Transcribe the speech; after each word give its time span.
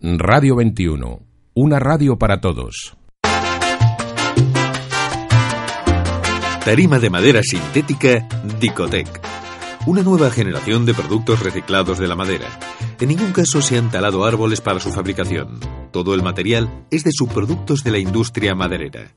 Radio 0.00 0.54
21. 0.54 1.22
Una 1.54 1.80
radio 1.80 2.16
para 2.18 2.40
todos. 2.40 2.96
Tarima 6.64 7.00
de 7.00 7.10
madera 7.10 7.40
sintética 7.42 8.28
Dicotec. 8.60 9.08
Una 9.86 10.04
nueva 10.04 10.30
generación 10.30 10.86
de 10.86 10.94
productos 10.94 11.42
reciclados 11.42 11.98
de 11.98 12.06
la 12.06 12.14
madera. 12.14 12.46
En 13.00 13.08
ningún 13.08 13.32
caso 13.32 13.60
se 13.60 13.76
han 13.76 13.90
talado 13.90 14.24
árboles 14.24 14.60
para 14.60 14.78
su 14.78 14.92
fabricación. 14.92 15.58
Todo 15.90 16.14
el 16.14 16.22
material 16.22 16.86
es 16.92 17.02
de 17.02 17.10
subproductos 17.12 17.82
de 17.82 17.90
la 17.90 17.98
industria 17.98 18.54
maderera. 18.54 19.16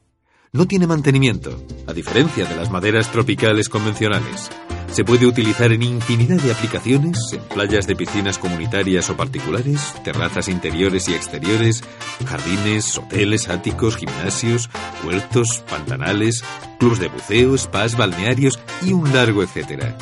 No 0.52 0.66
tiene 0.66 0.88
mantenimiento, 0.88 1.64
a 1.86 1.94
diferencia 1.94 2.46
de 2.46 2.56
las 2.56 2.72
maderas 2.72 3.12
tropicales 3.12 3.70
convencionales. 3.70 4.50
Se 4.92 5.06
puede 5.06 5.26
utilizar 5.26 5.72
en 5.72 5.84
infinidad 5.84 6.42
de 6.42 6.52
aplicaciones, 6.52 7.18
en 7.32 7.40
playas 7.44 7.88
de 7.88 7.96
piscinas 7.96 8.38
comunitarias 8.38 9.10
o 9.10 9.16
particulares, 9.16 9.94
terrazas 10.04 10.50
interiores 10.50 11.08
y 11.08 11.14
exteriores, 11.14 11.82
jardines, 12.26 12.98
hoteles, 12.98 13.48
áticos, 13.48 13.96
gimnasios, 13.96 14.70
huertos, 15.06 15.64
pantanales, 15.70 16.44
clubs 16.78 17.00
de 17.00 17.08
buceo, 17.08 17.58
spas, 17.58 17.96
balnearios 17.96 18.60
y 18.82 18.92
un 18.92 19.14
largo 19.14 19.44
etcétera. 19.44 19.98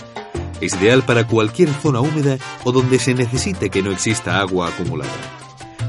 Es 0.60 0.74
ideal 0.76 1.04
para 1.04 1.28
cualquier 1.28 1.70
zona 1.70 2.02
húmeda 2.02 2.40
o 2.64 2.72
donde 2.72 2.98
se 2.98 3.14
necesite 3.14 3.70
que 3.70 3.84
no 3.84 3.92
exista 3.92 4.40
agua 4.40 4.70
acumulada. 4.70 5.12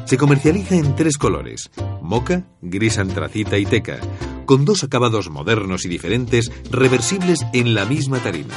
Se 0.05 0.19
comercializa 0.19 0.75
en 0.75 0.95
tres 0.95 1.17
colores, 1.17 1.71
moca, 2.03 2.45
gris 2.61 2.99
antracita 2.99 3.57
y 3.57 3.65
teca, 3.65 3.99
con 4.45 4.67
dos 4.67 4.85
acabados 4.85 5.31
modernos 5.31 5.87
y 5.87 5.89
diferentes 5.89 6.53
reversibles 6.71 7.47
en 7.55 7.75
la 7.75 7.87
misma 7.87 8.19
tarima. 8.19 8.55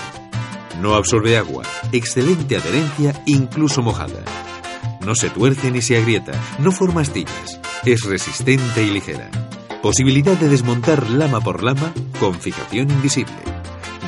No 0.83 0.95
absorbe 0.95 1.37
agua, 1.37 1.63
excelente 1.93 2.57
adherencia 2.57 3.13
incluso 3.25 3.81
mojada. 3.81 4.21
No 5.05 5.15
se 5.15 5.29
tuerce 5.29 5.71
ni 5.71 5.81
se 5.81 5.95
agrieta, 5.95 6.33
no 6.59 6.73
forma 6.73 6.99
astillas, 6.99 7.61
es 7.85 8.03
resistente 8.03 8.83
y 8.83 8.89
ligera. 8.89 9.31
Posibilidad 9.81 10.35
de 10.35 10.49
desmontar 10.49 11.09
lama 11.09 11.39
por 11.39 11.63
lama 11.63 11.93
con 12.19 12.33
fijación 12.33 12.91
invisible. 12.91 13.33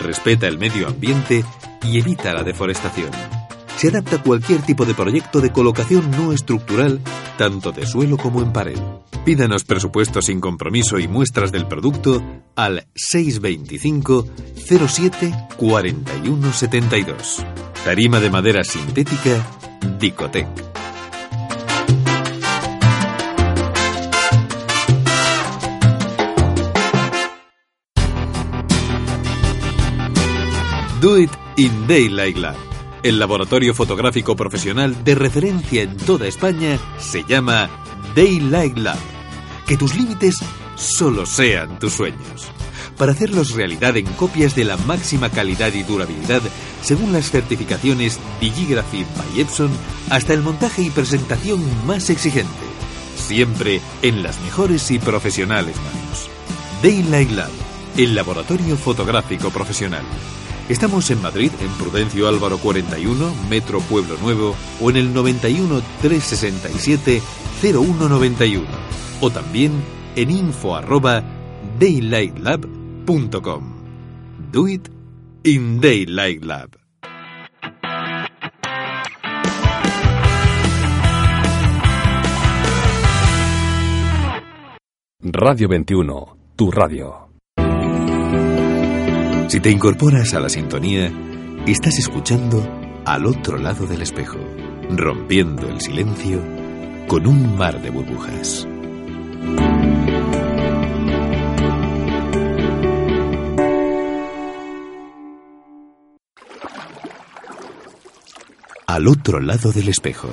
Respeta 0.03 0.47
el 0.47 0.57
medio 0.57 0.89
ambiente 0.89 1.45
y 1.81 1.97
evita 1.97 2.33
la 2.33 2.43
deforestación. 2.43 3.44
Se 3.77 3.89
adapta 3.89 4.17
a 4.17 4.23
cualquier 4.23 4.61
tipo 4.61 4.85
de 4.85 4.93
proyecto 4.93 5.41
de 5.41 5.51
colocación 5.51 6.09
no 6.11 6.31
estructural, 6.31 7.01
tanto 7.37 7.71
de 7.71 7.85
suelo 7.85 8.17
como 8.17 8.41
en 8.41 8.53
pared. 8.53 8.79
Pídanos 9.25 9.63
presupuesto 9.63 10.21
sin 10.21 10.39
compromiso 10.39 10.97
y 10.99 11.07
muestras 11.07 11.51
del 11.51 11.67
producto 11.67 12.23
al 12.55 12.87
625 12.95 14.27
07 14.87 15.33
41 15.57 16.53
72. 16.53 17.45
Tarima 17.83 18.19
de 18.19 18.29
madera 18.29 18.63
sintética 18.63 19.45
Dicotec. 19.99 20.47
Do 31.01 31.19
It 31.19 31.29
in 31.57 31.87
Daylight 31.87 32.37
Lab. 32.37 32.74
El 33.05 33.19
laboratorio 33.19 33.75
fotográfico 33.75 34.35
profesional 34.35 35.03
de 35.03 35.13
referencia 35.13 35.83
en 35.83 35.95
toda 35.95 36.25
España 36.25 36.79
se 36.97 37.23
llama 37.23 37.69
Daylight 38.15 38.79
Lab. 38.79 38.97
Que 39.67 39.77
tus 39.77 39.95
límites 39.95 40.39
solo 40.73 41.27
sean 41.27 41.77
tus 41.77 41.93
sueños. 41.93 42.47
Para 42.97 43.11
hacerlos 43.11 43.51
realidad 43.51 43.95
en 43.95 44.07
copias 44.13 44.55
de 44.55 44.65
la 44.65 44.75
máxima 44.77 45.29
calidad 45.29 45.71
y 45.73 45.83
durabilidad, 45.83 46.41
según 46.81 47.13
las 47.13 47.29
certificaciones 47.29 48.19
Digigraphy 48.41 49.05
by 49.15 49.39
Epson, 49.39 49.69
hasta 50.09 50.33
el 50.33 50.41
montaje 50.41 50.81
y 50.81 50.89
presentación 50.89 51.63
más 51.85 52.09
exigente. 52.09 52.49
Siempre 53.15 53.81
en 54.01 54.23
las 54.23 54.41
mejores 54.41 54.89
y 54.89 54.97
profesionales 54.97 55.75
manos. 55.75 56.27
Daylight 56.81 57.29
Lab, 57.29 57.51
el 57.97 58.15
laboratorio 58.15 58.75
fotográfico 58.75 59.51
profesional. 59.51 60.05
Estamos 60.67 61.11
en 61.11 61.21
Madrid, 61.21 61.51
en 61.61 61.71
Prudencio 61.73 62.27
Álvaro 62.27 62.57
41, 62.57 63.35
Metro 63.49 63.79
Pueblo 63.81 64.17
Nuevo, 64.17 64.55
o 64.81 64.89
en 64.89 64.97
el 64.97 65.13
91 65.13 65.81
367 66.01 67.21
0191, 67.61 68.65
o 69.21 69.29
también 69.29 69.71
en 70.15 70.31
info 70.31 70.75
arroba 70.75 71.23
daylightlab.com. 71.79 73.75
Do 74.51 74.67
it 74.67 74.89
in 75.43 75.79
Daylight 75.79 76.43
Lab. 76.43 76.77
Radio 85.19 85.67
21. 85.67 86.37
Tu 86.55 86.71
radio. 86.71 87.24
Si 89.47 89.59
te 89.59 89.69
incorporas 89.69 90.33
a 90.33 90.39
la 90.39 90.49
sintonía, 90.49 91.11
estás 91.67 91.99
escuchando 91.99 92.67
al 93.05 93.27
otro 93.27 93.57
lado 93.57 93.85
del 93.85 94.01
espejo, 94.01 94.39
rompiendo 94.89 95.69
el 95.69 95.79
silencio 95.79 96.41
con 97.07 97.27
un 97.27 97.55
mar 97.55 97.79
de 97.79 97.91
burbujas. 97.91 98.67
Al 108.87 109.07
otro 109.07 109.39
lado 109.39 109.71
del 109.71 109.89
espejo, 109.89 110.29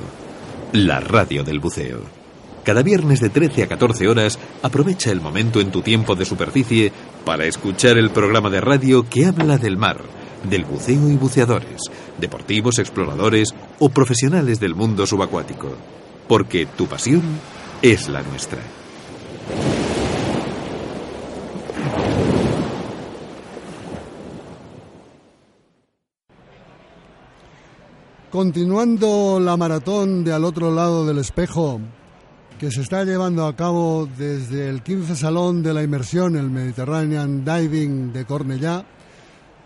la 0.73 1.01
radio 1.01 1.45
del 1.45 1.61
buceo. 1.61 2.22
Cada 2.65 2.83
viernes 2.83 3.19
de 3.19 3.29
13 3.29 3.65
a 3.65 3.67
14 3.67 4.09
horas, 4.09 4.39
aprovecha 4.63 5.11
el 5.11 5.21
momento 5.21 5.61
en 5.61 5.73
tu 5.73 5.83
tiempo 5.83 6.15
de 6.15 6.25
superficie 6.25 6.93
para 7.25 7.45
escuchar 7.47 7.99
el 7.99 8.11
programa 8.11 8.51
de 8.51 8.61
radio 8.61 9.09
que 9.09 9.27
habla 9.27 9.59
del 9.59 9.77
mar, 9.77 9.99
del 10.49 10.65
buceo 10.65 11.09
y 11.09 11.17
buceadores, 11.17 11.83
deportivos, 12.19 12.79
exploradores 12.79 13.53
o 13.81 13.89
profesionales 13.89 14.61
del 14.61 14.77
mundo 14.77 15.07
subacuático. 15.07 15.75
Porque 16.29 16.67
tu 16.67 16.87
pasión 16.87 17.23
es 17.83 18.09
la 18.09 18.23
nuestra. 18.23 18.61
Continuando 28.31 29.41
la 29.41 29.57
maratón 29.57 30.25
de 30.25 30.33
al 30.33 30.45
otro 30.45 30.71
lado 30.71 31.05
del 31.05 31.19
espejo, 31.19 31.81
que 32.63 32.71
se 32.71 32.83
está 32.83 33.03
llevando 33.03 33.45
a 33.45 33.57
cabo 33.57 34.09
desde 34.17 34.69
el 34.69 34.85
15 34.85 35.17
Salón 35.17 35.65
de 35.65 35.75
la 35.75 35.83
Inmersión, 35.83 36.37
el 36.37 36.49
Mediterranean 36.49 37.45
Diving 37.45 38.13
de 38.13 38.25
Cornellá, 38.25 38.87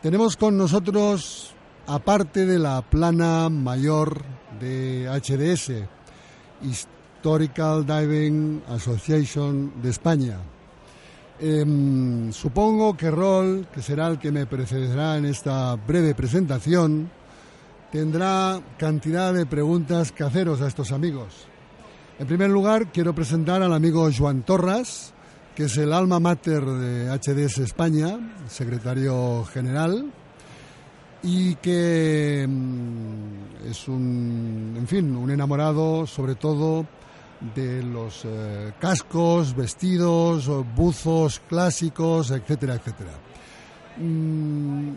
tenemos 0.00 0.38
con 0.38 0.56
nosotros, 0.56 1.54
aparte 1.86 2.46
de 2.46 2.58
la 2.58 2.80
plana 2.80 3.50
mayor 3.50 4.22
de 4.58 5.10
HDS, 5.10 5.72
Historical 6.62 7.84
Diving 7.84 8.62
Association 8.66 9.74
de 9.82 9.90
España. 9.90 10.38
Em, 11.38 12.32
supongo 12.32 12.96
que 12.96 13.10
Rol, 13.10 13.68
que 13.74 13.82
será 13.82 14.06
el 14.06 14.18
que 14.18 14.32
me 14.32 14.46
precederá 14.46 15.18
en 15.18 15.26
esta 15.26 15.76
breve 15.76 16.14
presentación, 16.14 17.10
tendrá 17.92 18.58
cantidad 18.78 19.34
de 19.34 19.44
preguntas 19.44 20.12
que 20.12 20.24
haceros 20.24 20.62
a 20.62 20.68
estos 20.68 20.92
amigos. 20.92 21.46
En 22.18 22.26
primer 22.26 22.48
lugar, 22.48 22.90
quiero 22.92 23.14
presentar 23.14 23.62
al 23.62 23.74
amigo 23.74 24.08
Joan 24.10 24.42
Torras, 24.42 25.12
que 25.54 25.64
es 25.64 25.76
el 25.76 25.92
alma 25.92 26.18
mater 26.18 26.64
de 26.64 27.10
HDS 27.10 27.58
España, 27.58 28.18
secretario 28.48 29.44
general, 29.44 30.10
y 31.22 31.56
que 31.56 32.46
mm, 32.48 33.68
es 33.68 33.86
un, 33.88 34.76
en 34.78 34.86
fin, 34.86 35.14
un 35.14 35.30
enamorado 35.30 36.06
sobre 36.06 36.36
todo 36.36 36.86
de 37.54 37.82
los 37.82 38.22
eh, 38.24 38.72
cascos, 38.80 39.54
vestidos, 39.54 40.50
buzos 40.74 41.42
clásicos, 41.46 42.30
etcétera, 42.30 42.76
etcétera. 42.76 43.12
Mm, 43.98 44.90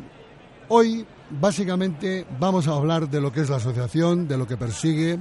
hoy, 0.70 1.06
básicamente, 1.32 2.26
vamos 2.40 2.70
a 2.70 2.76
hablar 2.76 3.10
de 3.10 3.20
lo 3.20 3.30
que 3.30 3.42
es 3.42 3.50
la 3.50 3.58
asociación, 3.58 4.26
de 4.26 4.38
lo 4.38 4.48
que 4.48 4.56
persigue, 4.56 5.20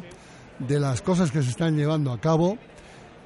de 0.59 0.81
las 0.81 1.03
cosas 1.03 1.31
que 1.31 1.43
se 1.43 1.51
están 1.51 1.77
llevando 1.77 2.13
a 2.13 2.21
cabo 2.21 2.59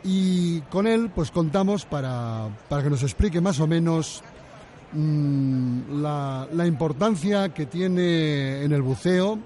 y 0.04 0.60
con 0.62 0.86
él 0.86 1.10
pues 1.14 1.30
contamos 1.30 1.84
para, 1.84 2.48
para 2.68 2.82
que 2.82 2.90
nos 2.90 3.02
explique 3.02 3.40
más 3.40 3.60
o 3.60 3.66
menos 3.66 4.22
mm, 4.92 6.02
la, 6.02 6.48
la, 6.52 6.66
importancia 6.66 7.50
que 7.50 7.66
tiene 7.66 8.62
en 8.62 8.72
el 8.72 8.82
buceo, 8.82 9.38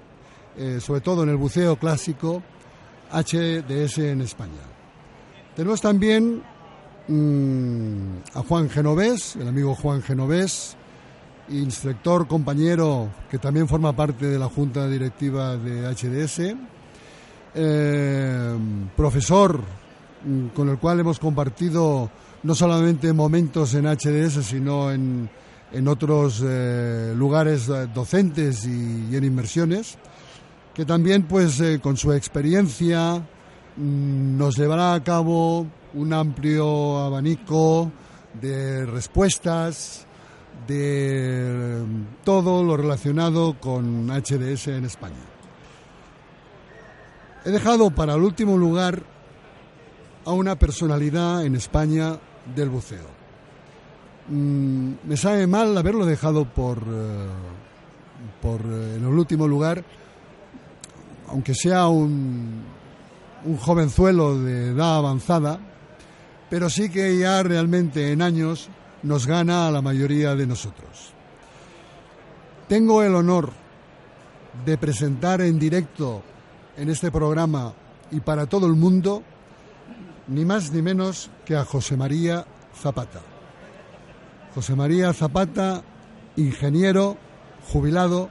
eh, 0.57 0.79
sobre 0.81 1.01
todo 1.01 1.23
en 1.23 1.29
el 1.29 1.37
buceo 1.37 1.77
clásico, 1.77 2.43
HDS 3.13 3.99
en 3.99 4.23
España. 4.23 4.63
Tenemos 5.55 5.81
también 5.81 6.43
mm, 7.09 8.17
a 8.35 8.43
Juan 8.43 8.71
Genovés, 8.71 9.37
el 9.37 9.49
amigo 9.49 9.75
Juan 9.75 10.03
Genovés, 10.03 10.77
instructor, 11.49 12.27
compañero 12.27 13.11
que 13.31 13.39
también 13.39 13.69
forma 13.69 13.95
parte 13.95 14.27
de 14.27 14.39
la 14.39 14.49
junta 14.49 14.89
directiva 14.89 15.57
de 15.57 15.83
HDS, 15.95 16.57
eh, 17.59 18.55
profesor 18.95 19.59
mm, 20.25 20.49
con 20.49 20.69
el 20.69 20.79
cual 20.79 21.01
hemos 21.01 21.19
compartido 21.19 22.11
no 22.43 22.55
solamente 22.55 23.13
momentos 23.15 23.73
en 23.75 23.87
HDS, 23.87 24.45
sino 24.45 24.93
en, 24.93 25.29
en 25.73 25.89
otros 25.89 26.43
eh, 26.45 27.15
lugares 27.17 27.69
eh, 27.71 27.89
docentes 27.95 28.67
y, 28.67 29.17
en 29.17 29.25
inversiones, 29.25 29.97
que 30.75 30.85
también 30.85 31.23
pues 31.23 31.63
con 31.81 31.97
su 31.97 32.13
experiencia 32.13 33.27
mm, 33.77 34.37
nos 34.37 34.59
llevará 34.59 34.93
a 34.93 35.03
cabo 35.03 35.67
un 35.95 36.13
amplio 36.13 36.99
abanico 36.99 37.91
de 38.39 38.85
respuestas, 38.85 40.07
de 40.69 41.83
todo 42.23 42.63
lo 42.63 42.77
relacionado 42.77 43.59
con 43.59 44.09
HDS 44.09 44.69
en 44.69 44.85
España. 44.85 45.36
He 47.47 47.53
dejado 47.53 47.93
para 47.93 48.15
el 48.15 48.23
último 48.23 48.59
lugar 48.59 49.05
a 50.25 50.33
una 50.33 50.57
personalidad 50.57 51.45
en 51.45 51.55
España 51.55 52.19
del 52.57 52.71
buceo. 52.71 53.07
Mm, 54.29 54.95
me 55.05 55.17
sabe 55.17 55.47
mal 55.47 55.79
haberlo 55.79 56.05
dejado 56.07 56.45
por, 56.45 56.79
eh, 56.79 57.27
por 58.43 58.63
eh, 58.63 58.97
en 58.97 59.05
el 59.05 59.17
último 59.17 59.47
lugar, 59.47 59.85
aunque 61.29 61.55
sea 61.55 61.87
un, 61.87 62.65
un 63.45 63.57
jovenzuelo 63.59 64.41
de 64.41 64.71
edad 64.71 64.97
avanzada, 64.97 65.61
pero 66.51 66.69
sí 66.69 66.91
que 66.91 67.17
ya 67.17 67.45
realmente 67.45 68.11
en 68.11 68.23
años 68.23 68.71
nos 69.05 69.25
gana 69.25 69.69
a 69.69 69.71
la 69.71 69.83
mayoría 69.83 70.35
de 70.35 70.49
nosotros. 70.49 71.13
Tengo 72.67 73.05
el 73.05 73.15
honor 73.15 73.53
de 74.65 74.77
presentar 74.79 75.43
en 75.43 75.61
directo 75.61 76.25
en 76.77 76.91
este 76.91 77.11
programa 77.11 77.73
y 78.11 78.21
para 78.21 78.47
todo 78.47 78.67
el 78.67 78.75
mundo 78.75 79.23
ni 80.29 80.45
más 80.45 80.73
ni 80.73 80.83
menos 80.83 81.31
que 81.45 81.57
a 81.57 81.65
José 81.65 81.97
María 81.97 82.45
Zapata. 82.75 83.21
José 84.55 84.75
María 84.75 85.13
Zapata, 85.13 85.83
ingeniero, 86.37 87.17
jubilado, 87.71 88.31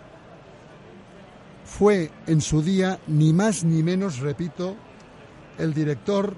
fue 1.64 2.12
en 2.28 2.42
su 2.42 2.62
día 2.62 3.00
ni 3.08 3.34
más 3.34 3.64
ni 3.64 3.84
menos, 3.84 4.20
repito, 4.20 4.76
el 5.58 5.74
director 5.74 6.36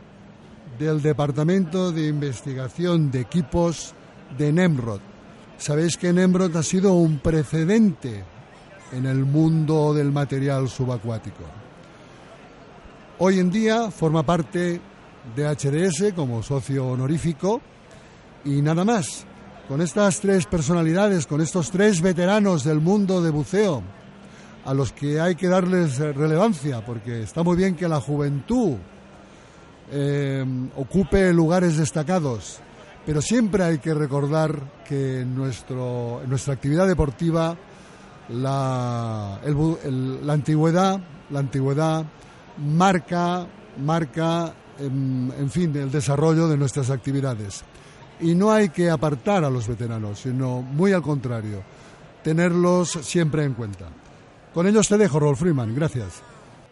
del 0.77 1.01
Departamento 1.01 1.92
de 1.92 2.07
Investigación 2.07 3.12
de 3.12 3.21
Equipos 3.21 3.94
de 4.38 4.51
Nemrod. 4.51 5.00
Sabéis 5.57 5.98
que 5.98 6.13
Nemrod 6.13 6.56
ha 6.56 6.63
sido 6.63 6.94
un 6.94 7.19
precedente 7.19 8.24
en 8.92 9.06
el 9.06 9.25
mundo 9.25 9.94
del 9.94 10.12
material 10.12 10.69
subacuático. 10.69 11.44
Hoy 13.19 13.40
en 13.40 13.50
día 13.50 13.90
forma 13.90 14.22
parte 14.22 14.80
de 15.36 15.44
HDS 15.44 16.14
como 16.14 16.44
socio 16.44 16.86
honorífico 16.86 17.60
y 18.46 18.62
nada 18.62 18.86
más. 18.86 19.25
Con 19.68 19.81
estas 19.81 20.19
tres 20.19 20.46
personalidades, 20.46 21.25
con 21.25 21.42
estos 21.42 21.72
tres 21.72 22.00
veteranos 22.00 22.64
del 22.64 22.80
mundo 22.80 23.19
de 23.24 23.31
buceo, 23.31 23.81
a 24.66 24.74
los 24.75 24.94
que 24.94 25.19
hay 25.19 25.34
que 25.34 25.48
darles 25.48 25.98
relevancia, 25.98 26.86
porque 26.86 27.24
está 27.24 27.42
muy 27.42 27.58
bien 27.58 27.75
que 27.75 27.88
la 27.88 28.00
juventud 28.00 28.75
eh, 29.92 30.46
ocupe 30.75 31.34
lugares 31.34 31.75
destacados, 31.75 32.60
pero 33.04 33.19
siempre 33.24 33.64
hay 33.64 33.80
que 33.80 33.96
recordar 33.96 34.84
que 34.88 35.22
en, 35.22 35.36
nuestro, 35.36 36.22
nuestra 36.28 36.54
actividad 36.54 36.88
deportiva 36.88 37.58
la, 38.30 39.42
la 39.44 40.34
antigüedad, 40.34 41.02
la 41.31 41.40
antigüedad 41.40 42.06
marca, 42.57 43.45
marca 43.83 44.54
en, 44.80 45.33
en, 45.38 45.50
fin, 45.50 45.75
el 45.75 45.92
desarrollo 45.92 46.48
de 46.48 46.57
nuestras 46.57 46.89
actividades. 46.89 47.63
Y 48.19 48.36
no 48.36 48.51
hay 48.51 48.69
que 48.69 48.89
apartar 48.89 49.44
a 49.44 49.50
los 49.50 49.68
veteranos, 49.68 50.19
sino 50.19 50.62
muy 50.62 50.92
al 50.94 51.01
contrario, 51.01 51.62
tenerlos 52.24 52.89
siempre 52.89 53.44
en 53.44 53.54
cuenta. 53.54 53.86
Con 54.54 54.65
ellos 54.65 54.88
te 54.88 54.98
dejo, 54.98 55.19
Rolf 55.19 55.39
Freeman. 55.39 55.75
Gracias. 55.75 56.24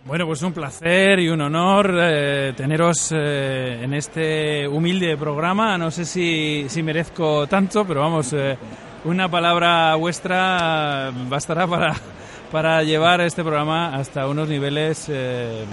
Bueno, 0.05 0.27
pues 0.27 0.43
un 0.43 0.53
placer 0.53 1.19
y 1.19 1.29
un 1.29 1.41
honor 1.41 1.91
eh, 1.99 2.53
teneros 2.55 3.11
eh, 3.11 3.79
en 3.81 3.91
este 3.95 4.67
humilde 4.67 5.17
programa. 5.17 5.79
No 5.79 5.89
sé 5.89 6.05
si, 6.05 6.65
si 6.67 6.83
merezco 6.83 7.47
tanto, 7.47 7.85
pero 7.85 8.01
vamos, 8.01 8.31
eh, 8.33 8.55
una 9.05 9.29
palabra 9.29 9.95
vuestra 9.95 11.11
bastará 11.27 11.65
para, 11.65 11.95
para 12.55 12.83
llevar 12.83 13.19
este 13.19 13.43
programa 13.43 13.93
hasta 13.93 14.29
unos 14.29 14.47
niveles 14.47 15.07
eh, 15.09 15.65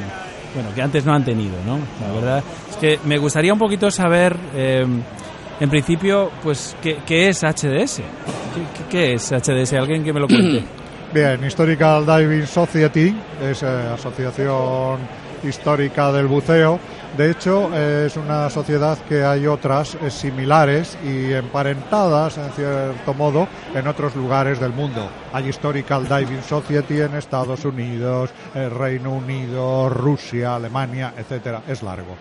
bueno, 0.52 0.74
que 0.74 0.82
antes 0.82 1.04
no 1.04 1.14
han 1.14 1.24
tenido, 1.24 1.54
¿no? 1.64 1.78
La 2.04 2.12
verdad 2.12 2.44
es 2.70 2.76
que 2.76 2.98
me 3.04 3.18
gustaría 3.18 3.52
un 3.52 3.58
poquito 3.60 3.88
saber, 3.88 4.36
en 4.52 5.70
principio, 5.70 6.32
pues, 6.42 6.74
¿qué, 6.82 7.28
es 7.28 7.44
HDS? 7.44 7.98
¿Qué, 7.98 8.84
¿Qué, 8.90 9.12
es 9.12 9.30
HDS? 9.30 9.74
¿Alguien 9.74 10.02
que 10.02 10.12
me 10.12 10.18
lo 10.18 10.26
cuente? 10.26 10.64
Bien, 11.14 11.44
Historical 11.44 12.04
Diving 12.04 12.48
Society 12.48 13.14
es 13.40 13.62
eh, 13.62 13.66
asociación 13.66 14.98
histórica 15.44 16.10
del 16.10 16.26
buceo. 16.26 16.80
De 17.16 17.30
hecho, 17.30 17.70
eh, 17.74 18.06
es 18.06 18.16
una 18.16 18.48
sociedad 18.48 18.96
que 19.06 19.22
hay 19.22 19.46
otras 19.46 19.96
eh, 19.96 20.10
similares 20.10 20.96
y 21.04 21.34
emparentadas, 21.34 22.38
en 22.38 22.50
cierto 22.52 23.12
modo, 23.12 23.46
en 23.74 23.86
otros 23.86 24.16
lugares 24.16 24.58
del 24.58 24.72
mundo. 24.72 25.10
Hay 25.30 25.46
Historical 25.46 26.08
Diving 26.08 26.42
Society 26.42 27.02
en 27.02 27.14
Estados 27.14 27.66
Unidos, 27.66 28.30
el 28.54 28.70
Reino 28.70 29.12
Unido, 29.12 29.90
Rusia, 29.90 30.56
Alemania, 30.56 31.12
etcétera. 31.14 31.60
Es 31.68 31.82
largo. 31.82 32.16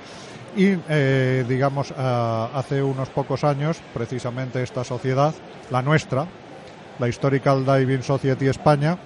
Y, 0.58 0.76
eh, 0.90 1.46
digamos, 1.48 1.94
hace 1.98 2.84
unos 2.84 3.08
pocos 3.08 3.46
años, 3.46 3.82
precisamente 3.94 4.62
esta 4.62 4.84
sociedad, 4.84 5.34
la 5.70 5.82
nuestra, 5.82 6.28
la 7.00 7.08
Historical 7.08 7.66
Diving 7.66 8.04
Society 8.04 8.48
España, 8.48 8.98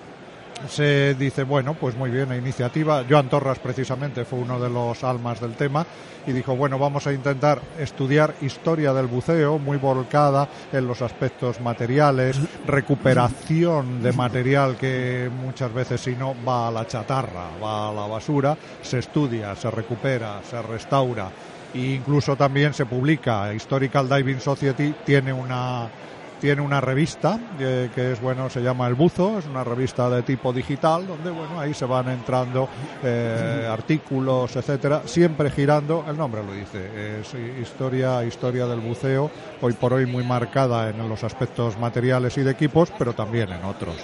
se 0.67 1.15
dice, 1.15 1.43
bueno, 1.43 1.73
pues 1.73 1.95
muy 1.95 2.09
bien 2.09 2.29
la 2.29 2.37
iniciativa. 2.37 3.03
Joan 3.07 3.29
Torras 3.29 3.59
precisamente 3.59 4.25
fue 4.25 4.39
uno 4.39 4.59
de 4.59 4.69
los 4.69 5.03
almas 5.03 5.39
del 5.39 5.53
tema 5.53 5.85
y 6.27 6.31
dijo, 6.31 6.55
bueno, 6.55 6.79
vamos 6.79 7.05
a 7.07 7.13
intentar 7.13 7.61
estudiar 7.77 8.33
historia 8.41 8.93
del 8.93 9.07
buceo 9.07 9.59
muy 9.59 9.77
volcada 9.77 10.49
en 10.71 10.87
los 10.87 11.01
aspectos 11.01 11.61
materiales, 11.61 12.39
recuperación 12.65 14.01
de 14.01 14.11
material 14.11 14.75
que 14.75 15.29
muchas 15.41 15.73
veces 15.73 16.01
si 16.01 16.15
no 16.15 16.35
va 16.47 16.67
a 16.67 16.71
la 16.71 16.87
chatarra, 16.87 17.49
va 17.63 17.89
a 17.89 17.93
la 17.93 18.07
basura, 18.07 18.57
se 18.81 18.99
estudia, 18.99 19.55
se 19.55 19.69
recupera, 19.69 20.41
se 20.49 20.61
restaura 20.61 21.29
e 21.73 21.93
incluso 21.93 22.35
también 22.35 22.73
se 22.73 22.85
publica. 22.85 23.53
Historical 23.53 24.09
Diving 24.09 24.39
Society 24.39 24.95
tiene 25.05 25.33
una 25.33 25.89
tiene 26.39 26.61
una 26.61 26.81
revista 26.81 27.39
eh, 27.59 27.89
que 27.93 28.11
es 28.11 28.21
bueno 28.21 28.49
se 28.49 28.61
llama 28.61 28.87
El 28.87 28.95
Buzo 28.95 29.39
es 29.39 29.45
una 29.45 29.63
revista 29.63 30.09
de 30.09 30.23
tipo 30.23 30.53
digital 30.53 31.07
donde 31.07 31.31
bueno 31.31 31.59
ahí 31.59 31.73
se 31.73 31.85
van 31.85 32.09
entrando 32.09 32.67
eh, 33.03 33.67
artículos 33.69 34.55
etcétera 34.55 35.03
siempre 35.05 35.49
girando 35.49 36.05
el 36.07 36.17
nombre 36.17 36.43
lo 36.43 36.53
dice 36.53 37.19
es 37.19 37.33
historia 37.61 38.23
historia 38.23 38.65
del 38.65 38.79
buceo 38.79 39.31
hoy 39.61 39.73
por 39.73 39.93
hoy 39.93 40.05
muy 40.05 40.23
marcada 40.23 40.89
en 40.89 41.07
los 41.07 41.23
aspectos 41.23 41.77
materiales 41.77 42.37
y 42.37 42.43
de 42.43 42.51
equipos 42.51 42.91
pero 42.97 43.13
también 43.13 43.51
en 43.51 43.63
otros 43.63 43.95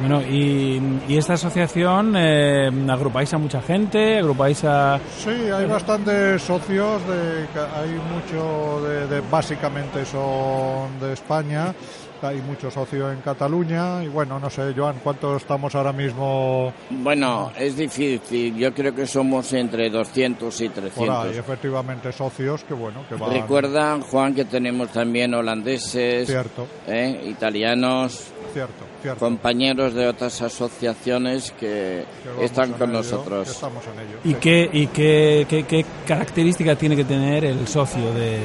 bueno, 0.00 0.22
y, 0.22 0.80
y 1.08 1.16
esta 1.16 1.34
asociación 1.34 2.14
eh, 2.16 2.70
agrupáis 2.88 3.32
a 3.34 3.38
mucha 3.38 3.60
gente, 3.60 4.18
agrupáis 4.18 4.64
a... 4.64 4.98
Sí, 5.18 5.30
hay 5.30 5.66
bastantes 5.66 6.42
socios, 6.42 7.02
de, 7.06 7.46
hay 7.76 7.90
mucho 8.12 8.80
de, 8.86 9.06
de, 9.06 9.20
básicamente 9.30 10.04
son 10.06 10.98
de 11.00 11.12
España 11.12 11.74
hay 12.22 12.40
mucho 12.42 12.70
socio 12.70 13.10
en 13.10 13.20
Cataluña 13.20 14.02
y 14.04 14.08
bueno, 14.08 14.38
no 14.38 14.50
sé, 14.50 14.72
Joan, 14.76 14.96
¿cuántos 15.02 15.42
estamos 15.42 15.74
ahora 15.74 15.92
mismo? 15.92 16.72
Bueno, 16.90 17.50
es 17.58 17.76
difícil, 17.76 18.56
yo 18.56 18.72
creo 18.74 18.94
que 18.94 19.06
somos 19.06 19.52
entre 19.52 19.88
200 19.90 20.60
y 20.60 20.68
300. 20.68 20.92
Por 21.06 21.10
ahí, 21.10 21.36
efectivamente, 21.38 22.12
socios 22.12 22.64
que 22.64 22.74
bueno, 22.74 23.04
que 23.08 23.14
van... 23.14 23.30
Recuerda, 23.32 23.98
Juan, 24.00 24.34
que 24.34 24.44
tenemos 24.44 24.90
también 24.90 25.34
holandeses, 25.34 26.26
Cierto. 26.28 26.66
¿eh? 26.86 27.22
italianos, 27.28 28.32
Cierto, 28.52 28.84
cierto. 29.02 29.20
compañeros 29.20 29.94
de 29.94 30.08
otras 30.08 30.42
asociaciones 30.42 31.52
que, 31.52 32.04
Que 32.38 32.44
están 32.44 32.72
con 32.72 32.90
ello, 32.90 32.98
nosotros. 32.98 33.46
que 33.46 33.52
estamos 33.52 33.84
en 33.86 34.00
ello. 34.08 34.18
¿Y 34.24 34.28
sí. 34.30 34.34
qué, 34.40 34.70
y 34.72 34.86
qué, 34.88 35.46
qué, 35.48 35.62
qué 35.64 35.84
características 36.06 36.76
tiene 36.78 36.96
que 36.96 37.04
tener 37.04 37.44
el 37.44 37.66
socio 37.68 38.12
de, 38.12 38.40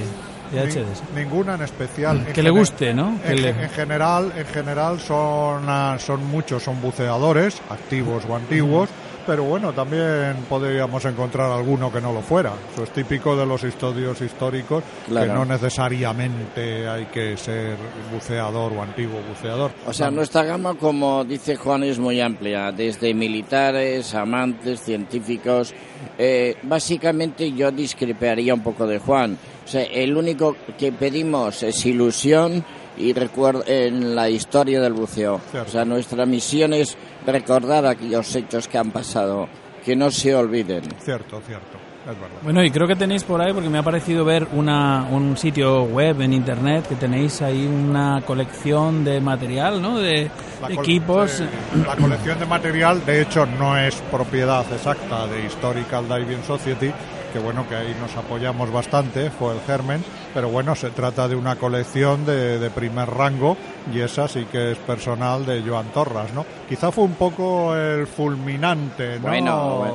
Ninguna 1.16 1.56
en 1.56 1.62
especial. 1.62 2.24
En 2.28 2.34
Que 2.34 2.42
le 2.44 2.50
guste, 2.50 2.94
¿no? 2.94 3.20
Que 3.26 3.34
En, 3.34 3.42
le- 3.42 3.50
en 3.50 3.70
general, 3.70 4.32
en 4.36 4.46
general 4.46 5.00
son, 5.00 5.64
ah, 5.68 5.98
son 6.00 6.26
muchos, 6.26 6.64
son 6.64 6.82
buceadores, 6.82 7.62
activos 7.70 8.24
o 8.30 8.36
antiguos, 8.36 8.90
pero 9.26 9.44
bueno, 9.44 9.74
también 9.74 10.36
podríamos 10.48 11.04
encontrar 11.06 11.52
alguno 11.52 11.92
que 11.92 12.02
no 12.02 12.14
lo 12.14 12.22
fuera. 12.22 12.54
Eso 12.74 12.84
es 12.84 12.90
típico 12.92 13.36
de 13.36 13.46
los 13.46 13.64
estudios 13.64 14.22
históricos, 14.22 14.84
Claro. 15.08 15.28
que 15.28 15.34
no 15.34 15.46
necesariamente 15.46 16.88
hay 16.88 17.06
que 17.06 17.38
ser 17.38 17.76
buceador 18.14 18.74
o 18.74 18.82
antiguo 18.82 19.20
buceador. 19.30 19.72
O 19.88 19.94
sea, 19.94 20.12
nuestra 20.12 20.44
gama, 20.44 20.76
como 20.76 21.24
dice 21.24 21.56
Juan, 21.56 21.84
es 21.84 22.00
muy 22.00 22.22
amplia, 22.22 22.72
desde 22.72 23.14
militares, 23.14 24.14
amantes, 24.16 24.82
científicos. 24.82 25.74
Eh, 26.18 26.56
básicamente 26.64 27.52
yo 27.52 27.72
discreparía 27.72 28.54
un 28.54 28.62
poco 28.62 28.86
de 28.88 29.00
Juan. 29.00 29.38
O 29.66 29.68
sea, 29.68 29.84
el 29.84 30.16
único 30.16 30.56
que 30.78 30.92
pedimos 30.92 31.64
es 31.64 31.86
ilusión 31.86 32.64
y 32.98 33.14
recuerdo 33.14 33.64
en 33.68 34.16
la 34.16 34.30
historia 34.30 34.82
del 34.82 34.94
buceo. 34.94 35.40
Cierto. 35.52 35.70
O 35.70 35.72
sea, 35.72 35.86
nuestra 35.86 36.26
misión 36.26 36.74
es 36.74 36.98
recordar 37.26 37.86
aquellos 37.86 38.36
hechos 38.36 38.68
que 38.68 38.78
han 38.78 38.92
pasado, 38.92 39.48
que 39.84 39.96
no 39.96 40.12
se 40.12 40.34
olviden. 40.36 40.84
Cierto, 41.04 41.42
cierto, 41.46 41.78
es 42.02 42.06
verdad. 42.20 42.38
Bueno, 42.44 42.64
y 42.64 42.72
creo 42.72 42.88
que 42.88 42.96
tenéis 42.96 43.24
por 43.24 43.42
ahí, 43.42 43.52
porque 43.54 43.70
me 43.70 43.78
ha 43.78 43.84
parecido 43.84 44.24
ver 44.24 44.48
una, 44.54 45.08
un 45.12 45.36
sitio 45.38 45.84
web 45.84 46.22
en 46.22 46.34
internet, 46.34 46.88
que 46.88 46.96
tenéis 46.96 47.42
ahí 47.42 47.66
una 47.66 48.22
colección 48.26 49.04
de 49.04 49.20
material, 49.20 49.82
¿no? 49.82 50.00
De 50.00 50.30
La 50.62 50.70
equipos. 50.72 51.42
la 51.86 51.96
colección 51.96 52.40
de 52.40 52.46
material, 52.46 53.06
de 53.06 53.22
hecho, 53.22 53.46
no 53.46 53.78
es 53.78 53.96
propiedad 54.12 54.66
exacta 54.72 55.28
de 55.28 55.46
Historical 55.46 56.06
Diving 56.08 56.44
Society, 56.44 56.92
que 57.36 57.42
bueno, 57.42 57.68
que 57.68 57.76
ahí 57.76 57.94
nos 58.00 58.16
apoyamos 58.16 58.72
bastante, 58.72 59.30
fue 59.30 59.56
el 59.56 59.60
germen, 59.60 60.02
pero 60.34 60.48
bueno, 60.48 60.74
se 60.74 60.90
trata 60.92 61.28
de 61.28 61.36
una 61.36 61.58
colección 61.58 62.26
de, 62.26 62.60
de 62.60 62.70
primer 62.70 63.10
rango 63.10 63.58
y 63.94 64.00
esa 64.00 64.30
sí 64.30 64.48
que 64.50 64.72
es 64.72 64.78
personal 64.78 65.46
de 65.46 65.62
Joan 65.62 65.88
Torras, 65.88 66.32
¿no? 66.34 66.46
Quizá 66.68 66.92
fue 66.92 67.04
un 67.04 67.14
poco 67.14 67.76
el 67.76 68.08
fulminante, 68.08 69.20
¿no? 69.20 69.28
Bueno, 69.28 69.86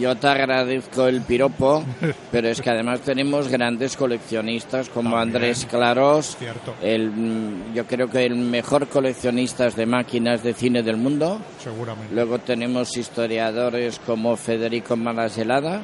yo 0.00 0.16
te 0.16 0.26
agradezco 0.26 1.06
el 1.06 1.20
piropo, 1.20 1.84
pero 2.32 2.48
es 2.48 2.62
que 2.62 2.70
además 2.70 3.00
tenemos 3.00 3.48
grandes 3.48 3.96
coleccionistas 3.96 4.88
como 4.88 5.10
También. 5.10 5.36
Andrés 5.36 5.66
Claros, 5.68 6.36
Cierto. 6.38 6.74
el, 6.80 7.10
mm, 7.10 7.74
yo 7.74 7.86
creo 7.86 8.08
que 8.08 8.24
el 8.24 8.36
mejor 8.36 8.88
coleccionista 8.88 9.68
de 9.68 9.86
máquinas 9.86 10.42
de 10.42 10.54
cine 10.54 10.82
del 10.82 10.96
mundo. 10.96 11.40
Seguramente, 11.62 12.14
Luego 12.14 12.38
tenemos 12.38 12.96
historiadores 12.96 13.98
como 14.06 14.36
Federico 14.36 14.96
Malaselada 14.96 15.82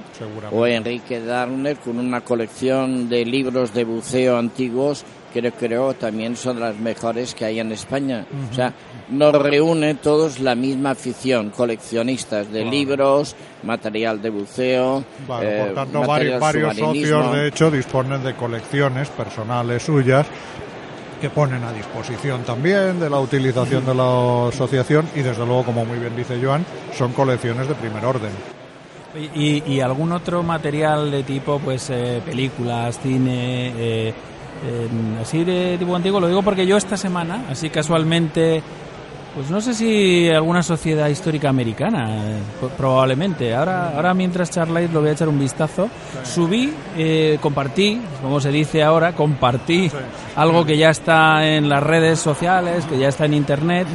o 0.53 0.67
Enrique 0.67 1.21
Darner 1.21 1.77
con 1.79 1.99
una 1.99 2.23
colección 2.23 3.09
de 3.09 3.25
libros 3.25 3.75
de 3.75 3.85
buceo 3.85 4.39
antiguos 4.39 5.05
que 5.33 5.41
yo 5.43 5.53
creo 5.53 5.95
también 5.95 6.37
son 6.37 6.61
las 6.61 6.77
mejores 6.77 7.35
que 7.35 7.45
hay 7.45 7.61
en 7.61 7.73
España. 7.73 8.27
O 8.51 8.55
sea, 8.55 8.73
nos 9.09 9.33
reúne 9.35 9.95
todos 9.95 10.41
la 10.41 10.55
misma 10.55 10.91
afición, 10.91 11.51
coleccionistas 11.51 12.51
de 12.53 12.61
Claro. 12.61 12.71
libros, 12.71 13.37
material 13.63 14.21
de 14.21 14.31
buceo, 14.31 15.05
Vale, 15.27 15.49
eh, 15.49 15.65
por 15.65 15.75
tanto, 15.75 16.01
varios, 16.03 16.77
socios, 16.77 17.33
de 17.33 17.49
hecho, 17.49 17.71
disponen 17.71 18.23
de 18.23 18.35
colecciones 18.35 19.09
personales 19.09 19.83
suyas 19.83 20.27
que 21.21 21.29
ponen 21.29 21.63
a 21.65 21.73
disposición 21.73 22.43
también 22.45 22.99
de 22.99 23.11
la 23.11 23.21
utilización 23.21 23.85
de 23.85 23.95
la 23.95 24.49
asociación 24.49 25.07
y, 25.15 25.21
desde 25.21 25.45
luego, 25.45 25.65
como 25.65 25.85
muy 25.85 25.99
bien 25.99 26.17
dice 26.17 26.39
Joan, 26.43 26.65
son 26.97 27.13
colecciones 27.13 27.69
de 27.69 27.75
primer 27.75 28.05
orden. 28.05 28.31
Y, 29.35 29.63
y 29.71 29.81
algún 29.81 30.13
otro 30.13 30.43
material 30.45 31.11
de 31.11 31.25
tipo, 31.25 31.59
pues, 31.59 31.91
eh, 31.91 32.23
películas, 32.25 32.99
cine, 33.03 33.73
eh, 33.77 34.15
eh, 34.65 34.89
así 35.21 35.45
de 35.45 35.77
tipo 35.79 35.95
antiguo. 35.95 36.21
Lo 36.21 36.29
digo 36.29 36.43
porque 36.43 36.67
yo 36.67 36.77
esta 36.77 36.97
semana, 36.97 37.45
así 37.51 37.71
casualmente, 37.71 38.63
pues 39.35 39.49
no 39.51 39.61
sé 39.61 39.75
si 39.75 40.29
alguna 40.29 40.63
sociedad 40.63 41.09
histórica 41.09 41.49
americana, 41.49 42.33
eh, 42.33 42.39
probablemente. 42.77 43.55
Ahora, 43.55 43.93
ahora 43.95 44.13
mientras 44.15 44.51
charláis 44.51 44.91
lo 44.93 45.01
voy 45.01 45.11
a 45.11 45.13
echar 45.13 45.29
un 45.29 45.39
vistazo. 45.39 45.89
Subí, 46.25 46.73
eh, 46.97 47.39
compartí, 47.41 48.01
como 48.23 48.41
se 48.41 48.51
dice 48.51 48.83
ahora, 48.83 49.13
compartí 49.13 49.91
algo 50.37 50.65
que 50.65 50.77
ya 50.77 50.91
está 50.91 51.47
en 51.47 51.69
las 51.69 51.83
redes 51.83 52.19
sociales, 52.19 52.85
que 52.87 52.99
ya 52.99 53.09
está 53.09 53.25
en 53.27 53.35
internet. 53.35 53.87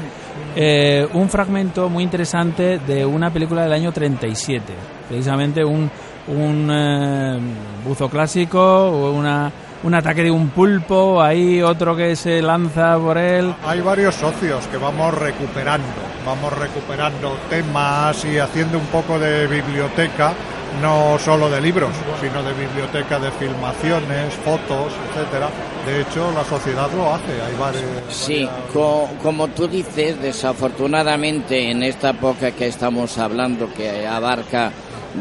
eh, 0.57 1.05
un 1.13 1.27
fragmento 1.29 1.89
muy 1.89 2.01
interesante 2.03 2.79
de 2.79 3.05
una 3.05 3.29
película 3.29 3.63
del 3.63 3.73
año 3.73 3.91
37, 3.91 4.63
precisamente 5.09 5.65
un, 5.65 5.91
un 6.29 6.69
eh, 6.71 7.37
buzo 7.85 8.09
clásico, 8.09 9.11
una, 9.13 9.51
un 9.85 9.93
ataque 9.93 10.23
de 10.23 10.31
un 10.31 10.49
pulpo, 10.49 11.21
ahí 11.21 11.61
otro 11.61 11.95
que 11.95 12.15
se 12.15 12.41
lanza 12.41 12.97
por 12.97 13.17
él. 13.17 13.53
Hay 13.65 13.79
varios 13.81 14.15
socios 14.15 14.65
que 14.67 14.77
vamos 14.77 15.13
recuperando, 15.13 15.87
vamos 16.25 16.51
recuperando 16.57 17.37
temas 17.49 18.25
y 18.25 18.37
haciendo 18.39 18.77
un 18.79 18.85
poco 18.87 19.17
de 19.19 19.45
biblioteca, 19.47 20.33
no 20.81 21.17
solo 21.19 21.49
de 21.49 21.61
libros, 21.61 21.91
sino 22.19 22.41
de 22.43 22.51
biblioteca 22.53 23.19
de 23.19 23.29
filmaciones, 23.31 24.33
fotos, 24.43 24.91
etcétera. 25.13 25.49
De 25.85 26.01
hecho, 26.01 26.31
la 26.33 26.43
sociedad 26.43 26.89
lo 26.97 27.13
hace. 27.13 27.31
Hay 27.45 27.55
varios. 27.57 27.83
Sí, 28.09 28.49
co- 28.73 29.07
como 29.21 29.47
tú 29.49 29.67
dices, 29.67 30.19
desafortunadamente 30.21 31.69
en 31.71 31.83
esta 31.83 32.09
época 32.09 32.51
que 32.51 32.67
estamos 32.67 33.17
hablando, 33.19 33.71
que 33.73 34.05
abarca 34.07 34.71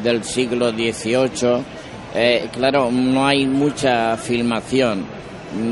del 0.03 0.25
siglo 0.25 0.71
XVIII, 0.71 1.63
eh, 2.15 2.49
claro, 2.53 2.91
no 2.93 3.27
hay 3.27 3.47
mucha 3.47 4.17
filmación. 4.17 5.05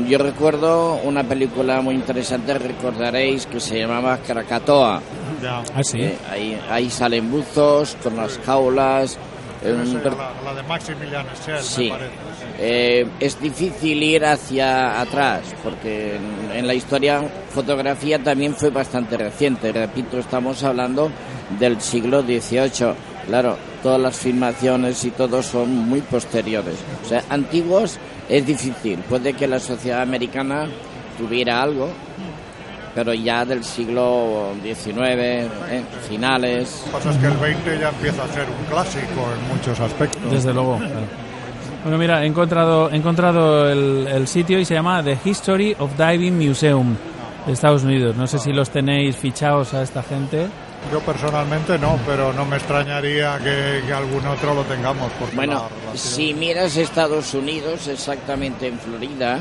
Yo 0.07 0.17
recuerdo 0.17 0.95
una 1.03 1.23
película 1.23 1.81
muy 1.81 1.95
interesante, 1.95 2.53
recordaréis, 2.57 3.45
que 3.47 3.59
se 3.59 3.79
llamaba 3.79 4.17
Krakatoa. 4.19 5.01
Ya. 5.41 5.61
Ah, 5.75 5.83
sí. 5.83 5.99
Eh, 6.01 6.15
ahí, 6.31 6.61
ahí 6.69 6.89
salen 6.89 7.29
buzos 7.29 7.97
con 8.01 8.15
las 8.15 8.37
jaulas. 8.45 9.17
eh, 9.61 9.75
la, 10.03 10.31
la 10.45 10.53
de 10.61 10.63
Maximilian 10.67 11.25
Schell, 11.35 11.61
Sí. 11.61 11.83
me 11.85 11.89
parece. 11.91 12.11
Eh, 12.59 13.07
es 13.19 13.41
difícil 13.41 14.01
ir 14.03 14.23
hacia 14.25 15.01
atrás 15.01 15.41
porque 15.63 16.15
en, 16.17 16.57
en 16.57 16.67
la 16.67 16.73
historia 16.75 17.21
fotografía 17.49 18.19
también 18.19 18.55
fue 18.55 18.69
bastante 18.69 19.17
reciente. 19.17 19.71
Repito, 19.73 20.17
estamos 20.19 20.63
hablando 20.63 21.09
del 21.59 21.81
siglo 21.81 22.21
XVIII. 22.21 22.93
Claro, 23.27 23.57
todas 23.81 23.99
las 23.99 24.17
filmaciones 24.17 25.03
y 25.05 25.11
todo 25.11 25.41
son 25.41 25.73
muy 25.87 26.01
posteriores. 26.01 26.75
O 27.03 27.07
sea, 27.07 27.23
antiguos 27.29 27.97
es 28.27 28.45
difícil. 28.45 28.99
Puede 29.09 29.33
que 29.33 29.47
la 29.47 29.59
sociedad 29.59 30.01
americana 30.01 30.67
tuviera 31.17 31.61
algo, 31.61 31.89
pero 32.93 33.13
ya 33.13 33.45
del 33.45 33.63
siglo 33.63 34.53
XIX, 34.61 34.97
eh, 34.97 35.49
finales. 36.09 36.83
Lo 36.85 36.85
que 36.85 36.91
pasa 36.91 37.11
es 37.11 37.17
que 37.17 37.27
el 37.27 37.37
20 37.37 37.79
ya 37.79 37.89
empieza 37.89 38.23
a 38.23 38.27
ser 38.27 38.45
un 38.49 38.65
clásico 38.65 39.27
en 39.39 39.55
muchos 39.55 39.79
aspectos. 39.79 40.31
Desde 40.31 40.53
luego. 40.53 40.79
Bueno, 41.83 41.97
mira, 41.97 42.23
he 42.23 42.27
encontrado, 42.27 42.89
he 42.89 42.95
encontrado 42.95 43.69
el, 43.69 44.07
el 44.07 44.27
sitio 44.27 44.59
y 44.59 44.65
se 44.65 44.73
llama 44.73 45.03
The 45.03 45.17
History 45.23 45.75
of 45.79 45.91
Diving 45.97 46.37
Museum 46.37 46.95
de 47.45 47.51
Estados 47.51 47.83
Unidos. 47.83 48.15
No 48.15 48.27
sé 48.27 48.39
si 48.39 48.53
los 48.53 48.69
tenéis 48.69 49.17
fichados 49.17 49.73
a 49.73 49.81
esta 49.81 50.01
gente. 50.01 50.47
Yo 50.91 50.99
personalmente 50.99 51.77
no, 51.79 51.97
pero 52.05 52.33
no 52.33 52.45
me 52.45 52.57
extrañaría 52.57 53.37
que, 53.39 53.83
que 53.85 53.93
algún 53.93 54.25
otro 54.27 54.53
lo 54.53 54.63
tengamos. 54.63 55.11
Bueno, 55.33 55.67
si 55.95 56.33
miras 56.33 56.77
Estados 56.77 57.33
Unidos, 57.33 57.87
exactamente 57.87 58.67
en 58.67 58.77
Florida, 58.79 59.39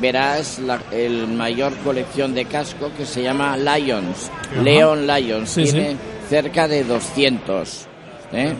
verás 0.00 0.58
la 0.58 0.80
el 0.90 1.28
mayor 1.28 1.76
colección 1.78 2.34
de 2.34 2.44
casco 2.46 2.90
que 2.96 3.04
se 3.04 3.22
llama 3.22 3.56
Lions, 3.56 4.30
Leon 4.62 5.06
Lions. 5.06 5.50
Sí, 5.50 5.64
Tiene 5.64 5.92
sí. 5.92 5.96
cerca 6.28 6.68
de 6.68 6.84
200. 6.84 7.86
¿eh? 8.32 8.54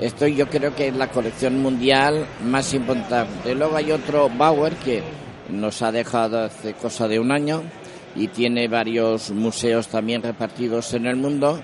Esto 0.00 0.26
yo 0.26 0.48
creo 0.48 0.74
que 0.74 0.88
es 0.88 0.96
la 0.96 1.08
colección 1.08 1.60
mundial 1.60 2.26
más 2.44 2.72
importante. 2.74 3.54
Luego 3.54 3.76
hay 3.76 3.92
otro 3.92 4.28
Bauer 4.28 4.74
que 4.76 5.02
nos 5.50 5.82
ha 5.82 5.92
dejado 5.92 6.44
hace 6.44 6.74
cosa 6.74 7.06
de 7.08 7.18
un 7.18 7.30
año 7.30 7.62
y 8.16 8.28
tiene 8.28 8.68
varios 8.68 9.30
museos 9.30 9.88
también 9.88 10.22
repartidos 10.22 10.92
en 10.94 11.06
el 11.06 11.16
mundo. 11.16 11.60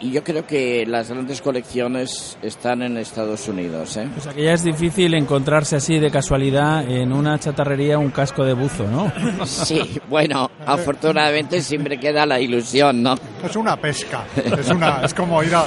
y 0.00 0.10
yo 0.10 0.24
creo 0.24 0.44
que 0.44 0.84
las 0.84 1.10
grandes 1.10 1.40
colecciones 1.40 2.36
están 2.42 2.82
en 2.82 2.96
Estados 2.96 3.46
Unidos. 3.46 3.96
¿eh? 3.96 4.08
O 4.18 4.20
sea 4.20 4.32
que 4.32 4.42
ya 4.42 4.52
es 4.52 4.64
difícil 4.64 5.14
encontrarse 5.14 5.76
así 5.76 6.00
de 6.00 6.10
casualidad 6.10 6.82
en 6.90 7.12
una 7.12 7.38
chatarrería 7.38 7.98
un 7.98 8.10
casco 8.10 8.44
de 8.44 8.52
buzo, 8.52 8.84
¿no? 8.88 9.12
Sí, 9.46 10.00
bueno, 10.08 10.50
afortunadamente 10.66 11.60
siempre 11.62 11.98
queda 12.00 12.26
la 12.26 12.40
ilusión, 12.40 13.00
¿no? 13.00 13.14
Es 13.44 13.54
una 13.54 13.76
pesca, 13.76 14.24
es, 14.34 14.68
una, 14.70 15.02
es 15.04 15.14
como 15.14 15.40
ir, 15.44 15.54
a, 15.54 15.66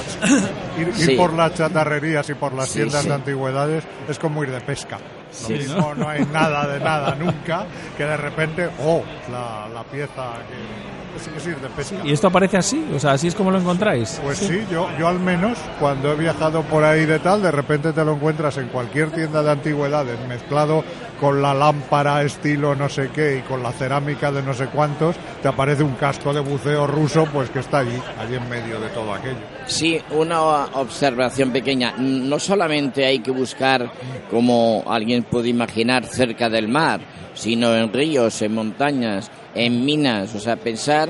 ir, 0.78 0.88
ir 0.88 0.94
Sí. 0.94 1.14
por 1.16 1.32
las 1.32 1.54
chatarrerías 1.54 2.28
y 2.28 2.34
por 2.34 2.52
las 2.52 2.68
Sí, 2.68 2.80
tiendas 2.80 3.02
sí. 3.04 3.08
de 3.08 3.14
antigüedades, 3.14 3.84
es 4.06 4.18
como 4.18 4.44
ir 4.44 4.50
de 4.50 4.60
pesca. 4.60 4.98
Lo 5.42 5.46
Sí, 5.48 5.52
mismo 5.54 5.94
no 5.94 6.08
hay 6.08 6.24
nada 6.32 6.66
de 6.66 6.80
nada 6.80 7.14
nunca, 7.14 7.66
que 7.96 8.04
de 8.04 8.16
repente, 8.16 8.68
oh, 8.82 9.02
la, 9.30 9.68
la 9.72 9.82
pieza 9.84 10.32
que 10.48 11.16
es, 11.16 11.36
es 11.36 11.46
ir 11.46 11.56
de 11.58 11.68
pesca. 11.68 11.96
¿Y 12.04 12.12
esto 12.12 12.26
aparece 12.28 12.56
así? 12.56 12.86
O 12.94 12.98
sea, 12.98 13.12
así 13.12 13.28
es 13.28 13.34
como 13.34 13.50
lo 13.50 13.58
encontráis. 13.58 14.20
Pues 14.22 14.38
sí, 14.38 14.64
yo, 14.70 14.88
yo 14.98 15.08
al 15.08 15.18
menos 15.20 15.58
cuando 15.80 16.12
he 16.12 16.16
viajado 16.16 16.62
por 16.62 16.84
ahí 16.84 17.06
de 17.06 17.18
tal, 17.18 17.42
de 17.42 17.50
repente 17.50 17.92
te 17.92 18.04
lo 18.04 18.12
encuentras 18.14 18.56
en 18.58 18.68
cualquier 18.68 19.10
tienda 19.10 19.42
de 19.42 19.50
antigüedades 19.50 20.18
mezclado 20.28 20.84
con 21.20 21.42
la 21.42 21.54
lámpara 21.54 22.22
estilo 22.22 22.74
no 22.74 22.88
sé 22.88 23.10
qué 23.14 23.38
y 23.38 23.42
con 23.42 23.62
la 23.62 23.72
cerámica 23.72 24.30
de 24.30 24.42
no 24.42 24.54
sé 24.54 24.66
cuántos, 24.66 25.16
te 25.42 25.48
aparece 25.48 25.82
un 25.82 25.94
casco 25.94 26.32
de 26.32 26.40
buceo 26.40 26.86
ruso 26.86 27.26
pues 27.32 27.50
que 27.50 27.60
está 27.60 27.78
allí, 27.78 27.98
allí 28.18 28.34
en 28.34 28.48
medio 28.48 28.80
de 28.80 28.88
todo 28.88 29.14
aquello. 29.14 29.36
Sí, 29.66 30.00
una 30.10 30.42
observación 30.42 31.50
pequeña. 31.50 31.94
No 31.98 32.38
solamente 32.38 33.04
hay 33.06 33.20
que 33.20 33.30
buscar, 33.30 33.90
como 34.30 34.84
alguien 34.86 35.24
puede 35.24 35.48
imaginar, 35.48 36.04
cerca 36.06 36.48
del 36.48 36.68
mar, 36.68 37.00
sino 37.34 37.74
en 37.74 37.92
ríos, 37.92 38.40
en 38.42 38.54
montañas, 38.54 39.30
en 39.54 39.84
minas. 39.84 40.34
O 40.34 40.40
sea, 40.40 40.56
pensar 40.56 41.08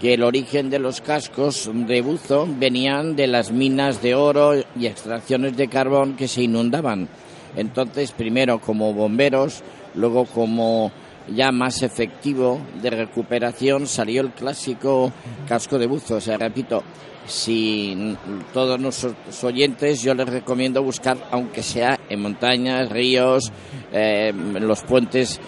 que 0.00 0.14
el 0.14 0.22
origen 0.22 0.70
de 0.70 0.78
los 0.78 1.00
cascos 1.02 1.70
de 1.72 2.00
buzo 2.00 2.48
venían 2.58 3.16
de 3.16 3.26
las 3.26 3.52
minas 3.52 4.00
de 4.00 4.14
oro 4.14 4.54
y 4.56 4.86
extracciones 4.86 5.56
de 5.56 5.68
carbón 5.68 6.16
que 6.16 6.26
se 6.26 6.42
inundaban. 6.42 7.08
Entonces, 7.56 8.12
primero 8.12 8.60
como 8.60 8.92
bomberos, 8.92 9.62
luego 9.94 10.24
como 10.24 10.90
ya 11.34 11.52
más 11.52 11.82
efectivo 11.82 12.60
de 12.82 12.90
recuperación 12.90 13.86
salió 13.86 14.22
el 14.22 14.30
clásico 14.30 15.12
casco 15.48 15.78
de 15.78 15.86
buzo. 15.86 16.16
O 16.16 16.20
sea, 16.20 16.36
repito, 16.38 16.82
si 17.26 18.16
todos 18.52 18.80
nuestros 18.80 19.14
oyentes 19.44 20.02
yo 20.02 20.14
les 20.14 20.28
recomiendo 20.28 20.82
buscar, 20.82 21.16
aunque 21.30 21.62
sea 21.62 21.98
en 22.08 22.20
montañas, 22.22 22.88
ríos, 22.90 23.52
eh, 23.92 24.32
los 24.34 24.82
puentes, 24.82 25.40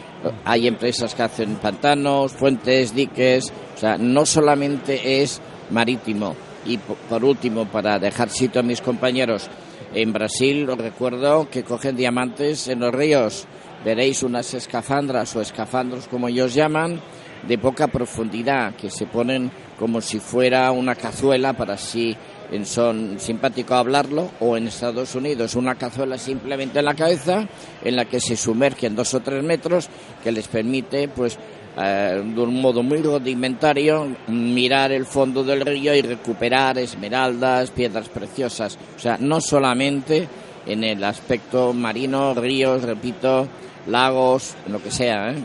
hay 0.45 0.69
empresas 0.69 1.15
que 1.15 1.23
hacen 1.23 1.57
pantanos, 1.57 2.33
puentes, 2.35 2.95
diques, 2.95 3.53
o 3.75 3.79
sea, 3.79 3.97
no 3.99 4.25
solamente 4.27 5.23
es 5.23 5.41
marítimo. 5.71 6.37
Y 6.65 6.79
po- 6.79 6.95
por 7.09 7.25
último, 7.25 7.65
para 7.65 7.99
dejar 7.99 8.29
sitio 8.29 8.61
a 8.61 8.65
mis 8.65 8.81
compañeros, 8.81 9.49
en 9.95 10.13
Brasil 10.13 10.69
os 10.69 10.79
recuerdo 10.79 11.49
que 11.51 11.65
cogen 11.65 11.97
diamantes 11.97 12.69
en 12.69 12.81
los 12.81 12.95
ríos. 12.95 13.47
Veréis 13.85 14.23
unas 14.23 14.55
escafandras 14.55 15.35
o 15.37 15.41
escafandros 15.41 16.09
como 16.09 16.29
ellos 16.29 16.55
llaman, 16.55 17.01
de 17.47 17.59
poca 17.59 17.89
profundidad, 17.89 18.75
que 18.77 18.89
se 18.91 19.07
ponen 19.07 19.51
como 19.79 20.01
si 20.01 20.21
fuera 20.21 20.71
una 20.71 20.95
cazuela 20.95 21.55
para 21.55 21.75
así 21.75 22.17
son 22.65 23.19
simpático 23.19 23.75
hablarlo, 23.75 24.31
o 24.41 24.57
en 24.57 24.69
Estados 24.69 25.15
Unidos 25.15 25.55
una 25.55 25.75
cazuela 25.77 26.19
simplemente 26.19 26.81
en 26.81 26.85
la 26.85 26.95
cabeza, 26.95 27.49
en 27.83 27.97
la 27.97 28.05
que 28.05 28.21
se 28.21 28.37
sumergen 28.37 28.95
dos 28.95 29.15
o 29.15 29.21
tres 29.21 29.43
metros, 29.43 29.89
que 30.23 30.33
les 30.33 30.49
permite, 30.49 31.09
pues, 31.09 31.39
eh, 31.77 32.23
de 32.23 32.41
un 32.41 32.61
modo 32.61 32.83
muy 32.83 32.99
rudimentario, 32.99 34.09
mirar 34.27 34.93
el 34.93 35.07
fondo 35.07 35.43
del 35.43 35.63
río 35.63 35.95
y 35.95 36.03
recuperar 36.03 36.79
esmeraldas, 36.79 37.71
piedras 37.71 38.09
preciosas. 38.09 38.79
O 38.97 38.99
sea, 38.99 39.17
no 39.19 39.41
solamente 39.41 40.29
en 40.67 40.85
el 40.85 41.03
aspecto 41.03 41.73
marino, 41.73 42.35
ríos, 42.35 42.83
repito, 42.83 43.49
lagos, 43.87 44.55
lo 44.69 44.83
que 44.83 44.91
sea, 44.91 45.31
¿eh? 45.31 45.37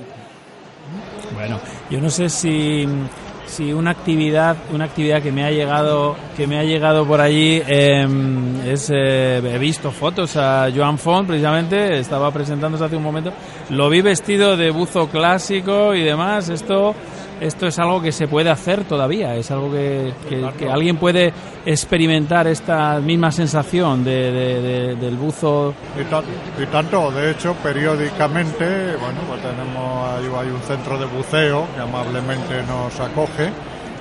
Bueno, 1.33 1.59
yo 1.89 2.01
no 2.01 2.09
sé 2.09 2.29
si, 2.29 2.85
si 3.47 3.73
una 3.73 3.91
actividad, 3.91 4.55
una 4.73 4.85
actividad 4.85 5.21
que 5.21 5.31
me 5.31 5.43
ha 5.43 5.51
llegado, 5.51 6.15
que 6.35 6.47
me 6.47 6.59
ha 6.59 6.63
llegado 6.63 7.05
por 7.05 7.21
allí, 7.21 7.61
eh, 7.67 8.07
es, 8.65 8.91
eh, 8.93 9.37
he 9.37 9.57
visto 9.57 9.91
fotos 9.91 10.37
a 10.37 10.69
Joan 10.73 10.97
Font 10.97 11.27
precisamente, 11.27 11.97
estaba 11.97 12.31
presentándose 12.31 12.83
hace 12.83 12.95
un 12.95 13.03
momento, 13.03 13.33
lo 13.69 13.89
vi 13.89 14.01
vestido 14.01 14.55
de 14.55 14.69
buzo 14.71 15.07
clásico 15.07 15.95
y 15.95 16.03
demás. 16.03 16.49
Esto, 16.49 16.95
esto 17.41 17.67
es 17.67 17.77
algo 17.79 18.01
que 18.01 18.11
se 18.11 18.27
puede 18.27 18.49
hacer 18.49 18.83
todavía, 18.83 19.35
es 19.35 19.49
algo 19.51 19.71
que, 19.71 20.13
que- 20.29 20.49
que 20.57 20.69
alguien 20.69 20.97
puede 20.97 21.33
experimentar 21.65 22.47
esta 22.47 22.99
misma 22.99 23.31
sensación 23.31 24.03
de, 24.03 24.31
de- 24.31 24.61
de- 24.61 24.95
del 24.95 25.15
buzo. 25.17 25.73
Y, 25.99 26.03
ta- 26.05 26.23
y 26.61 26.65
tanto, 26.67 27.11
de 27.11 27.31
hecho, 27.31 27.53
periódicamente, 27.63 28.95
bueno, 28.97 29.19
pues 29.27 29.41
tenemos, 29.41 30.39
hay, 30.39 30.47
un 30.49 30.61
centro 30.61 30.97
de 30.97 31.05
buceo 31.05 31.65
que 31.75 31.81
amablemente 31.81 32.63
nos 32.67 32.99
acoge 32.99 33.49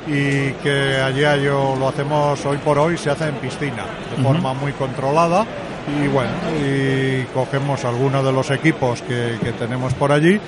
y 0.07 0.53
que 0.63 0.97
allí 1.03 1.25
hay- 1.25 1.45
lo 1.45 1.89
hacemos 1.89 2.45
hoy 2.47 2.59
por 2.59 2.79
hoy, 2.79 2.97
se 2.97 3.11
hace 3.11 3.29
en 3.29 3.35
piscina, 3.37 3.85
de 4.17 4.23
forma 4.23 4.55
muy 4.55 4.73
controlada 4.73 5.45
y 5.89 6.09
bueno, 6.09 6.31
y 6.61 7.25
cogemos 7.33 7.85
algunos 7.85 8.25
de 8.25 8.33
los 8.33 8.51
equipos 8.51 9.03
que, 9.03 9.39
tenemos 9.59 9.95
por 9.95 10.13
allí 10.13 10.41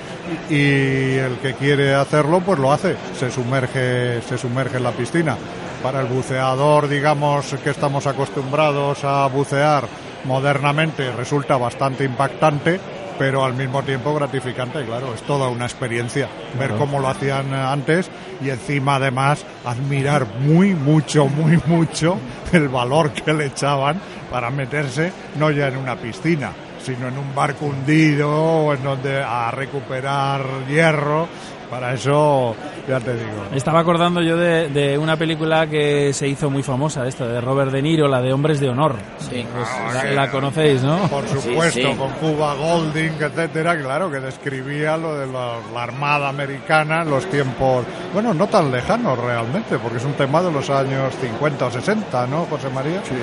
y 0.49 1.15
el 1.15 1.37
que 1.41 1.53
quiere 1.57 1.95
hacerlo 1.95 2.41
pues 2.41 2.59
lo 2.59 2.71
hace, 2.71 2.95
se 3.17 3.31
sumerge, 3.31 4.21
se 4.21 4.37
sumerge 4.37 4.77
en 4.77 4.83
la 4.83 4.91
piscina. 4.91 5.37
Para 5.81 6.01
el 6.01 6.07
buceador, 6.07 6.89
digamos, 6.89 7.55
que 7.63 7.69
estamos 7.69 8.05
acostumbrados 8.05 9.03
a 9.05 9.27
bucear 9.27 9.85
modernamente 10.25 11.11
resulta 11.11 11.57
bastante 11.57 12.03
impactante, 12.03 12.79
pero 13.19 13.43
al 13.43 13.53
mismo 13.53 13.83
tiempo 13.83 14.15
gratificante, 14.15 14.83
claro, 14.85 15.13
es 15.13 15.21
toda 15.23 15.49
una 15.49 15.65
experiencia 15.65 16.29
ver 16.57 16.75
cómo 16.75 16.99
lo 16.99 17.09
hacían 17.09 17.53
antes 17.53 18.09
y 18.41 18.49
encima 18.49 18.95
además 18.95 19.45
admirar 19.65 20.25
muy 20.39 20.73
mucho, 20.73 21.27
muy 21.27 21.61
mucho 21.65 22.17
el 22.53 22.69
valor 22.69 23.11
que 23.11 23.33
le 23.33 23.47
echaban 23.47 23.99
para 24.31 24.49
meterse 24.49 25.11
no 25.37 25.51
ya 25.51 25.67
en 25.67 25.75
una 25.75 25.97
piscina, 25.97 26.53
sino 26.81 27.09
en 27.09 27.17
un 27.17 27.35
barco 27.35 27.65
hundido 27.65 28.73
en 28.73 28.83
donde 28.83 29.21
a 29.21 29.51
recuperar 29.51 30.41
hierro. 30.69 31.27
Para 31.69 31.93
eso, 31.93 32.55
ya 32.87 32.99
te 32.99 33.13
digo. 33.13 33.45
Me 33.51 33.57
estaba 33.57 33.79
acordando 33.81 34.21
yo 34.23 34.35
de, 34.35 34.69
de 34.69 34.97
una 34.97 35.17
película 35.17 35.67
que 35.67 36.11
se 36.13 36.27
hizo 36.27 36.49
muy 36.49 36.63
famosa, 36.63 37.07
esta 37.07 37.27
de 37.27 37.39
Robert 37.41 37.71
De 37.71 37.81
Niro, 37.81 38.07
la 38.07 38.21
de 38.21 38.33
Hombres 38.33 38.59
de 38.59 38.69
Honor. 38.69 38.95
Sí. 39.19 39.45
Pues 39.53 39.93
la, 39.93 40.11
la 40.25 40.31
conocéis, 40.31 40.81
¿no? 40.81 40.97
Por 41.09 41.27
supuesto, 41.27 41.79
sí. 41.91 41.95
con 41.95 42.09
Cuba 42.13 42.55
Golding, 42.55 43.11
etcétera, 43.21 43.77
claro, 43.79 44.09
que 44.09 44.19
describía 44.19 44.97
lo 44.97 45.15
de 45.15 45.27
la, 45.27 45.57
la 45.71 45.83
Armada 45.83 46.29
Americana 46.29 47.03
en 47.03 47.11
los 47.11 47.25
tiempos, 47.27 47.85
bueno, 48.13 48.33
no 48.33 48.47
tan 48.47 48.71
lejanos 48.71 49.19
realmente, 49.19 49.77
porque 49.77 49.97
es 49.97 50.05
un 50.05 50.13
tema 50.13 50.41
de 50.41 50.51
los 50.51 50.67
años 50.71 51.13
50 51.21 51.65
o 51.67 51.71
60, 51.71 52.25
¿no, 52.27 52.45
José 52.45 52.69
María? 52.69 52.99
Sí. 53.03 53.13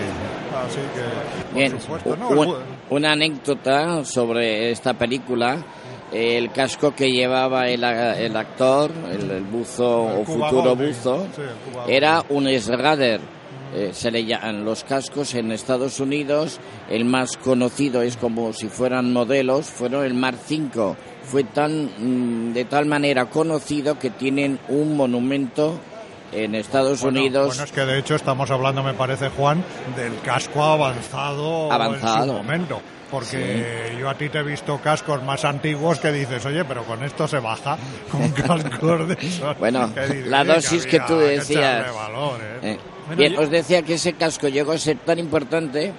Así 0.66 0.78
que, 0.94 1.44
por 1.50 1.54
Bien, 1.54 1.80
supuesto, 1.80 2.16
¿no? 2.16 2.28
u- 2.28 2.42
El 2.44 2.48
bu- 2.48 2.56
una 2.90 3.12
anécdota 3.12 4.04
sobre 4.04 4.70
esta 4.70 4.94
película. 4.94 5.56
El 6.16 6.50
casco 6.50 6.94
que 6.94 7.10
llevaba 7.12 7.68
el, 7.68 7.84
el 7.84 8.34
actor, 8.36 8.90
el, 9.12 9.30
el 9.30 9.44
buzo 9.44 10.10
El 10.14 10.22
o 10.22 10.24
futuro 10.24 10.74
buzo, 10.74 11.26
sí, 11.36 11.42
era 11.88 12.24
un 12.30 12.48
Schrader. 12.48 13.20
Eh, 13.74 13.90
se 13.92 14.10
le 14.10 14.24
llaman 14.24 14.64
los 14.64 14.82
cascos 14.84 15.34
en 15.34 15.52
Estados 15.52 16.00
Unidos. 16.00 16.58
El 16.88 17.04
más 17.04 17.36
conocido 17.36 18.00
es 18.00 18.16
como 18.16 18.54
si 18.54 18.68
fueran 18.68 19.12
modelos. 19.12 19.66
Fueron 19.66 20.06
el 20.06 20.14
Mar 20.14 20.36
5. 20.42 20.96
Fue 21.22 21.44
tan 21.44 21.90
mm, 21.98 22.54
de 22.54 22.64
tal 22.64 22.86
manera 22.86 23.26
conocido 23.26 23.98
que 23.98 24.08
tienen 24.08 24.58
un 24.68 24.96
monumento 24.96 25.78
en 26.32 26.54
Estados 26.54 27.00
Bueno, 27.02 27.20
Unidos. 27.20 27.46
Bueno, 27.48 27.64
es 27.64 27.72
que 27.72 27.80
de 27.86 27.98
hecho 27.98 28.14
estamos 28.14 28.50
hablando, 28.50 28.82
me 28.82 28.94
parece, 28.94 29.28
Juan, 29.30 29.62
del 29.96 30.18
casco 30.20 30.62
avanzado, 30.62 31.70
Avanzado. 31.72 32.22
en 32.24 32.28
su 32.30 32.34
momento. 32.34 32.80
Porque 33.10 33.96
yo 34.00 34.10
a 34.10 34.14
ti 34.14 34.28
te 34.28 34.38
he 34.38 34.42
visto 34.42 34.78
cascos 34.82 35.22
más 35.22 35.44
antiguos 35.44 36.00
que 36.00 36.10
dices, 36.10 36.44
oye, 36.44 36.64
pero 36.64 36.82
con 36.82 37.04
esto 37.04 37.28
se 37.28 37.38
baja 37.38 37.78
con 38.10 38.28
cascos 38.32 39.08
de 39.08 39.16
esos. 39.20 39.56
Bueno, 39.58 39.94
que 39.94 40.00
dices, 40.00 40.26
la 40.26 40.42
dosis 40.44 40.86
que 40.86 40.96
había 40.96 41.06
tú 41.06 41.16
decías. 41.18 41.82
echarle 41.86 41.92
valor, 41.96 42.40
¿eh? 42.42 42.58
Eh, 42.72 42.78
Bien, 43.16 43.34
yo- 43.34 43.42
os 43.42 43.50
decía 43.50 43.82
que 43.82 43.94
ese 43.94 44.14
casco 44.14 44.48
llegó 44.48 44.72
a 44.72 44.78
ser 44.78 44.98
tan 44.98 45.20
importante 45.20 45.92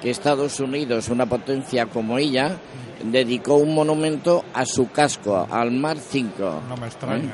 que 0.00 0.08
Estados 0.10 0.58
Unidos, 0.58 1.10
una 1.10 1.26
potencia 1.26 1.84
como 1.84 2.16
ella, 2.16 2.56
dedicó 3.02 3.56
un 3.56 3.74
monumento 3.74 4.42
a 4.54 4.64
su 4.64 4.90
casco, 4.90 5.46
al 5.50 5.70
Mar 5.70 5.98
5. 5.98 6.62
No 6.66 6.76
me 6.78 6.86
extraña. 6.86 7.32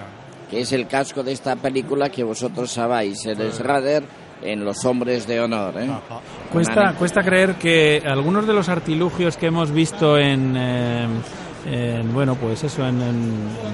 Que 0.51 0.61
es 0.61 0.73
el 0.73 0.87
casco 0.89 1.23
de 1.23 1.33
esta 1.33 1.55
película 1.57 2.09
que 2.09 2.25
vosotros 2.25 2.73
sabéis, 2.73 3.25
el 3.27 3.53
Schrader 3.53 4.03
en 4.43 4.65
Los 4.65 4.85
Hombres 4.85 5.27
de 5.27 5.41
Honor. 5.41 5.75
¿eh? 5.79 5.89
Cuesta, 6.53 6.95
cuesta 6.99 7.23
creer 7.23 7.55
que 7.55 8.03
algunos 8.05 8.47
de 8.47 8.53
los 8.55 8.69
artilugios 8.69 9.37
que 9.37 9.47
hemos 9.47 9.71
visto 9.71 10.19
en, 10.19 10.57
eh, 10.57 11.07
en, 11.67 12.13
bueno, 12.13 12.35
pues 12.37 12.65
eso, 12.65 12.87
en, 12.87 13.01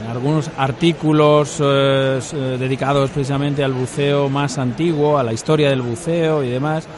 algunos 0.08 0.50
artículos 0.56 1.58
eh, 1.60 2.18
eh, 2.32 2.56
dedicados 2.58 3.10
precisamente 3.10 3.62
al 3.62 3.72
buceo 3.72 4.28
más 4.28 4.58
antiguo, 4.58 5.18
a 5.18 5.22
la 5.22 5.32
historia 5.32 5.70
del 5.70 5.82
buceo 5.82 6.42
y 6.42 6.48
demás. 6.48 6.88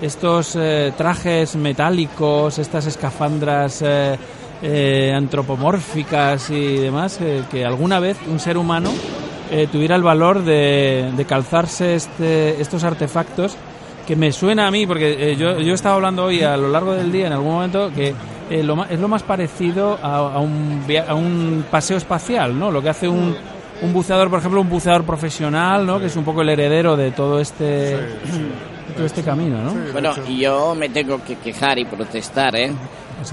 Estos 0.00 0.56
eh, 0.56 0.92
trajes 0.96 1.56
metálicos, 1.56 2.58
estas 2.58 2.86
escafandras 2.86 3.82
antropomórficas 5.14 6.50
y 6.50 6.76
demás, 6.76 7.18
que 7.50 7.64
alguna 7.64 8.00
vez 8.00 8.16
un 8.26 8.40
ser 8.40 8.56
humano 8.56 8.90
tuviera 9.70 9.96
el 9.96 10.02
valor 10.02 10.44
de, 10.44 11.24
calzarse 11.28 11.94
este, 11.94 12.60
estos 12.60 12.84
artefactos 12.84 13.56
que 14.06 14.16
me 14.16 14.32
suena 14.32 14.66
a 14.66 14.70
mí, 14.70 14.86
porque 14.86 15.36
yo, 15.36 15.58
yo 15.58 15.74
estaba 15.74 15.96
hablando 15.96 16.24
hoy 16.24 16.42
a 16.42 16.56
lo 16.56 16.68
largo 16.68 16.94
del 16.94 17.10
día 17.10 17.26
en 17.26 17.32
algún 17.32 17.52
momento 17.52 17.90
que 17.94 18.14
eh, 18.50 18.64
es 18.90 19.00
lo 19.00 19.08
más 19.08 19.22
parecido 19.24 19.98
a, 20.00 20.38
un, 20.38 20.84
a 21.06 21.14
un 21.14 21.64
paseo 21.70 21.96
espacial, 21.96 22.56
¿no? 22.56 22.70
Lo 22.70 22.80
que 22.80 22.90
hace 22.90 23.08
un, 23.08 23.36
un 23.82 23.92
buceador, 23.92 24.30
por 24.30 24.38
ejemplo, 24.38 24.60
un 24.60 24.68
buceador 24.68 25.04
profesional, 25.04 25.84
¿no? 25.84 25.98
Que 25.98 26.06
es 26.06 26.16
un 26.16 26.24
poco 26.24 26.42
el 26.42 26.50
heredero 26.50 26.96
de 26.96 27.10
todo 27.10 27.40
este, 27.40 27.96
todo 28.96 29.04
este 29.04 29.22
camino, 29.22 29.58
¿no? 29.62 29.92
bueno, 29.92 30.12
y 30.28 30.38
yo 30.38 30.74
me 30.76 30.88
tengo 30.88 31.22
que 31.24 31.36
quejar 31.36 31.78
y 31.78 31.84
protestar, 31.84 32.54
¿eh? 32.54 32.72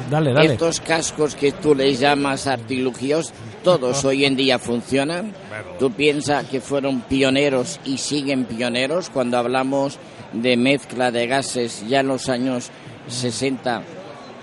Dale, 0.10 0.34
dale. 0.34 0.54
Estos 0.54 0.80
cascos 0.80 1.36
que 1.36 1.52
tú 1.52 1.76
les 1.76 2.00
llamas 2.00 2.48
artilugios, 2.48 3.34
todos 3.64 4.06
hoy 4.06 4.26
en 4.26 4.36
día 4.36 4.60
funcionan. 4.60 5.34
Tú 5.80 5.92
piensas 5.92 6.46
que 6.46 6.62
fueron 6.62 7.02
pioneros 7.02 7.80
y 7.86 7.98
siguen 7.98 8.46
pioneros 8.46 9.10
cuando 9.10 9.38
hablamos 9.38 10.00
de 10.32 10.58
mezcla 10.58 11.12
de 11.12 11.28
gases 11.28 11.86
ya 11.88 12.00
en 12.00 12.08
los 12.08 12.30
años 12.30 12.72
60 13.08 13.84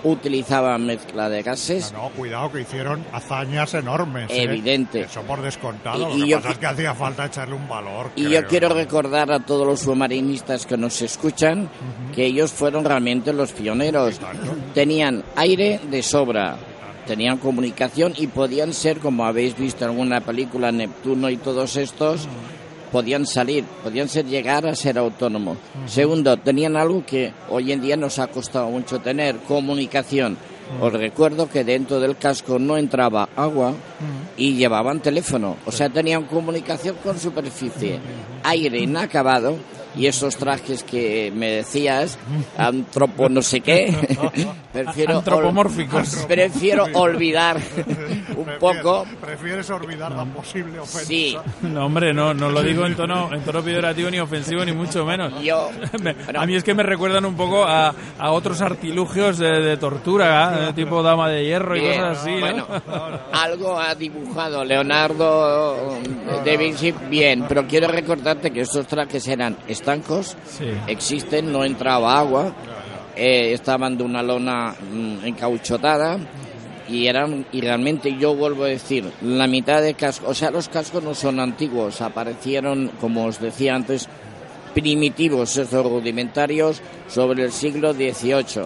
utilizaban 0.03 0.85
mezcla 0.85 1.29
de 1.29 1.43
gases. 1.43 1.91
No, 1.93 2.09
cuidado 2.09 2.51
que 2.51 2.61
hicieron 2.61 3.03
hazañas 3.11 3.73
enormes. 3.73 4.29
¿eh? 4.31 4.43
Evidente. 4.43 5.01
Eso 5.01 5.21
por 5.21 5.41
descontado. 5.41 6.15
Y, 6.15 6.19
Lo 6.19 6.25
que 6.25 6.29
yo, 6.29 6.37
pasa 6.37 6.51
es 6.51 6.57
que 6.57 6.65
hacía 6.65 6.93
falta 6.95 7.25
echarle 7.25 7.55
un 7.55 7.67
valor. 7.67 8.11
Y 8.15 8.29
yo 8.29 8.45
quiero 8.47 8.69
recordar 8.69 9.31
a 9.31 9.39
todos 9.39 9.65
los 9.65 9.81
submarinistas 9.81 10.65
que 10.65 10.77
nos 10.77 11.01
escuchan 11.01 11.69
que 12.15 12.25
ellos 12.25 12.51
fueron 12.51 12.85
realmente 12.85 13.33
los 13.33 13.51
pioneros. 13.51 14.19
Tenían 14.73 15.23
aire 15.35 15.79
de 15.89 16.03
sobra. 16.03 16.57
Tenían 17.05 17.37
comunicación 17.37 18.13
y 18.15 18.27
podían 18.27 18.73
ser, 18.73 18.99
como 18.99 19.25
habéis 19.25 19.57
visto 19.57 19.83
en 19.83 19.91
alguna 19.91 20.21
película, 20.21 20.71
Neptuno 20.71 21.29
y 21.29 21.37
todos 21.37 21.75
estos, 21.75 22.27
podían 22.91 23.25
salir, 23.25 23.63
podían 23.83 24.07
ser 24.09 24.25
llegar 24.25 24.65
a 24.65 24.75
ser 24.75 24.97
autónomos. 24.97 25.57
Segundo, 25.85 26.37
tenían 26.37 26.75
algo 26.75 27.05
que 27.05 27.33
hoy 27.49 27.71
en 27.71 27.81
día 27.81 27.97
nos 27.97 28.19
ha 28.19 28.27
costado 28.27 28.69
mucho 28.69 28.99
tener, 28.99 29.37
comunicación. 29.47 30.37
Os 30.79 30.93
recuerdo 30.93 31.49
que 31.49 31.63
dentro 31.63 31.99
del 31.99 32.15
casco 32.15 32.57
no 32.57 32.77
entraba 32.77 33.27
agua 33.35 33.73
y 34.37 34.53
llevaban 34.53 35.01
teléfono, 35.01 35.57
o 35.65 35.71
sea, 35.71 35.89
tenían 35.89 36.23
comunicación 36.23 36.95
con 37.03 37.19
superficie, 37.19 37.99
aire 38.43 38.79
inacabado 38.79 39.57
y 39.95 40.07
esos 40.07 40.37
trajes 40.37 40.83
que 40.83 41.31
me 41.35 41.51
decías, 41.51 42.17
antropo 42.57 43.29
no 43.29 43.41
sé 43.41 43.61
qué, 43.61 43.93
prefiero 44.73 45.17
antropomórficos. 45.17 46.25
prefiero 46.27 46.85
olvidar 46.93 47.57
un 48.37 48.47
poco. 48.59 49.05
Prefieres 49.19 49.69
olvidar 49.69 50.11
la 50.11 50.25
posible 50.25 50.79
ofensa. 50.79 51.05
Sí. 51.05 51.37
No, 51.61 51.85
hombre, 51.85 52.13
no, 52.13 52.33
no 52.33 52.49
lo 52.49 52.61
digo 52.63 52.85
en 52.85 52.95
tono, 52.95 53.33
en 53.33 53.41
tono 53.41 53.61
peyorativo 53.61 54.09
ni 54.09 54.19
ofensivo 54.19 54.63
ni 54.63 54.71
mucho 54.71 55.05
menos. 55.05 55.41
Yo, 55.43 55.69
a 56.35 56.45
mí 56.45 56.55
es 56.55 56.63
que 56.63 56.73
me 56.73 56.83
recuerdan 56.83 57.25
un 57.25 57.35
poco 57.35 57.63
a, 57.65 57.93
a 58.17 58.31
otros 58.31 58.61
artilugios 58.61 59.37
de, 59.37 59.77
tortura, 59.77 60.69
¿eh? 60.69 60.73
tipo 60.73 61.01
dama 61.01 61.29
de 61.29 61.45
hierro 61.45 61.75
y 61.75 61.81
cosas 61.81 62.19
así. 62.19 62.39
Bueno, 62.39 62.65
algo 63.31 63.79
ha 63.79 63.95
dibujado 63.95 64.63
Leonardo 64.63 65.97
de 66.43 66.57
Vinci 66.57 66.93
bien, 67.09 67.45
pero 67.47 67.65
quiero 67.67 67.87
recordarte 67.87 68.51
que 68.51 68.61
estos 68.61 68.87
trajes 68.87 69.27
eran 69.27 69.57
estancos, 69.81 70.37
existen, 70.87 71.51
no 71.51 71.65
entraba 71.65 72.19
agua, 72.19 72.53
eh, 73.15 73.53
estaban 73.53 73.97
de 73.97 74.03
una 74.03 74.21
lona 74.21 74.73
mm, 74.79 75.25
encauchotada 75.25 76.19
y 76.87 77.07
eran 77.07 77.45
y 77.51 77.61
realmente 77.61 78.15
yo 78.17 78.35
vuelvo 78.35 78.65
a 78.65 78.67
decir 78.67 79.09
la 79.21 79.47
mitad 79.47 79.81
de 79.81 79.93
cascos 79.93 80.29
o 80.29 80.33
sea 80.33 80.51
los 80.51 80.67
cascos 80.67 81.03
no 81.03 81.13
son 81.13 81.39
antiguos 81.39 82.01
aparecieron 82.01 82.91
como 82.99 83.25
os 83.25 83.39
decía 83.39 83.75
antes 83.75 84.09
primitivos 84.73 85.55
esos 85.55 85.85
rudimentarios 85.85 86.81
sobre 87.07 87.43
el 87.43 87.51
siglo 87.51 87.93
XVIII 87.93 88.65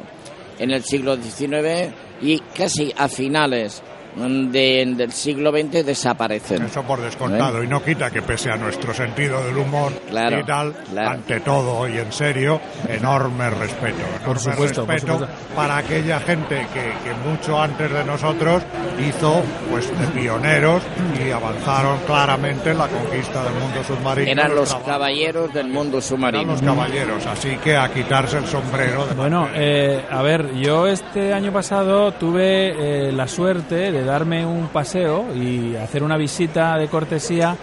en 0.59 0.71
el 0.71 0.83
siglo 0.83 1.17
XIX 1.17 1.93
y 2.21 2.39
casi 2.55 2.93
a 2.97 3.07
finales 3.09 3.83
del 4.15 5.11
siglo 5.11 5.51
XX 5.51 5.85
desaparecen. 5.85 6.63
Eso 6.63 6.83
por 6.83 7.01
descontado, 7.01 7.61
¿Eh? 7.61 7.65
y 7.65 7.67
no 7.67 7.83
quita 7.83 8.09
que 8.09 8.21
pese 8.21 8.49
a 8.49 8.55
nuestro 8.55 8.93
sentido 8.93 9.43
del 9.43 9.57
humor 9.57 9.91
y 10.09 10.43
tal, 10.43 10.73
ante 10.97 11.41
todo 11.41 11.87
y 11.87 11.97
en 11.97 12.11
serio, 12.11 12.61
enorme 12.87 13.49
respeto. 13.49 14.03
por, 14.25 14.39
supuesto, 14.39 14.85
respeto 14.85 15.27
para 15.55 15.77
aquella 15.77 16.19
gente 16.19 16.65
que, 16.73 16.95
mucho 17.29 17.61
antes 17.61 17.91
de 17.91 18.03
nosotros 18.03 18.63
hizo 18.99 19.41
pues 19.69 19.89
de 19.99 20.07
pioneros 20.07 20.83
y 21.25 21.31
avanzaron 21.31 21.99
claramente 22.05 22.71
en 22.71 22.77
la 22.77 22.87
conquista 22.87 23.43
del 23.43 23.53
mundo 23.53 23.83
submarino. 23.83 24.31
Eran 24.31 24.55
los 24.55 24.73
caballeros 24.75 25.53
del 25.53 25.67
mundo 25.67 26.01
submarino. 26.01 26.43
Eran 26.43 26.47
los 26.51 26.61
caballeros, 26.61 27.25
así 27.25 27.57
que 27.57 27.75
a 27.75 27.91
quitarse 27.91 28.37
el 28.37 28.45
sombrero. 28.45 29.07
bueno, 29.17 29.49
eh, 29.53 30.03
a 30.09 30.21
ver, 30.21 30.53
yo 30.55 30.87
este 30.87 31.33
año 31.33 31.51
pasado 31.51 32.11
tuve 32.13 33.07
eh, 33.07 33.11
la 33.11 33.27
suerte 33.27 33.91
de 33.91 34.04
darme 34.05 34.45
un 34.45 34.67
paseo 34.67 35.25
y 35.35 35.75
hacer 35.75 36.03
una 36.03 36.17
visita 36.17 36.77
de 36.77 36.87
cortesía 36.87 37.55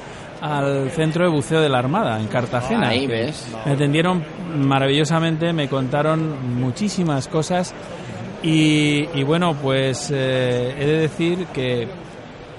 al 0.42 0.90
centro 0.90 1.24
de 1.24 1.30
buceo 1.30 1.60
de 1.60 1.68
la 1.68 1.78
Armada 1.78 2.20
en 2.20 2.26
Cartagena. 2.26 2.88
Ahí 2.88 3.06
ves. 3.06 3.46
Me 3.64 3.72
atendieron 3.72 4.24
maravillosamente, 4.56 5.52
me 5.52 5.68
contaron 5.68 6.60
muchísimas 6.60 7.28
cosas 7.28 7.72
y, 8.42 9.22
bueno, 9.22 9.54
pues 9.54 10.10
eh, 10.12 10.74
he 10.76 10.84
de 10.84 10.98
decir 10.98 11.46
que, 11.54 11.86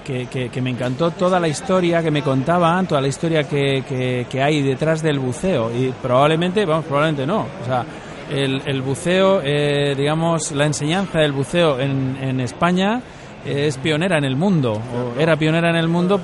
que, 0.02 0.62
me 0.62 0.70
encantó 0.70 1.10
toda 1.10 1.38
la 1.38 1.46
historia 1.46 2.02
que 2.02 2.10
me 2.10 2.22
contaban, 2.22 2.86
toda 2.86 3.02
la 3.02 3.08
historia 3.08 3.44
que, 3.44 3.84
que, 4.30 4.42
hay 4.42 4.62
detrás 4.62 5.02
del 5.02 5.18
buceo 5.18 5.70
y 5.70 5.92
probablemente, 6.02 6.64
vamos, 6.64 6.86
probablemente 6.86 7.26
no, 7.26 7.40
o 7.40 7.66
sea, 7.66 7.84
el, 8.30 8.62
el 8.64 8.80
buceo, 8.80 9.42
eh, 9.44 9.94
digamos, 9.94 10.52
la 10.52 10.64
enseñanza 10.64 11.18
del 11.18 11.32
buceo 11.32 11.78
en, 11.78 12.16
en 12.18 12.40
España 12.40 13.02
es 13.44 13.78
pionera 13.78 14.18
en 14.18 14.24
el 14.24 14.36
mundo, 14.36 14.72
o 14.72 15.20
era 15.20 15.36
pionera 15.36 15.70
en 15.70 15.76
el 15.76 15.88
mundo, 15.88 16.20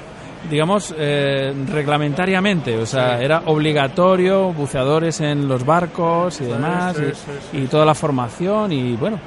digamos, 0.49 0.95
eh, 0.97 1.53
reglamentariamente, 1.69 2.77
o 2.77 2.87
sea, 2.87 3.21
era 3.21 3.43
obligatorio 3.47 4.53
buceadores 4.53 5.21
en 5.21 5.47
los 5.47 5.65
barcos 5.65 6.41
y 6.41 6.45
demás, 6.45 6.97
y, 7.53 7.67
toda 7.67 7.85
la 7.85 7.95
formación, 7.95 8.73
y 8.73 8.97
bueno, 8.97 9.19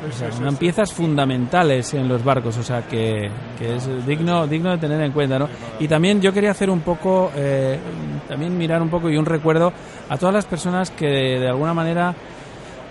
o 0.00 0.52
piezas 0.56 0.92
fundamentales 0.92 1.92
en 1.94 2.08
los 2.08 2.24
barcos, 2.24 2.56
o 2.56 2.62
sea, 2.62 2.82
que, 2.86 3.30
es 3.60 4.06
digno, 4.06 4.46
digno 4.46 4.70
de 4.70 4.78
tener 4.78 5.00
en 5.02 5.12
cuenta, 5.12 5.38
¿no? 5.38 5.48
Y 5.78 5.88
también 5.88 6.20
yo 6.20 6.32
quería 6.32 6.52
hacer 6.52 6.70
un 6.70 6.80
poco, 6.80 7.30
eh, 7.36 7.78
también 8.28 8.56
mirar 8.56 8.80
un 8.80 8.88
poco 8.88 9.10
y 9.10 9.16
un 9.16 9.26
recuerdo 9.26 9.72
a 10.08 10.16
todas 10.16 10.34
las 10.34 10.46
personas 10.46 10.90
que 10.90 11.06
de 11.06 11.48
alguna 11.48 11.74
manera 11.74 12.14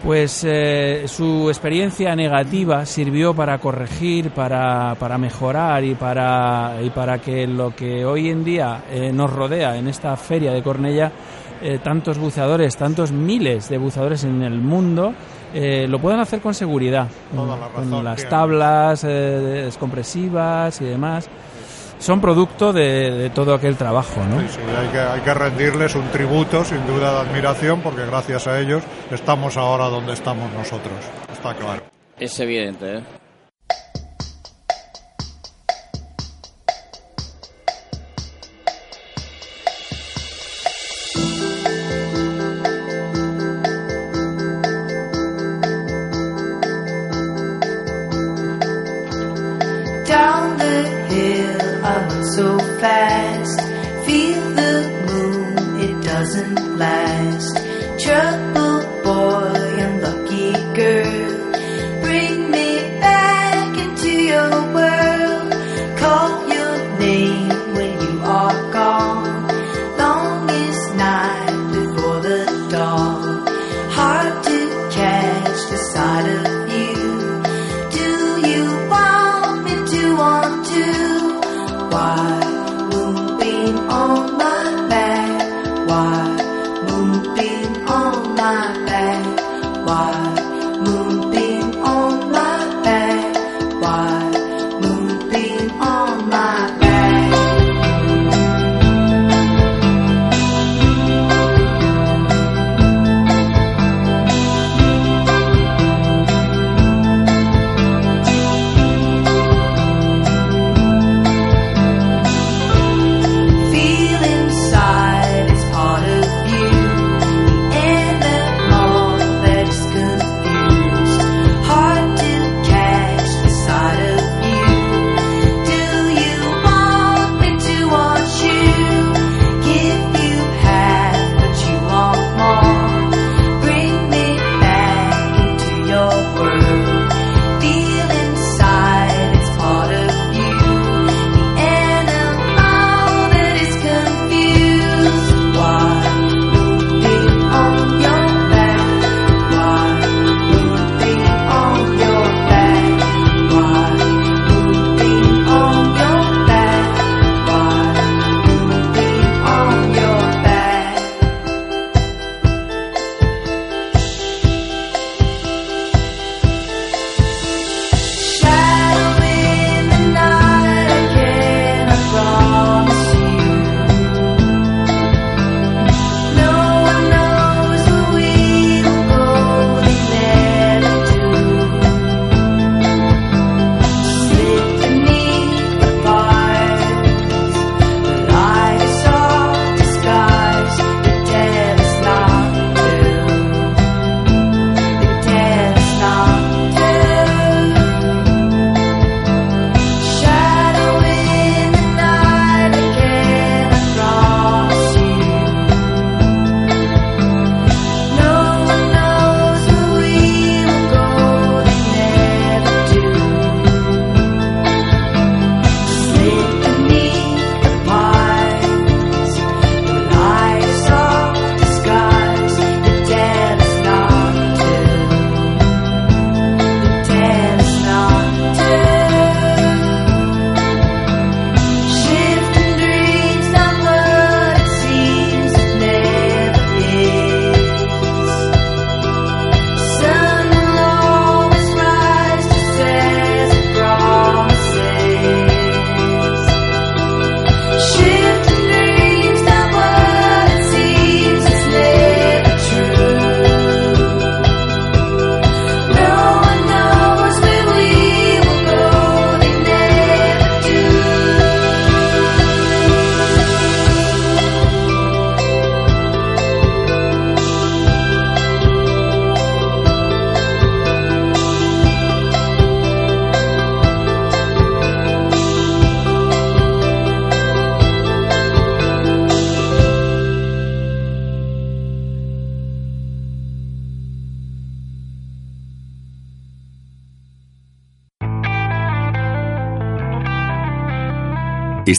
pues 0.04 0.46
eh, 0.48 1.04
su 1.08 1.50
experiencia 1.50 2.16
negativa 2.16 2.86
sirvió 2.86 3.34
para 3.34 3.58
corregir, 3.58 4.32
para, 4.32 4.96
para 4.96 5.18
mejorar 5.18 5.84
y 5.84 5.96
para, 5.96 6.78
y 6.82 6.90
para 6.90 7.20
que 7.20 7.46
lo 7.46 7.76
que 7.76 8.06
hoy 8.06 8.30
en 8.30 8.44
día 8.44 8.84
eh, 8.90 9.12
nos 9.12 9.32
rodea 9.32 9.76
en 9.78 9.88
esta 9.88 10.16
feria 10.16 10.54
de 10.54 10.64
Cornella, 10.64 11.12
eh, 11.62 11.80
tantos 11.84 12.18
buceadores, 12.18 12.78
tantos 12.78 13.12
miles 13.12 13.68
de 13.68 13.78
buceadores 13.78 14.24
en 14.24 14.42
el 14.42 14.60
mundo, 14.60 15.14
lo 15.52 15.98
puedan 16.00 16.20
hacer 16.20 16.42
con 16.42 16.54
seguridad, 16.54 17.08
con 17.74 18.04
las 18.04 18.30
tablas 18.30 19.02
descompresivas 19.02 20.80
y 20.80 20.86
demás 20.86 21.28
son 22.00 22.22
producto 22.22 22.74
de, 22.74 23.30
todo 23.36 23.54
aquel 23.54 23.76
trabajo, 23.76 24.22
¿no? 24.24 24.40
Sí, 24.42 24.48
sí, 24.56 24.62
hay 24.78 24.88
que, 24.88 25.00
hay 25.00 25.22
que 25.22 25.34
rendirles 25.34 25.96
un 25.96 26.08
tributo, 26.10 26.64
sin 26.64 26.86
duda, 26.88 27.14
de 27.24 27.30
admiración, 27.30 27.82
porque 27.82 28.06
gracias 28.06 28.48
a 28.48 28.60
ellos 28.60 28.84
estamos 29.12 29.58
ahora 29.58 29.86
donde 29.86 30.14
estamos 30.14 30.52
nosotros. 30.54 30.96
Está 31.32 31.54
claro. 31.54 31.84
Es 32.20 32.40
evidente, 32.40 32.98
¿eh? 32.98 33.19
last. 56.78 57.56
Trouble 58.00 58.82
boy 59.04 59.60
and 59.84 60.02
lucky 60.02 60.52
girl. 60.76 61.29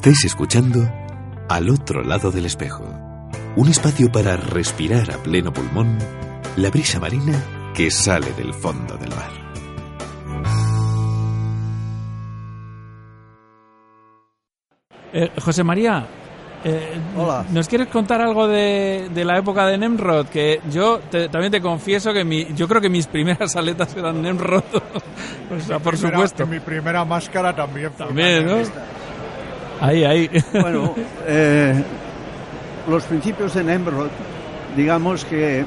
Estáis 0.00 0.24
escuchando 0.24 0.90
Al 1.50 1.68
otro 1.68 2.02
lado 2.02 2.30
del 2.30 2.46
espejo. 2.46 2.84
Un 3.56 3.68
espacio 3.68 4.10
para 4.10 4.34
respirar 4.34 5.10
a 5.10 5.22
pleno 5.22 5.52
pulmón 5.52 5.98
la 6.56 6.70
brisa 6.70 6.98
marina 6.98 7.44
que 7.74 7.90
sale 7.90 8.32
del 8.32 8.54
fondo 8.54 8.96
del 8.96 9.10
mar. 9.10 9.30
Eh, 15.12 15.28
José 15.40 15.64
María, 15.64 16.06
eh, 16.64 17.00
Hola. 17.16 17.44
¿nos 17.50 17.66
quieres 17.68 17.88
contar 17.88 18.20
algo 18.20 18.46
de, 18.46 19.08
de 19.12 19.24
la 19.24 19.38
época 19.38 19.66
de 19.66 19.76
Nemrod? 19.76 20.26
Que 20.26 20.60
yo 20.70 21.00
te- 21.10 21.28
también 21.28 21.50
te 21.50 21.60
confieso 21.60 22.12
que 22.12 22.24
mi, 22.24 22.46
yo 22.54 22.68
creo 22.68 22.80
que 22.80 22.88
mis 22.88 23.06
primeras 23.08 23.56
aletas 23.56 23.96
eran 23.96 24.22
Nemrod. 24.22 24.62
o 24.74 25.60
sea, 25.60 25.80
por 25.80 25.94
Primera- 25.94 26.16
supuesto. 26.16 26.46
Mi 26.46 26.60
primera 26.60 27.04
máscara 27.04 27.54
también 27.54 27.90
fue 27.92 28.06
También, 28.06 28.44
una 28.44 28.56
¿no? 28.62 28.62
Ahí, 29.80 30.04
ahí. 30.04 30.30
Bueno, 30.52 30.94
eh, 31.26 31.82
los 32.88 33.04
principios 33.04 33.54
de 33.54 33.64
Nemrod, 33.64 34.10
digamos 34.76 35.24
que 35.24 35.64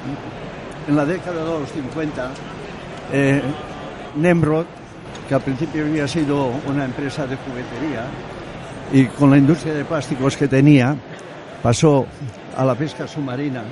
en 0.87 0.95
la 0.95 1.05
década 1.05 1.43
de 1.43 1.59
los 1.59 1.71
50, 1.71 2.31
eh, 3.11 3.41
Nemrod, 4.15 4.65
que 5.27 5.35
al 5.35 5.41
principio 5.41 5.85
había 5.85 6.07
sido 6.07 6.51
una 6.67 6.85
empresa 6.85 7.25
de 7.25 7.37
juguetería, 7.37 8.05
y 8.91 9.05
con 9.05 9.31
la 9.31 9.37
industria 9.37 9.73
de 9.73 9.85
plásticos 9.85 10.37
que 10.37 10.47
tenía, 10.47 10.95
pasó 11.61 12.05
a 12.55 12.65
la 12.65 12.75
pesca 12.75 13.07
submarina 13.07 13.63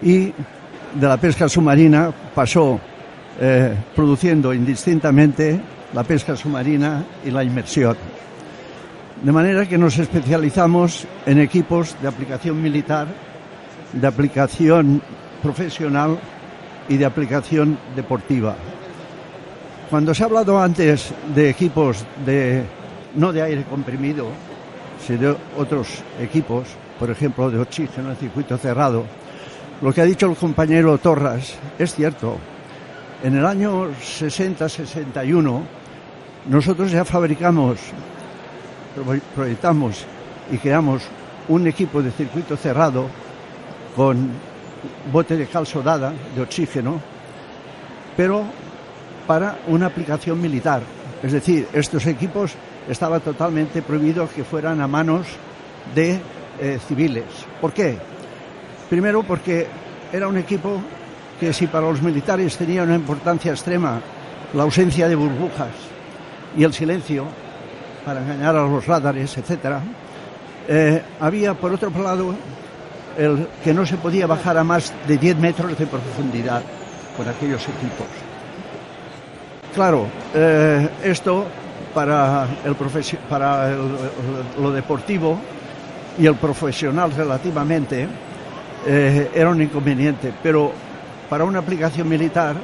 y 0.00 0.32
de 0.94 1.08
la 1.08 1.16
pesca 1.16 1.48
submarina 1.48 2.12
pasó 2.34 2.80
eh, 3.40 3.74
produciendo 3.94 4.52
indistintamente 4.52 5.60
la 5.94 6.02
pesca 6.02 6.34
submarina 6.34 7.04
y 7.24 7.30
la 7.30 7.44
inmersión. 7.44 7.96
De 9.22 9.30
manera 9.30 9.68
que 9.68 9.78
nos 9.78 9.98
especializamos 9.98 11.06
en 11.26 11.38
equipos 11.38 11.94
de 12.02 12.08
aplicación 12.08 12.60
militar, 12.60 13.06
de 13.92 14.06
aplicación 14.06 15.00
profesional 15.40 16.18
y 16.88 16.96
de 16.96 17.04
aplicación 17.04 17.78
deportiva. 17.94 18.56
Cuando 19.88 20.12
se 20.12 20.24
ha 20.24 20.26
hablado 20.26 20.60
antes 20.60 21.14
de 21.36 21.50
equipos 21.50 22.04
de 22.26 22.64
no 23.14 23.32
de 23.32 23.42
aire 23.42 23.62
comprimido, 23.62 24.26
sino 25.06 25.18
de 25.20 25.36
otros 25.56 26.02
equipos, 26.18 26.66
por 26.98 27.08
ejemplo 27.08 27.48
de 27.48 27.60
oxígeno 27.60 28.10
en 28.10 28.16
circuito 28.16 28.58
cerrado, 28.58 29.04
lo 29.82 29.92
que 29.92 30.00
ha 30.00 30.04
dicho 30.04 30.26
el 30.26 30.34
compañero 30.34 30.98
Torras 30.98 31.54
es 31.78 31.94
cierto. 31.94 32.38
En 33.22 33.36
el 33.36 33.46
año 33.46 33.88
60-61 33.90 35.60
nosotros 36.48 36.90
ya 36.90 37.04
fabricamos 37.04 37.78
proyectamos 39.34 40.04
y 40.50 40.58
creamos 40.58 41.02
un 41.48 41.66
equipo 41.66 42.02
de 42.02 42.10
circuito 42.10 42.56
cerrado 42.56 43.06
con 43.96 44.30
bote 45.12 45.36
de 45.36 45.46
cal 45.46 45.66
sodada 45.66 46.12
de 46.34 46.42
oxígeno, 46.42 47.00
pero 48.16 48.44
para 49.26 49.58
una 49.68 49.86
aplicación 49.86 50.40
militar. 50.40 50.82
Es 51.22 51.32
decir, 51.32 51.68
estos 51.72 52.06
equipos 52.06 52.52
estaba 52.88 53.20
totalmente 53.20 53.82
prohibido 53.82 54.28
que 54.28 54.44
fueran 54.44 54.80
a 54.80 54.88
manos 54.88 55.26
de 55.94 56.20
eh, 56.60 56.78
civiles. 56.86 57.24
¿Por 57.60 57.72
qué? 57.72 57.96
Primero 58.90 59.22
porque 59.22 59.66
era 60.12 60.28
un 60.28 60.36
equipo 60.36 60.80
que 61.38 61.52
si 61.52 61.66
para 61.66 61.86
los 61.86 62.02
militares 62.02 62.56
tenía 62.56 62.82
una 62.82 62.94
importancia 62.94 63.52
extrema 63.52 64.00
la 64.54 64.64
ausencia 64.64 65.08
de 65.08 65.14
burbujas 65.14 65.70
y 66.56 66.64
el 66.64 66.72
silencio, 66.72 67.26
para 68.04 68.20
engañar 68.20 68.56
a 68.56 68.62
los 68.62 68.86
radares, 68.86 69.36
etcétera. 69.36 69.80
Eh, 70.68 71.02
había, 71.20 71.54
por 71.54 71.72
otro 71.72 71.90
lado, 72.02 72.34
el 73.16 73.46
que 73.62 73.74
no 73.74 73.84
se 73.84 73.96
podía 73.96 74.26
bajar 74.26 74.56
a 74.56 74.64
más 74.64 74.92
de 75.06 75.18
10 75.18 75.36
metros 75.38 75.78
de 75.78 75.86
profundidad 75.86 76.62
con 77.16 77.28
aquellos 77.28 77.62
equipos. 77.62 78.06
Claro, 79.74 80.06
eh, 80.34 80.88
esto 81.04 81.46
para, 81.94 82.46
el 82.64 82.74
para 83.28 83.70
lo 84.60 84.70
deportivo 84.70 85.38
y 86.18 86.26
el 86.26 86.34
profesional 86.36 87.12
relativamente 87.12 88.06
eh, 88.86 89.30
era 89.34 89.50
un 89.50 89.62
inconveniente, 89.62 90.32
pero 90.42 90.72
para 91.28 91.44
una 91.44 91.60
aplicación 91.60 92.08
militar 92.08 92.56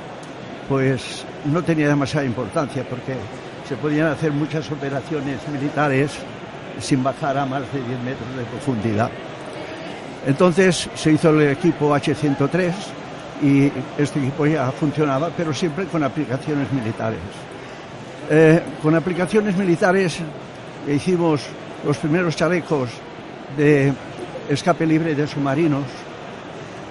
pues 0.68 1.24
no 1.46 1.62
tenía 1.62 1.88
demasiada 1.88 2.27
importancia 2.27 2.85
porque 2.88 3.14
se 3.68 3.76
podían 3.76 4.07
hacer 4.07 4.33
muchas 4.33 4.70
operaciones 4.72 5.46
militares 5.52 6.12
sin 6.81 7.02
bajar 7.02 7.37
a 7.37 7.44
más 7.44 7.61
de 7.72 7.81
10 7.81 8.00
metros 8.00 8.37
de 8.37 8.44
profundidad. 8.44 9.11
Entonces 10.26 10.88
se 10.94 11.12
hizo 11.12 11.31
el 11.31 11.50
equipo 11.50 11.94
H103 11.94 12.72
y 13.42 13.70
este 13.98 14.20
equipo 14.20 14.46
ya 14.46 14.72
funcionaba, 14.72 15.31
pero 15.37 15.52
siempre 15.52 15.85
con 15.85 16.02
aplicaciones 16.02 16.72
militares. 16.72 17.18
Eh, 18.31 18.62
con 18.83 18.94
aplicaciones 18.94 19.54
militares 19.57 20.18
hicimos 20.87 21.42
los 21.85 21.98
primeros 21.98 22.37
chalecos 22.37 22.88
de 23.57 23.92
escape 24.48 24.87
libre 24.87 25.14
de 25.14 25.26
submarinos. 25.26 25.85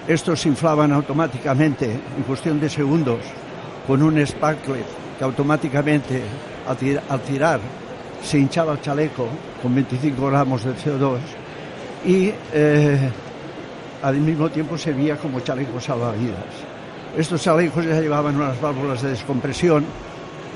Estos 0.06 0.40
se 0.40 0.48
inflaban 0.48 0.92
automáticamente 0.92 1.90
en 1.90 2.22
cuestión 2.22 2.60
de 2.60 2.70
segundos 2.70 3.18
con 3.86 4.00
un 4.00 4.24
sparklet 4.24 5.07
que 5.18 5.24
automáticamente 5.24 6.22
al, 6.66 6.76
tir- 6.78 7.00
al 7.08 7.20
tirar 7.20 7.60
se 8.22 8.38
hinchaba 8.38 8.72
el 8.74 8.80
chaleco 8.80 9.26
con 9.62 9.74
25 9.74 10.26
gramos 10.26 10.64
de 10.64 10.70
CO2 10.72 11.18
y 12.06 12.30
eh, 12.52 13.10
al 14.02 14.16
mismo 14.16 14.48
tiempo 14.48 14.78
servía 14.78 15.16
como 15.16 15.40
chaleco 15.40 15.80
salvavidas. 15.80 16.44
Estos 17.16 17.42
chalecos 17.42 17.84
ya 17.84 18.00
llevaban 18.00 18.36
unas 18.36 18.60
válvulas 18.60 19.02
de 19.02 19.10
descompresión 19.10 19.84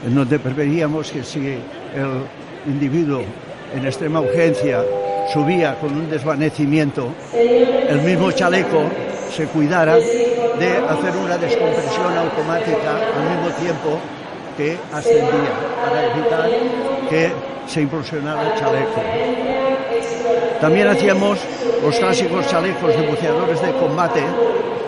en 0.07 0.15
donde 0.15 0.39
preveíamos 0.39 1.11
que 1.11 1.25
si 1.25 1.47
el 1.49 1.61
individuo 2.67 3.23
en 3.75 3.85
extrema 3.87 4.21
urgencia 4.21 4.83
subía 5.33 5.79
con 5.81 5.93
un 5.93 6.11
desvanecimiento, 6.11 7.09
el 7.33 8.03
mismo 8.03 8.31
chaleco 8.33 8.83
se 9.35 9.47
cuidara 9.47 9.95
de 9.97 10.77
hacer 10.89 11.17
una 11.17 11.39
descompresión 11.39 12.17
automática 12.19 12.97
al 13.17 13.31
mismo 13.31 13.49
tiempo 13.61 13.99
que 14.57 14.79
ascendía 14.93 15.53
para 15.85 16.07
evitar 16.07 16.51
que 17.09 17.33
se 17.67 17.83
implosionara 17.83 18.53
el 18.53 18.59
chaleco. 18.59 19.03
También 20.61 20.89
hacíamos 20.89 21.39
los 21.83 21.99
clásicos 21.99 22.47
chalecos 22.49 22.95
de 22.95 23.07
buceadores 23.07 23.61
de 23.61 23.73
combate 23.73 24.23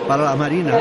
para 0.06 0.24
la 0.24 0.36
Marina 0.36 0.78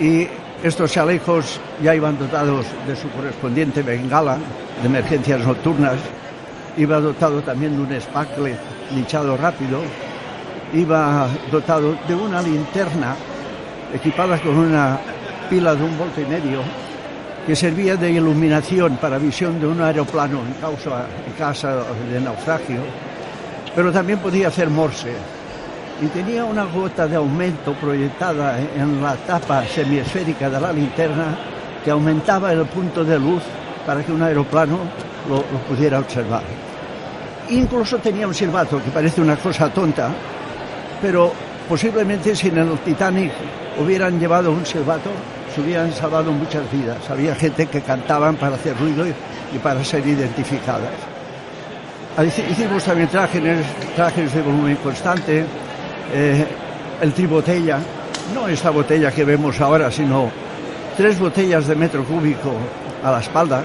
y 0.00 0.26
estos 0.62 0.92
chalecos 0.92 1.60
ya 1.82 1.94
iban 1.94 2.18
dotados 2.18 2.66
de 2.86 2.96
su 2.96 3.10
correspondiente 3.10 3.82
bengala 3.82 4.38
de 4.80 4.86
emergencias 4.86 5.40
nocturnas, 5.40 5.96
iba 6.76 7.00
dotado 7.00 7.42
también 7.42 7.76
de 7.76 7.94
un 7.94 8.00
spacklet 8.00 8.58
linchado 8.94 9.36
rápido, 9.36 9.80
iba 10.72 11.28
dotado 11.50 11.96
de 12.08 12.14
una 12.14 12.40
linterna 12.42 13.14
equipada 13.94 14.38
con 14.38 14.56
una 14.56 14.98
pila 15.50 15.74
de 15.74 15.84
un 15.84 15.98
volto 15.98 16.20
y 16.20 16.24
medio 16.24 16.60
que 17.46 17.54
servía 17.54 17.96
de 17.96 18.10
iluminación 18.10 18.96
para 18.96 19.18
visión 19.18 19.60
de 19.60 19.68
un 19.68 19.80
aeroplano 19.80 20.40
en, 20.40 20.54
causa, 20.54 21.06
en 21.26 21.32
caso 21.34 21.68
de 22.10 22.20
naufragio, 22.20 22.80
pero 23.74 23.92
también 23.92 24.18
podía 24.18 24.48
hacer 24.48 24.68
morse. 24.68 25.12
Y 26.02 26.06
tenía 26.08 26.44
una 26.44 26.64
gota 26.64 27.06
de 27.06 27.16
aumento 27.16 27.72
proyectada 27.74 28.58
en 28.58 29.00
la 29.00 29.14
tapa 29.14 29.64
semiesférica 29.64 30.50
de 30.50 30.60
la 30.60 30.72
linterna 30.72 31.38
que 31.84 31.90
aumentaba 31.90 32.52
el 32.52 32.66
punto 32.66 33.04
de 33.04 33.18
luz 33.18 33.42
para 33.86 34.02
que 34.02 34.12
un 34.12 34.22
aeroplano 34.22 34.78
lo, 35.28 35.36
lo 35.36 35.58
pudiera 35.68 36.00
observar. 36.00 36.42
Incluso 37.50 37.98
tenía 37.98 38.26
un 38.26 38.34
silbato, 38.34 38.82
que 38.82 38.90
parece 38.90 39.20
una 39.20 39.36
cosa 39.36 39.72
tonta, 39.72 40.10
pero 41.00 41.32
posiblemente 41.68 42.34
si 42.34 42.48
en 42.48 42.58
el 42.58 42.78
Titanic 42.80 43.30
hubieran 43.78 44.18
llevado 44.18 44.50
un 44.50 44.66
silbato, 44.66 45.10
hubieran 45.60 45.92
salvado 45.92 46.32
muchas 46.32 46.70
vidas. 46.72 46.98
Había 47.10 47.34
gente 47.34 47.66
que 47.66 47.80
cantaban 47.82 48.36
para 48.36 48.56
hacer 48.56 48.76
ruido 48.78 49.06
y, 49.06 49.58
para 49.58 49.82
ser 49.84 50.06
identificadas. 50.06 50.90
Hici- 52.18 52.50
Hicimos 52.50 52.84
también 52.84 53.08
trajes, 53.08 53.42
trajes 53.94 54.32
de 54.34 54.42
volumen 54.42 54.76
constante, 54.76 55.44
eh, 56.12 56.46
el 57.00 57.12
tribotella, 57.12 57.78
no 58.34 58.48
esta 58.48 58.70
botella 58.70 59.10
que 59.10 59.24
vemos 59.24 59.60
ahora, 59.60 59.90
sino 59.90 60.30
tres 60.96 61.18
botellas 61.18 61.66
de 61.66 61.74
metro 61.76 62.04
cúbico 62.04 62.52
a 63.04 63.10
la 63.12 63.20
espalda, 63.20 63.62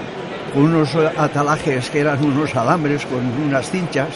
con 0.52 0.64
unos 0.64 0.94
atalajes 0.94 1.88
que 1.88 2.00
eran 2.00 2.22
unos 2.22 2.54
alambres 2.54 3.06
con 3.06 3.20
unas 3.46 3.70
cinchas. 3.70 4.08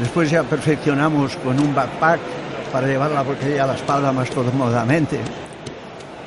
Después 0.00 0.30
ya 0.30 0.42
perfeccionamos 0.44 1.36
con 1.36 1.58
un 1.60 1.74
backpack 1.74 2.20
para 2.72 2.86
llevar 2.86 3.10
la 3.10 3.22
botella 3.22 3.64
a 3.64 3.66
la 3.66 3.74
espalda 3.74 4.12
más 4.12 4.30
cómodamente. 4.30 5.18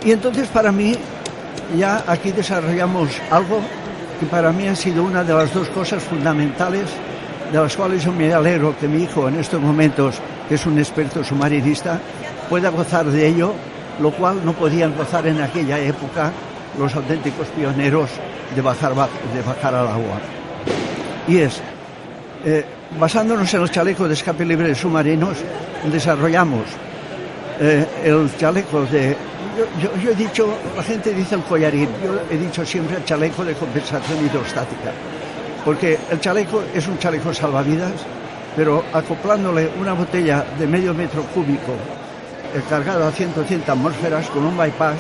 Y 0.04 0.12
entonces 0.12 0.48
para 0.48 0.72
mí 0.72 0.96
ya 1.78 2.04
aquí 2.08 2.32
desarrollamos 2.32 3.10
algo 3.30 3.62
que 4.20 4.26
para 4.26 4.52
mí 4.52 4.68
ha 4.68 4.76
sido 4.76 5.04
una 5.04 5.24
de 5.24 5.34
las 5.34 5.54
dos 5.54 5.68
cosas 5.70 6.04
fundamentales 6.04 6.86
de 7.52 7.60
las 7.60 7.76
cuales 7.76 8.04
yo 8.04 8.12
me 8.12 8.34
alegro 8.34 8.76
que 8.80 8.88
mi 8.88 9.04
hijo 9.04 9.28
en 9.28 9.40
estos 9.40 9.60
momentos, 9.62 10.16
que 10.48 10.56
es 10.56 10.66
un 10.66 10.78
experto 10.80 11.24
submarinista, 11.24 12.00
pueda 12.50 12.70
gozar 12.70 13.06
de 13.06 13.28
ello, 13.28 13.54
lo 14.00 14.12
cual 14.12 14.44
no 14.46 14.54
podían 14.54 14.96
gozar 14.96 15.28
en 15.28 15.42
aquella 15.42 15.78
época 15.80 16.32
los 16.80 16.96
auténticos 16.96 17.48
pioneros 17.50 18.10
de 18.56 18.62
bajar, 18.62 18.94
de 18.94 19.42
bajar 19.46 19.76
al 19.76 19.88
agua. 19.88 20.20
Y 21.28 21.38
es, 21.38 21.62
eh, 22.46 22.66
basándonos 23.00 23.54
en 23.54 23.62
los 23.62 23.72
chalecos 23.72 24.08
de 24.08 24.14
escape 24.14 24.46
libre 24.46 24.70
de 24.70 24.76
submarinos, 24.76 25.38
desarrollamos 25.92 26.64
eh, 27.60 27.86
el 28.04 28.30
chaleco 28.38 28.84
de... 28.86 29.16
Yo, 29.58 30.12
he 30.12 30.16
dicho, 30.16 30.48
la 30.76 30.84
gente 30.84 31.14
dice 31.14 31.36
el 31.36 31.44
collarín, 31.44 31.90
yo 32.04 32.18
he 32.30 32.38
dicho 32.38 32.66
siempre 32.66 32.98
el 32.98 33.06
chaleco 33.06 33.44
de 33.44 33.54
compensación 33.54 34.26
hidrostática, 34.26 34.92
porque 35.66 36.00
el 36.10 36.20
chaleco 36.22 36.64
es 36.74 36.88
un 36.88 36.98
chaleco 36.98 37.34
salvavidas, 37.34 37.92
pero 38.56 38.84
acoplándole 38.94 39.70
una 39.80 39.94
botella 39.94 40.46
de 40.58 40.68
medio 40.68 40.94
metro 40.94 41.24
cúbico 41.24 41.74
eh, 42.54 42.62
cargada 42.70 43.10
a 43.10 43.12
180 43.12 43.72
atmósferas 43.72 44.28
con 44.30 44.46
un 44.46 44.58
bypass, 44.58 45.00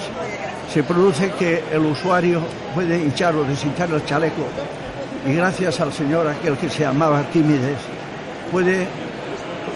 se 0.71 0.83
produce 0.83 1.31
que 1.31 1.63
el 1.71 1.85
usuario 1.85 2.41
puede 2.75 2.97
hinchar 2.97 3.35
o 3.35 3.43
deshinchar 3.43 3.89
el 3.91 4.03
chaleco 4.05 4.43
y 5.27 5.33
gracias 5.33 5.79
al 5.79 5.93
señor 5.93 6.27
aquel 6.27 6.57
que 6.57 6.69
se 6.69 6.83
llamaba 6.83 7.19
Arquímedes 7.19 7.77
puede 8.51 8.87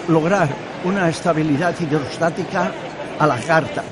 lograr 0.08 0.50
una 0.84 1.10
estabilidad 1.10 1.74
hidrostática 1.80 2.72
a 3.20 3.28
la 3.28 3.38
carta, 3.38 3.84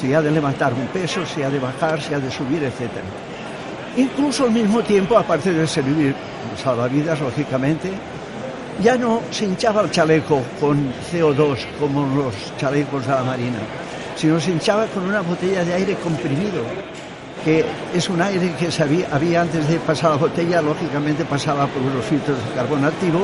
si 0.00 0.12
ha 0.12 0.20
de 0.20 0.30
levantar 0.30 0.72
un 0.74 0.86
peso, 0.88 1.24
si 1.26 1.42
ha 1.42 1.50
de 1.50 1.58
bajar, 1.58 2.00
si 2.00 2.14
ha 2.14 2.20
de 2.20 2.30
subir, 2.30 2.62
etc. 2.62 2.90
Incluso 3.96 4.44
al 4.44 4.50
mismo 4.50 4.82
tiempo, 4.82 5.16
aparte 5.16 5.52
de 5.52 5.66
servir 5.66 6.14
salvavidas, 6.62 7.20
lógicamente, 7.20 7.90
ya 8.82 8.96
no 8.96 9.22
se 9.30 9.46
hinchaba 9.46 9.82
el 9.82 9.90
chaleco 9.90 10.42
con 10.60 10.92
CO2 11.10 11.58
como 11.80 12.06
los 12.14 12.34
chalecos 12.58 13.06
de 13.06 13.12
la 13.12 13.22
marina, 13.22 13.58
sino 14.16 14.38
se 14.38 14.50
hinchaba 14.50 14.86
con 14.86 15.04
una 15.04 15.22
botella 15.22 15.64
de 15.64 15.74
aire 15.74 15.94
comprimido, 15.94 16.62
que 17.44 17.64
es 17.94 18.08
un 18.10 18.20
aire 18.20 18.52
que 18.58 18.68
había, 19.10 19.40
antes 19.40 19.68
de 19.68 19.78
pasar 19.78 20.10
la 20.10 20.16
botella, 20.16 20.60
lógicamente 20.60 21.24
pasaba 21.24 21.66
por 21.66 21.82
unos 21.82 22.04
filtros 22.04 22.36
de 22.44 22.54
carbón 22.54 22.84
activo 22.84 23.20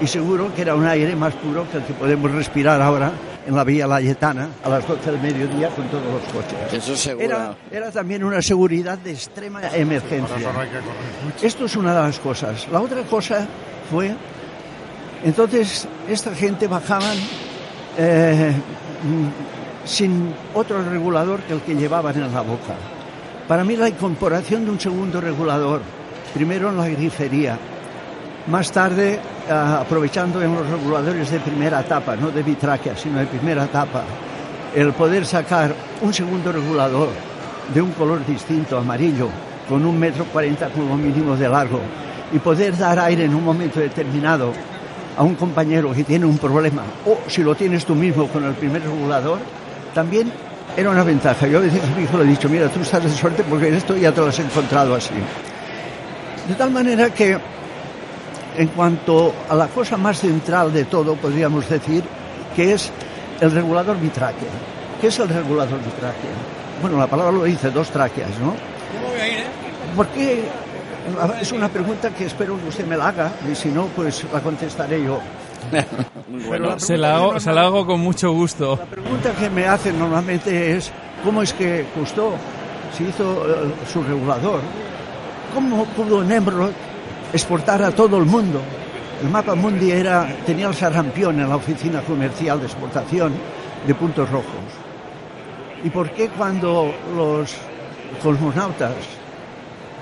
y 0.00 0.06
seguro 0.06 0.54
que 0.54 0.62
era 0.62 0.74
un 0.74 0.86
aire 0.86 1.16
más 1.16 1.34
puro 1.34 1.66
que 1.70 1.78
el 1.78 1.84
que 1.84 1.94
podemos 1.94 2.30
respirar 2.30 2.80
ahora 2.82 3.12
en 3.46 3.54
la 3.54 3.64
Vía 3.64 3.86
Layetana 3.86 4.48
a 4.64 4.68
las 4.68 4.86
12 4.86 5.12
del 5.12 5.20
mediodía 5.20 5.68
con 5.70 5.86
todos 5.88 6.04
los 6.04 6.22
coches. 6.32 6.72
Eso 6.72 6.96
seguro. 6.96 7.56
Era, 7.70 7.90
también 7.90 8.24
una 8.24 8.42
seguridad 8.42 8.98
de 8.98 9.12
extrema 9.12 9.60
emergencia. 9.68 10.36
Esto 11.40 11.66
es 11.66 11.76
una 11.76 11.94
de 11.94 12.02
las 12.02 12.18
cosas. 12.18 12.66
La 12.70 12.80
otra 12.80 13.02
cosa 13.02 13.46
fue, 13.90 14.14
entonces, 15.24 15.86
esta 16.08 16.34
gente 16.34 16.66
bajaban 16.66 17.16
eh, 17.96 18.52
sin 19.84 20.34
otro 20.54 20.82
regulador 20.82 21.40
que 21.40 21.52
el 21.52 21.60
que 21.60 21.74
llevaban 21.74 22.16
en 22.16 22.32
la 22.32 22.40
boca. 22.40 22.74
Para 23.46 23.62
mí 23.62 23.76
la 23.76 23.88
incorporación 23.88 24.64
de 24.64 24.72
un 24.72 24.80
segundo 24.80 25.20
regulador, 25.20 25.80
primero 26.34 26.70
en 26.70 26.76
la 26.76 26.88
grifería, 26.88 27.56
más 28.48 28.70
tarde, 28.70 29.18
ah, 29.50 29.80
aprovechando 29.82 30.42
en 30.42 30.54
los 30.54 30.68
reguladores 30.68 31.30
de 31.30 31.40
primera 31.40 31.80
etapa, 31.80 32.16
no 32.16 32.30
de 32.30 32.42
bitráquea, 32.42 32.96
sino 32.96 33.18
de 33.18 33.26
primera 33.26 33.64
etapa, 33.64 34.04
el 34.74 34.92
poder 34.92 35.26
sacar 35.26 35.74
un 36.02 36.12
segundo 36.12 36.52
regulador 36.52 37.08
de 37.72 37.82
un 37.82 37.92
color 37.92 38.24
distinto, 38.24 38.78
amarillo, 38.78 39.28
con 39.68 39.84
un 39.84 39.98
metro 39.98 40.24
cuarenta 40.26 40.68
como 40.68 40.96
mínimo 40.96 41.36
de 41.36 41.48
largo, 41.48 41.80
y 42.32 42.38
poder 42.38 42.76
dar 42.76 42.98
aire 42.98 43.24
en 43.24 43.34
un 43.34 43.44
momento 43.44 43.80
determinado 43.80 44.52
a 45.16 45.22
un 45.22 45.34
compañero 45.34 45.92
que 45.92 46.04
tiene 46.04 46.26
un 46.26 46.38
problema, 46.38 46.82
o 47.06 47.18
si 47.26 47.42
lo 47.42 47.54
tienes 47.54 47.84
tú 47.84 47.94
mismo 47.94 48.28
con 48.28 48.44
el 48.44 48.54
primer 48.54 48.82
regulador, 48.82 49.38
también 49.94 50.30
era 50.76 50.90
una 50.90 51.02
ventaja. 51.02 51.46
Yo 51.46 51.58
a 51.58 51.62
veces 51.62 51.80
a 51.82 51.96
mi 51.96 52.04
hijo 52.04 52.18
le 52.18 52.24
he 52.24 52.26
dicho, 52.28 52.48
mira, 52.48 52.68
tú 52.68 52.80
estás 52.80 53.02
de 53.02 53.10
suerte 53.10 53.42
porque 53.48 53.74
esto 53.74 53.96
ya 53.96 54.12
te 54.12 54.20
lo 54.20 54.26
has 54.26 54.38
encontrado 54.38 54.94
así. 54.94 55.14
De 56.46 56.54
tal 56.54 56.70
manera 56.70 57.10
que 57.10 57.38
en 58.56 58.68
cuanto 58.68 59.34
a 59.48 59.54
la 59.54 59.68
cosa 59.68 59.96
más 59.96 60.20
central 60.20 60.72
de 60.72 60.84
todo, 60.84 61.14
podríamos 61.16 61.68
decir, 61.68 62.02
que 62.54 62.72
es 62.72 62.90
el 63.40 63.50
regulador 63.50 63.98
bitráquea. 63.98 64.48
¿Qué 65.00 65.08
es 65.08 65.18
el 65.18 65.28
regulador 65.28 65.78
bitráquea? 65.78 66.30
Bueno, 66.80 66.98
la 66.98 67.06
palabra 67.06 67.32
lo 67.32 67.44
dice, 67.44 67.70
dos 67.70 67.90
tráqueas, 67.90 68.30
¿no? 68.38 68.54
¿Cómo 68.92 69.10
voy 69.10 69.20
a 69.20 69.28
ir, 69.28 69.38
eh? 69.40 69.46
¿Por 69.94 70.06
qué? 70.08 70.44
Es 71.40 71.52
una 71.52 71.68
pregunta 71.68 72.10
que 72.10 72.24
espero 72.24 72.58
que 72.60 72.68
usted 72.68 72.86
me 72.86 72.96
la 72.96 73.08
haga 73.08 73.30
y 73.50 73.54
si 73.54 73.68
no, 73.68 73.86
pues 73.94 74.24
la 74.32 74.40
contestaré 74.40 75.04
yo. 75.04 75.20
bueno. 76.48 76.78
se, 76.78 76.96
la 76.96 77.16
hago, 77.16 77.40
se 77.40 77.52
la 77.52 77.62
hago 77.62 77.86
con 77.86 78.00
mucho 78.00 78.32
gusto. 78.32 78.76
La 78.76 78.86
pregunta 78.86 79.32
que 79.32 79.50
me 79.50 79.66
hacen 79.66 79.98
normalmente 79.98 80.76
es, 80.76 80.90
¿cómo 81.22 81.42
es 81.42 81.52
que 81.52 81.86
Cousteau 81.94 82.32
se 82.96 83.04
hizo 83.04 83.24
eh, 83.24 83.72
su 83.92 84.02
regulador? 84.02 84.60
¿Cómo 85.54 85.84
pudo 85.86 86.24
Nemrod 86.24 86.72
exportar 87.32 87.82
a 87.82 87.90
todo 87.90 88.18
el 88.18 88.24
mundo. 88.24 88.60
El 89.22 89.30
mapa 89.30 89.54
mundi 89.54 89.90
era, 89.90 90.28
tenía 90.44 90.68
el 90.68 90.74
sarrampión 90.74 91.40
en 91.40 91.48
la 91.48 91.56
oficina 91.56 92.00
comercial 92.02 92.60
de 92.60 92.66
exportación 92.66 93.32
de 93.86 93.94
puntos 93.94 94.28
rojos. 94.30 94.46
¿Y 95.84 95.90
por 95.90 96.10
qué 96.10 96.28
cuando 96.28 96.92
los 97.14 97.54
cosmonautas 98.22 98.94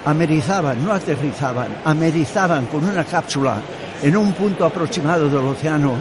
amerizaban, 0.05 0.85
no 0.85 0.93
aterrizaban, 0.93 1.69
amerizaban 1.85 2.67
con 2.67 2.85
una 2.85 3.05
cápsula 3.05 3.57
en 4.03 4.17
un 4.17 4.33
punto 4.33 4.65
aproximado 4.65 5.29
del 5.29 5.47
océano, 5.47 5.95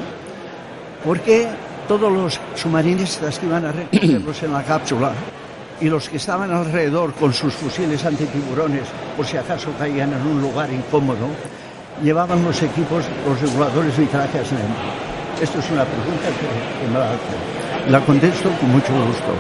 por 1.03 1.19
qué 1.19 1.47
todos 1.87 2.11
los 2.11 2.39
submarinistas 2.55 3.39
que 3.39 3.45
iban 3.45 3.65
a 3.65 3.71
recogerlos 3.71 4.43
en 4.43 4.53
la 4.53 4.63
cápsula 4.63 5.11
y 5.83 5.89
los 5.89 6.07
que 6.07 6.15
estaban 6.15 6.49
alrededor 6.49 7.11
con 7.13 7.33
sus 7.33 7.53
fusiles 7.53 8.05
antitiburones, 8.05 8.83
por 9.17 9.25
si 9.25 9.35
acaso 9.35 9.69
caían 9.77 10.13
en 10.13 10.21
un 10.25 10.41
lugar 10.41 10.71
incómodo, 10.71 11.27
llevaban 12.01 12.41
los 12.41 12.63
equipos, 12.63 13.03
los 13.27 13.41
reguladores 13.41 13.97
vitráqueas 13.97 14.49
en 14.53 15.43
Esto 15.43 15.59
es 15.59 15.71
una 15.71 15.83
pregunta 15.83 16.27
que, 16.39 16.87
me 16.87 16.97
la 16.97 17.09
hace. 17.11 17.91
La 17.91 17.99
contesto 17.99 18.49
con 18.61 18.71
mucho 18.71 18.93
gusto. 18.93 19.33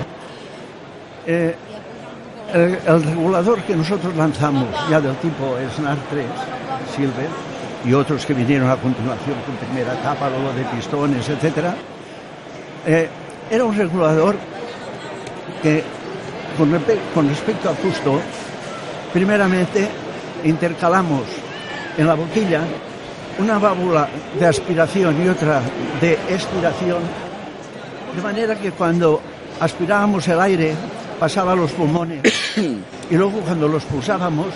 Eh, 1.25 1.55
el, 2.53 3.03
regulador 3.03 3.61
que 3.61 3.77
nosotros 3.77 4.13
lanzamos, 4.13 4.67
ya 4.89 4.99
del 4.99 5.15
tipo 5.15 5.55
SNAR 5.77 5.97
3, 6.09 6.25
Silver, 6.93 7.29
y 7.85 7.93
otros 7.93 8.25
que 8.25 8.33
vinieron 8.33 8.69
a 8.69 8.75
continuación 8.75 9.37
con 9.45 9.55
primera 9.55 9.93
etapa, 9.93 10.29
luego 10.29 10.51
de 10.51 10.65
pistones, 10.75 11.29
etc., 11.29 11.73
eh, 12.85 13.07
era 13.49 13.63
un 13.63 13.77
regulador 13.77 14.35
que 15.61 15.92
con, 16.57 17.29
respecto 17.29 17.69
a 17.69 17.75
Justo, 17.75 18.19
primeramente 19.11 19.87
intercalamos 20.43 21.21
en 21.97 22.07
la 22.07 22.15
boquilla 22.15 22.61
una 23.39 23.57
válvula 23.57 24.07
de 24.39 24.45
aspiración 24.45 25.23
y 25.23 25.29
otra 25.29 25.61
de 25.99 26.13
expiración, 26.29 27.01
de 28.15 28.21
manera 28.21 28.55
que 28.55 28.71
cuando 28.71 29.21
aspirábamos 29.59 30.27
el 30.27 30.39
aire 30.39 30.75
pasaba 31.19 31.53
a 31.53 31.55
los 31.55 31.71
pulmones 31.71 32.21
y 32.57 33.15
luego 33.15 33.39
cuando 33.39 33.67
los 33.67 33.83
pulsábamos 33.85 34.47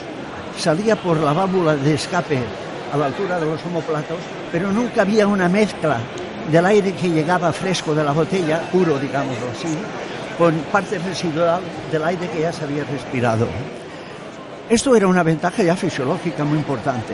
salía 0.57 0.95
por 0.95 1.17
la 1.17 1.33
válvula 1.33 1.75
de 1.75 1.93
escape 1.93 2.39
a 2.93 2.97
la 2.97 3.07
altura 3.07 3.39
de 3.39 3.45
los 3.45 3.63
homoplatos, 3.65 4.17
pero 4.51 4.71
nunca 4.71 5.01
había 5.01 5.27
una 5.27 5.49
mezcla 5.49 5.97
del 6.51 6.65
aire 6.65 6.93
que 6.93 7.09
llegaba 7.09 7.51
fresco 7.51 7.93
de 7.93 8.03
la 8.03 8.11
botella, 8.11 8.61
puro, 8.71 8.97
digámoslo 8.97 9.47
así, 9.51 9.77
con 10.38 10.53
parte 10.71 10.99
residual 10.99 11.61
del 11.91 12.03
aire 12.03 12.29
que 12.29 12.41
ya 12.41 12.53
se 12.53 12.63
había 12.63 12.83
respirado. 12.83 13.47
Esto 14.69 14.95
era 14.95 15.07
una 15.07 15.23
ventaja 15.23 15.63
ya 15.63 15.75
fisiológica 15.75 16.43
muy 16.43 16.59
importante. 16.59 17.13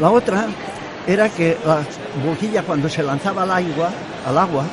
La 0.00 0.10
otra 0.10 0.46
era 1.06 1.28
que 1.28 1.56
la 1.64 1.80
boquilla 2.24 2.62
cuando 2.62 2.88
se 2.88 3.02
lanzaba 3.02 3.42
al 3.42 3.50
agua, 3.50 3.90
al 4.26 4.38
agua, 4.38 4.64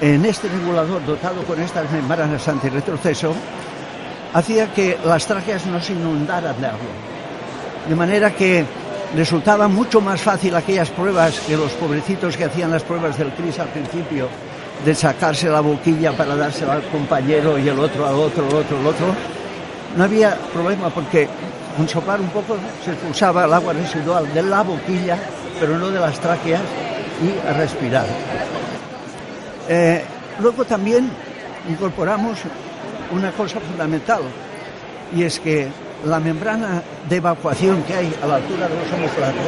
en 0.00 0.24
este 0.24 0.48
regulador 0.48 1.04
dotado 1.04 1.42
con 1.42 1.60
estas 1.60 1.90
membranas 1.90 2.46
antirretroceso, 2.48 3.34
hacía 4.32 4.72
que 4.72 4.96
las 5.04 5.26
tráqueas 5.26 5.66
no 5.66 5.80
se 5.80 5.92
inundaran 5.92 6.58
de 6.60 6.66
agua. 6.66 6.78
De 7.88 7.94
manera 7.94 8.30
que 8.34 8.64
resultaba 9.14 9.68
mucho 9.68 10.00
más 10.00 10.20
fácil 10.22 10.54
aquellas 10.54 10.90
pruebas 10.90 11.40
que 11.40 11.56
los 11.56 11.72
pobrecitos 11.72 12.36
que 12.36 12.44
hacían 12.44 12.70
las 12.70 12.84
pruebas 12.84 13.18
del 13.18 13.32
CRIS 13.32 13.58
al 13.58 13.68
principio 13.68 14.28
de 14.84 14.94
sacarse 14.94 15.48
la 15.48 15.60
boquilla 15.60 16.12
para 16.12 16.34
dársela 16.36 16.74
al 16.74 16.82
compañero 16.84 17.58
y 17.58 17.68
el 17.68 17.78
otro 17.78 18.06
al 18.06 18.14
otro, 18.14 18.48
el 18.48 18.54
otro, 18.54 18.80
el 18.80 18.86
otro, 18.86 19.06
no 19.96 20.04
había 20.04 20.36
problema 20.52 20.88
porque 20.90 21.28
con 21.76 21.88
soplar 21.88 22.20
un 22.20 22.28
poco 22.28 22.56
se 22.84 22.92
expulsaba 22.92 23.44
el 23.44 23.52
agua 23.52 23.72
residual 23.72 24.32
de 24.32 24.42
la 24.42 24.62
boquilla, 24.62 25.18
pero 25.58 25.78
no 25.78 25.90
de 25.90 26.00
las 26.00 26.18
tráqueas 26.18 26.62
y 27.22 27.48
a 27.48 27.52
respirar. 27.52 28.06
Eh, 29.68 30.02
luego 30.40 30.64
también 30.64 31.10
incorporamos 31.68 32.38
una 33.12 33.30
cosa 33.32 33.60
fundamental 33.60 34.22
y 35.14 35.22
es 35.24 35.38
que 35.40 35.68
la 36.04 36.18
membrana 36.18 36.82
de 37.08 37.16
evacuación 37.16 37.82
que 37.82 37.94
hay 37.94 38.14
a 38.22 38.26
la 38.26 38.36
altura 38.36 38.68
de 38.68 38.74
los 38.74 38.92
homoplatos 38.92 39.44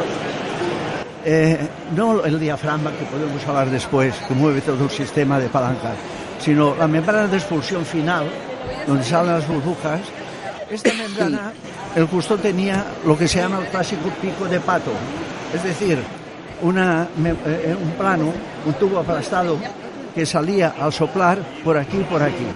eh, 1.25 1.69
no 1.95 2.25
el 2.25 2.39
diafragma 2.41 2.91
que 2.93 3.05
podemos 3.05 3.47
hablar 3.47 3.71
después, 3.71 4.15
que 4.27 4.35
mueve 4.35 4.61
todo 4.61 4.85
el 4.85 4.91
sistema 4.91 5.39
de 5.39 5.49
palancas, 5.49 5.97
sino 6.41 6.75
la 6.77 6.89
membrana 6.89 7.29
de 7.29 7.37
expulsión 7.37 7.85
final, 7.85 8.27
donde 8.87 9.05
salen 9.05 9.33
las 9.33 9.47
burbujas. 9.47 10.01
Esta 10.71 10.93
membrana, 10.99 11.53
el 11.95 12.07
Custó 12.07 12.37
tenía 12.39 12.85
lo 13.07 13.17
que 13.17 13.29
se 13.29 13.41
llama 13.41 13.59
el 13.59 13.67
clásico 13.67 14.09
pico 14.21 14.47
de 14.47 14.61
pato, 14.61 14.93
es 15.55 15.63
decir, 15.63 15.99
una, 16.63 17.09
eh, 17.25 17.77
un 17.81 17.91
plano, 17.93 18.33
un 18.67 18.73
tubo 18.75 18.99
aplastado 18.99 19.59
que 20.15 20.27
salía 20.27 20.75
al 20.81 20.93
soplar 20.93 21.39
por 21.65 21.77
aquí 21.77 21.99
y 21.99 22.05
por 22.05 22.23
aquí. 22.23 22.47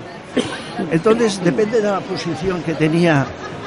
Entonces, 0.90 1.42
depende 1.42 1.80
de 1.80 1.90
la 1.90 2.00
posición 2.00 2.62
que 2.62 2.74
tenía 2.74 3.26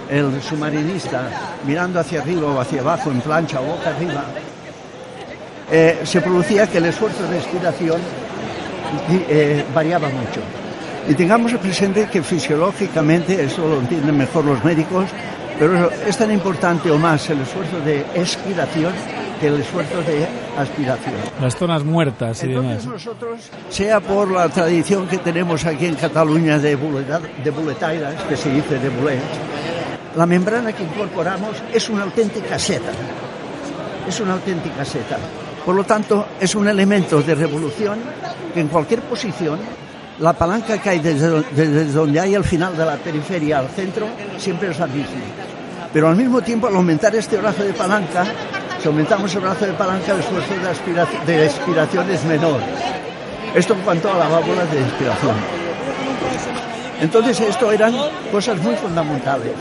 el 0.09 0.41
submarinista 0.41 1.29
mirando 1.65 1.99
hacia 1.99 2.21
arriba 2.21 2.47
o 2.47 2.59
hacia 2.59 2.81
abajo, 2.81 3.11
en 3.11 3.21
plancha 3.21 3.59
o 3.61 3.65
boca 3.65 3.89
arriba, 3.89 4.25
eh, 5.71 5.99
se 6.03 6.21
producía 6.21 6.67
que 6.67 6.79
el 6.79 6.85
esfuerzo 6.85 7.23
de 7.23 7.37
respiración 7.37 7.99
eh, 9.29 9.63
variaba 9.73 10.09
mucho. 10.09 10.41
Y 11.07 11.13
tengamos 11.13 11.53
presente 11.53 12.07
que 12.11 12.21
fisiológicamente, 12.21 13.43
eso 13.43 13.67
lo 13.67 13.79
entienden 13.79 14.17
mejor 14.17 14.45
los 14.45 14.63
médicos, 14.63 15.05
pero 15.57 15.91
es 15.91 16.17
tan 16.17 16.31
importante 16.31 16.89
o 16.89 16.97
más 16.97 17.29
el 17.29 17.41
esfuerzo 17.41 17.79
de 17.81 17.99
expiración 18.15 18.93
que 19.39 19.47
el 19.47 19.59
esfuerzo 19.59 20.01
de 20.03 20.27
aspiración. 20.57 21.15
Las 21.41 21.55
zonas 21.55 21.83
muertas 21.83 22.43
y 22.43 22.47
Entonces 22.47 22.85
nosotros, 22.85 23.39
sea 23.69 23.99
por 23.99 24.31
la 24.31 24.49
tradición 24.49 25.07
que 25.07 25.17
tenemos 25.17 25.65
aquí 25.65 25.85
en 25.85 25.95
Cataluña 25.95 26.59
de, 26.59 26.75
de 27.43 27.51
buletairas, 27.51 28.23
que 28.23 28.37
se 28.37 28.51
dice 28.51 28.79
de 28.79 28.89
bulets, 28.89 29.23
la 30.15 30.25
membrana 30.25 30.73
que 30.73 30.83
incorporamos 30.83 31.55
es 31.73 31.89
una 31.89 32.03
auténtica 32.03 32.57
seta. 32.57 32.91
Es 34.07 34.19
una 34.19 34.33
auténtica 34.33 34.83
seta. 34.83 35.17
Por 35.65 35.75
lo 35.75 35.83
tanto, 35.83 36.25
es 36.39 36.55
un 36.55 36.67
elemento 36.67 37.21
de 37.21 37.35
revolución 37.35 37.99
que 38.53 38.59
en 38.61 38.67
cualquier 38.67 39.01
posición, 39.01 39.59
la 40.19 40.33
palanca 40.33 40.77
que 40.79 40.89
hay 40.89 40.99
desde, 40.99 41.85
donde 41.91 42.19
hay 42.19 42.35
el 42.35 42.43
final 42.43 42.75
de 42.75 42.85
la 42.85 42.95
periferia 42.97 43.59
al 43.59 43.69
centro, 43.69 44.07
siempre 44.37 44.71
es 44.71 44.79
la 44.79 44.87
misma. 44.87 45.21
Pero 45.93 46.07
al 46.07 46.15
mismo 46.15 46.41
tiempo, 46.41 46.67
al 46.67 46.75
aumentar 46.75 47.15
este 47.15 47.37
brazo 47.37 47.63
de 47.63 47.73
palanca, 47.73 48.25
si 48.81 48.87
aumentamos 48.87 49.33
el 49.35 49.41
brazo 49.41 49.65
de 49.65 49.73
palanca, 49.73 50.13
el 50.13 50.19
esfuerzo 50.19 50.53
de, 51.25 51.33
de 51.33 51.45
expiración 51.45 52.09
es 52.09 52.23
menor. 52.25 52.61
Esto 53.53 53.73
en 53.73 53.81
cuanto 53.81 54.11
a 54.11 54.17
la 54.17 54.27
válvula 54.27 54.65
de 54.65 54.79
expiración. 54.79 55.35
Entonces, 57.01 57.39
esto 57.39 57.71
eran 57.71 57.95
cosas 58.31 58.57
muy 58.61 58.75
fundamentales 58.75 59.53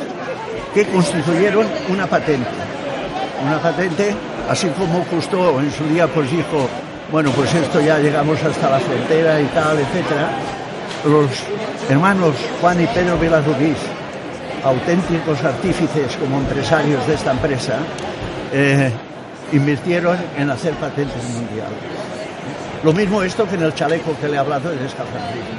que 0.74 0.84
constituyeron 0.86 1.66
una 1.88 2.06
patente. 2.06 2.48
Una 3.44 3.60
patente, 3.60 4.14
así 4.48 4.68
como 4.68 5.04
justo 5.04 5.60
en 5.60 5.70
su 5.70 5.84
día 5.84 6.06
pues 6.08 6.30
dijo, 6.30 6.68
bueno, 7.12 7.30
pues 7.30 7.54
esto 7.54 7.80
ya 7.80 7.98
llegamos 7.98 8.42
hasta 8.42 8.70
la 8.70 8.78
frontera 8.78 9.40
y 9.40 9.46
tal, 9.46 9.78
etcétera. 9.78 10.30
Los 11.06 11.30
hermanos 11.88 12.34
Juan 12.60 12.82
y 12.82 12.86
Pedro 12.86 13.18
Veladurís, 13.18 13.78
auténticos 14.64 15.42
artífices 15.44 16.16
como 16.16 16.38
empresarios 16.38 17.06
de 17.06 17.14
esta 17.14 17.32
empresa, 17.32 17.78
eh, 18.52 18.90
invirtieron 19.52 20.16
en 20.36 20.50
hacer 20.50 20.74
patentes 20.74 21.22
mundiales. 21.24 21.78
Lo 22.84 22.92
mismo 22.92 23.22
esto 23.22 23.48
que 23.48 23.56
en 23.56 23.62
el 23.62 23.74
chaleco 23.74 24.16
que 24.20 24.28
le 24.28 24.34
he 24.34 24.38
hablado 24.38 24.70
de 24.70 24.84
escafandrismo. 24.84 25.58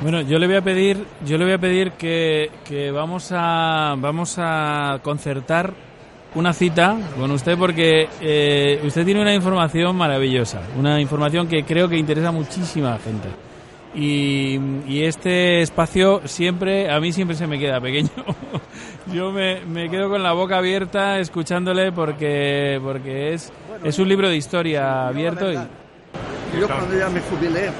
Bueno, 0.00 0.20
yo 0.20 0.38
le 0.38 0.46
voy 0.46 0.56
a 0.56 0.62
pedir, 0.62 1.04
yo 1.24 1.38
le 1.38 1.44
voy 1.44 1.54
a 1.54 1.58
pedir 1.58 1.92
que, 1.92 2.50
que 2.64 2.92
vamos 2.92 3.30
a 3.32 3.96
vamos 3.98 4.36
a 4.38 5.00
concertar 5.02 5.87
una 6.38 6.52
cita 6.52 6.96
con 7.18 7.32
usted 7.32 7.58
porque 7.58 8.08
eh, 8.20 8.80
usted 8.84 9.04
tiene 9.04 9.20
una 9.20 9.34
información 9.34 9.96
maravillosa, 9.96 10.60
una 10.78 11.00
información 11.00 11.48
que 11.48 11.64
creo 11.64 11.88
que 11.88 11.96
interesa 11.96 12.28
a 12.28 12.32
muchísima 12.32 12.96
gente. 12.98 13.28
Y, 13.92 14.60
y, 14.86 15.02
este 15.02 15.62
espacio 15.62 16.20
siempre, 16.26 16.92
a 16.92 17.00
mí 17.00 17.10
siempre 17.10 17.36
se 17.36 17.48
me 17.48 17.58
queda 17.58 17.80
pequeño. 17.80 18.10
Yo 19.12 19.32
me, 19.32 19.64
me, 19.64 19.90
quedo 19.90 20.08
con 20.08 20.22
la 20.22 20.32
boca 20.32 20.58
abierta 20.58 21.18
escuchándole 21.18 21.90
porque, 21.90 22.78
porque 22.84 23.34
es, 23.34 23.50
es 23.82 23.98
un 23.98 24.08
libro 24.08 24.28
de 24.28 24.36
historia 24.36 25.08
abierto. 25.08 25.50
Y... 25.50 25.56
Yo 25.56 26.68
cuando 26.68 26.96
ya 26.96 27.08
me 27.08 27.20
jubilé 27.20 27.70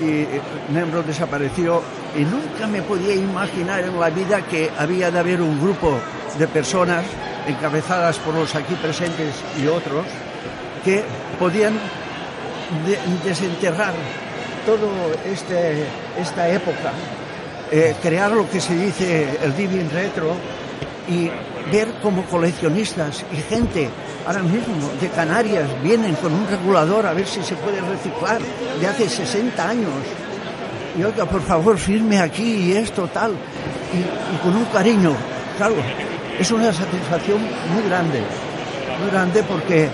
y 0.00 0.72
Nemrod 0.72 1.04
desapareció 1.04 1.82
y 2.16 2.22
nunca 2.22 2.68
me 2.68 2.80
podía 2.82 3.14
imaginar 3.14 3.82
en 3.82 3.98
la 3.98 4.10
vida 4.10 4.42
que 4.42 4.70
había 4.78 5.10
de 5.10 5.18
haber 5.18 5.40
un 5.40 5.60
grupo 5.60 5.98
de 6.38 6.46
personas 6.46 7.04
encabezadas 7.46 8.18
por 8.18 8.34
los 8.34 8.54
aquí 8.54 8.74
presentes 8.74 9.34
y 9.62 9.66
otros 9.66 10.04
que 10.84 11.02
podían 11.38 11.74
de 12.86 12.98
desenterrar 13.28 13.94
todo 14.66 14.88
este, 15.26 15.84
esta 16.18 16.48
época, 16.48 16.92
eh, 17.70 17.94
crear 18.02 18.32
lo 18.32 18.48
que 18.48 18.60
se 18.60 18.74
dice 18.74 19.38
el 19.42 19.54
Diving 19.56 19.90
Retro 19.90 20.34
y 21.08 21.30
ver 21.70 21.88
como 22.02 22.24
coleccionistas 22.24 23.24
y 23.32 23.36
gente 23.36 23.88
ahora 24.26 24.42
mismo 24.42 24.90
de 25.00 25.08
Canarias 25.08 25.68
vienen 25.82 26.14
con 26.16 26.32
un 26.32 26.46
regulador 26.48 27.06
a 27.06 27.12
ver 27.12 27.26
si 27.26 27.42
se 27.42 27.54
puede 27.56 27.80
reciclar 27.80 28.40
de 28.80 28.86
hace 28.86 29.08
60 29.08 29.68
años. 29.68 29.92
Y 30.98 31.02
oiga, 31.02 31.26
por 31.26 31.42
favor, 31.42 31.76
firme 31.76 32.20
aquí 32.20 32.70
y 32.70 32.72
esto, 32.72 33.08
tal. 33.08 33.32
Y, 33.32 33.98
y 33.98 34.38
con 34.42 34.56
un 34.56 34.64
cariño, 34.66 35.12
claro, 35.56 35.74
es 36.38 36.50
una 36.50 36.72
satisfacción 36.72 37.40
muy 37.40 37.82
grande, 37.88 38.20
muy 39.00 39.10
grande 39.10 39.42
porque 39.44 39.88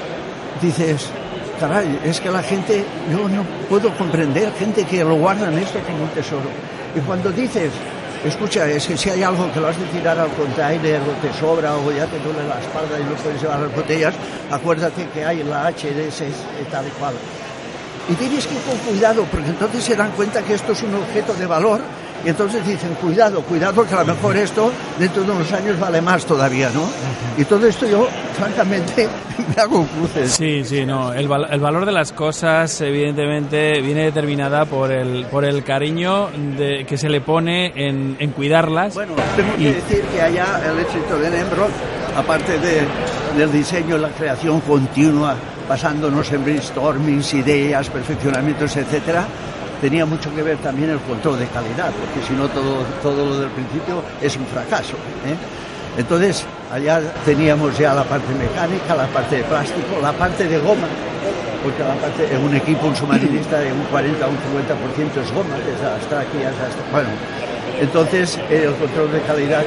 dices, 0.61 1.09
caray, 1.59 2.01
es 2.05 2.21
que 2.21 2.31
la 2.31 2.43
gente, 2.43 2.85
yo 3.11 3.29
no 3.29 3.45
puedo 3.69 3.95
comprender, 3.97 4.53
gente 4.59 4.85
que 4.85 5.05
lo 5.05 5.17
guardan 5.17 5.59
esto 5.59 5.79
como 5.81 6.05
un 6.05 6.11
tesoro. 6.11 6.49
Y 6.97 7.01
cuando 7.01 7.31
dices, 7.31 7.71
escucha, 8.25 8.67
es 8.69 8.87
que 8.87 8.97
si 8.97 9.11
hay 9.11 9.23
algo 9.23 9.53
que 9.53 9.61
lo 9.61 9.69
has 9.69 9.79
de 9.79 9.87
tirar 9.87 10.19
al 10.19 10.31
container 10.31 11.01
o 11.03 11.27
te 11.27 11.33
sobra 11.39 11.77
o 11.77 11.93
ya 11.93 12.07
te 12.07 12.19
duele 12.21 12.47
la 12.49 12.59
espalda 12.59 12.99
y 12.99 13.05
no 13.05 13.15
puedes 13.17 13.41
llevar 13.41 13.61
las 13.61 13.75
botellas, 13.75 14.15
acuérdate 14.51 15.07
que 15.13 15.25
hay 15.25 15.43
la 15.43 15.71
HDS 15.71 16.23
tal 16.71 16.87
y 16.87 16.91
cual. 16.99 17.15
Y 18.09 18.15
tienes 18.15 18.47
que 18.47 18.55
ir 18.55 18.61
con 18.63 18.77
cuidado, 18.79 19.25
porque 19.31 19.51
entonces 19.51 19.85
se 19.85 19.95
dan 19.95 20.11
cuenta 20.13 20.43
que 20.43 20.55
esto 20.55 20.73
es 20.73 20.83
un 20.83 20.95
objeto 20.95 21.35
de 21.35 21.47
valor 21.47 21.81
y 22.25 22.29
entonces 22.29 22.67
dicen, 22.67 22.95
cuidado, 23.01 23.41
cuidado, 23.43 23.87
que 23.87 23.95
a 23.95 24.05
lo 24.05 24.15
mejor 24.15 24.37
esto 24.37 24.71
dentro 24.99 25.23
de 25.23 25.31
unos 25.31 25.53
años 25.53 25.79
vale 25.79 26.01
más 26.01 26.25
todavía, 26.27 26.71
¿no? 26.75 26.83
Y 27.39 27.45
todo 27.45 27.67
esto 27.67 27.87
yo, 27.87 28.07
francamente, 28.35 29.09
me 29.57 29.63
hago 29.63 29.87
cruces. 29.87 30.33
Sí, 30.33 30.63
sí, 30.65 30.85
no. 30.85 31.13
El, 31.13 31.29
val 31.29 31.47
el 31.51 31.61
valor 31.61 31.87
de 31.87 31.93
las 31.93 32.13
cosas, 32.13 32.81
evidentemente, 32.83 33.81
viene 33.81 34.05
determinada 34.05 34.67
por 34.67 34.93
el, 34.93 35.25
por 35.27 35.45
el 35.45 35.65
cariño 35.65 36.29
de, 36.59 36.85
que 36.87 36.99
se 36.99 37.09
le 37.09 37.23
pone 37.23 37.73
en, 37.75 38.17
en 38.19 38.31
cuidarlas. 38.33 38.95
Bueno, 38.95 39.15
tengo 39.37 39.55
y... 39.59 39.65
que 39.65 39.75
decir 39.75 40.03
que 40.13 40.21
allá 40.21 40.61
el 40.71 40.79
éxito 40.79 41.19
de 41.19 41.31
Nemrod, 41.31 41.71
aparte 42.17 42.59
de, 42.59 42.83
del 43.39 43.51
diseño 43.51 43.97
la 43.97 44.11
creación 44.11 44.61
continua, 44.61 45.35
basándonos 45.67 46.31
en 46.33 46.45
brainstormings, 46.45 47.33
ideas, 47.35 47.89
perfeccionamientos, 47.89 48.77
etcétera, 48.77 49.25
tenía 49.81 50.05
mucho 50.05 50.35
que 50.35 50.43
ver 50.43 50.59
también 50.59 50.91
el 50.91 51.01
control 51.01 51.39
de 51.39 51.47
calidad, 51.47 51.91
porque 51.93 52.27
si 52.27 52.35
no 52.35 52.49
todo, 52.49 52.85
todo 53.03 53.25
lo 53.25 53.41
del 53.41 53.51
principio 53.51 54.03
es 54.21 54.37
un 54.37 54.47
fracaso. 54.47 54.95
¿eh? 55.27 55.37
Entonces, 55.99 56.45
allá 56.73 57.01
teníamos 57.25 57.77
ya 57.79 57.95
la 57.95 58.05
parte 58.05 58.33
mecánica, 58.35 58.95
la 58.95 59.07
parte 59.07 59.37
de 59.37 59.45
plástico, 59.45 60.01
la 60.01 60.13
parte 60.13 60.47
de 60.47 60.59
goma, 60.59 60.87
porque 61.63 61.83
la 61.83 61.95
parte, 61.95 62.35
en 62.35 62.43
un 62.43 62.55
equipo, 62.55 62.87
un 62.87 62.97
submarinista 62.97 63.59
de 63.59 63.73
un 63.73 63.83
40 63.85 64.27
o 64.27 64.31
un 64.31 64.37
50% 64.37 65.23
es 65.23 65.33
goma, 65.33 65.57
desde 65.57 65.87
hasta 65.87 66.21
aquí 66.21 66.43
hasta... 66.45 66.69
Bueno, 66.93 67.09
entonces 67.81 68.39
el 68.51 68.75
control 68.75 69.13
de 69.13 69.21
calidad 69.23 69.65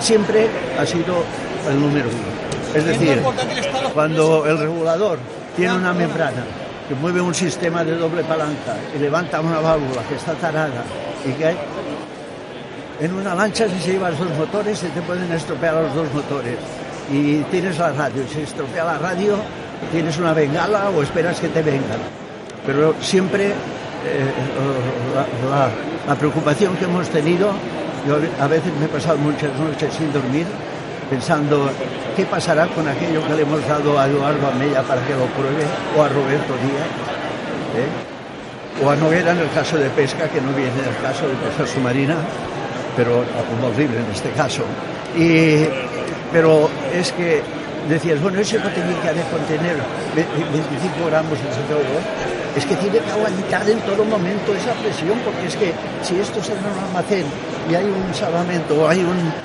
siempre 0.00 0.48
ha 0.78 0.86
sido 0.86 1.24
el 1.68 1.80
número 1.80 2.08
uno. 2.08 2.74
Es 2.74 2.84
decir, 2.84 3.22
cuando 3.94 4.46
el 4.46 4.58
regulador 4.58 5.18
tiene 5.56 5.74
una 5.74 5.92
membrana 5.92 6.44
que 6.88 6.94
mueve 6.94 7.20
un 7.20 7.34
sistema 7.34 7.84
de 7.84 7.96
doble 7.96 8.24
palanca 8.24 8.76
y 8.96 8.98
levanta 8.98 9.40
una 9.40 9.60
válvula 9.60 10.02
que 10.08 10.14
está 10.14 10.32
tarada 10.34 10.82
y 11.24 11.32
que 11.32 11.54
en 13.00 13.14
una 13.14 13.34
lancha 13.34 13.68
si 13.68 13.78
se 13.80 13.92
llevan 13.92 14.12
los 14.12 14.20
dos 14.20 14.38
motores 14.38 14.78
se 14.78 14.88
te 14.88 15.02
pueden 15.02 15.30
estropear 15.30 15.74
los 15.74 15.94
dos 15.94 16.12
motores. 16.14 16.56
Y 17.12 17.36
tienes 17.44 17.78
la 17.78 17.92
radio, 17.92 18.22
si 18.28 18.34
se 18.34 18.42
estropea 18.42 18.84
la 18.84 18.98
radio 18.98 19.36
tienes 19.92 20.18
una 20.18 20.32
bengala 20.32 20.90
o 20.90 21.02
esperas 21.02 21.40
que 21.40 21.48
te 21.48 21.62
vengan 21.62 22.00
pero 22.66 22.94
siempre 23.00 23.48
eh, 23.48 23.52
la, 25.14 25.22
la, 25.50 25.70
la, 26.06 26.14
preocupación 26.14 26.76
que 26.76 26.84
hemos 26.84 27.08
tenido 27.08 27.52
yo 28.06 28.16
a 28.40 28.46
veces 28.46 28.72
me 28.78 28.86
he 28.86 28.88
pasado 28.88 29.18
muchas 29.18 29.52
noches 29.58 29.92
sin 29.94 30.12
dormir 30.12 30.46
pensando 31.08 31.70
qué 32.16 32.24
pasará 32.24 32.66
con 32.68 32.86
aquello 32.86 33.26
que 33.26 33.34
le 33.34 33.42
hemos 33.42 33.66
dado 33.66 33.98
a 33.98 34.06
Eduardo 34.06 34.46
Amella 34.48 34.82
para 34.82 35.00
que 35.06 35.14
lo 35.14 35.26
pruebe, 35.26 35.64
o 35.96 36.02
a 36.02 36.08
Roberto 36.08 36.54
Díaz, 36.54 36.88
¿eh? 37.76 38.84
o 38.84 38.90
a 38.90 38.96
Noguera 38.96 39.32
en 39.32 39.38
el 39.38 39.50
caso 39.50 39.76
de 39.76 39.88
pesca, 39.90 40.28
que 40.28 40.40
no 40.40 40.52
viene 40.52 40.72
en 40.72 40.88
el 40.88 41.02
caso 41.02 41.26
de 41.26 41.34
pesca 41.34 41.66
submarina, 41.66 42.16
pero 42.96 43.24
como 43.48 43.68
horrible 43.68 43.98
en 43.98 44.10
este 44.12 44.30
caso. 44.30 44.62
Y, 45.16 45.66
pero 46.32 46.68
es 46.94 47.12
que 47.12 47.42
decías, 47.88 48.20
bueno, 48.20 48.40
ese 48.40 48.58
no 48.58 48.68
tenía 48.68 49.00
que 49.00 49.22
contener 49.30 49.76
25 50.14 51.06
gramos 51.06 51.38
de 51.38 51.48
CO2, 51.48 52.02
es 52.56 52.64
que 52.66 52.74
tiene 52.76 52.98
que 52.98 53.10
aguantar 53.10 53.68
en 53.68 53.78
todo 53.80 54.04
momento 54.04 54.54
esa 54.54 54.72
presión, 54.74 55.18
porque 55.24 55.46
es 55.46 55.56
que 55.56 55.72
si 56.02 56.18
esto 56.18 56.40
está 56.40 56.52
en 56.52 56.58
un 56.58 56.84
almacén 56.84 57.26
y 57.70 57.74
hay 57.74 57.84
un 57.84 58.14
salvamento 58.14 58.82
o 58.82 58.88
hay 58.88 59.04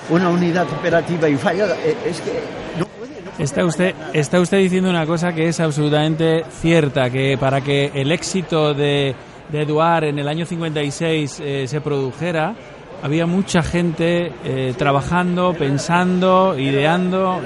una 0.10 0.30
unidad 0.30 0.68
operativa 0.72 1.30
y 1.30 1.36
falla, 1.36 1.68
eh, 1.84 1.96
es 2.06 2.22
que 2.22 2.32
no 2.78 2.86
puede. 2.86 3.14
está 3.44 3.66
usted, 3.66 3.94
está 4.14 4.40
usted 4.40 4.58
diciendo 4.58 4.90
una 4.90 5.06
cosa 5.06 5.34
que 5.34 5.48
es 5.48 5.60
absolutamente 5.60 6.44
cierta, 6.62 7.10
que 7.10 7.38
para 7.38 7.62
que 7.62 7.92
el 7.94 8.12
éxito 8.12 8.74
de, 8.74 9.16
de 9.52 9.62
Eduard 9.62 10.06
en 10.06 10.20
el 10.20 10.28
año 10.28 10.46
56 10.46 11.42
eh, 11.44 11.68
se 11.68 11.82
produjera, 11.82 12.56
había 13.04 13.26
mucha 13.26 13.62
gente 13.62 14.32
eh, 14.46 14.74
trabajando, 14.78 15.54
pensando, 15.54 16.58
ideando. 16.58 17.42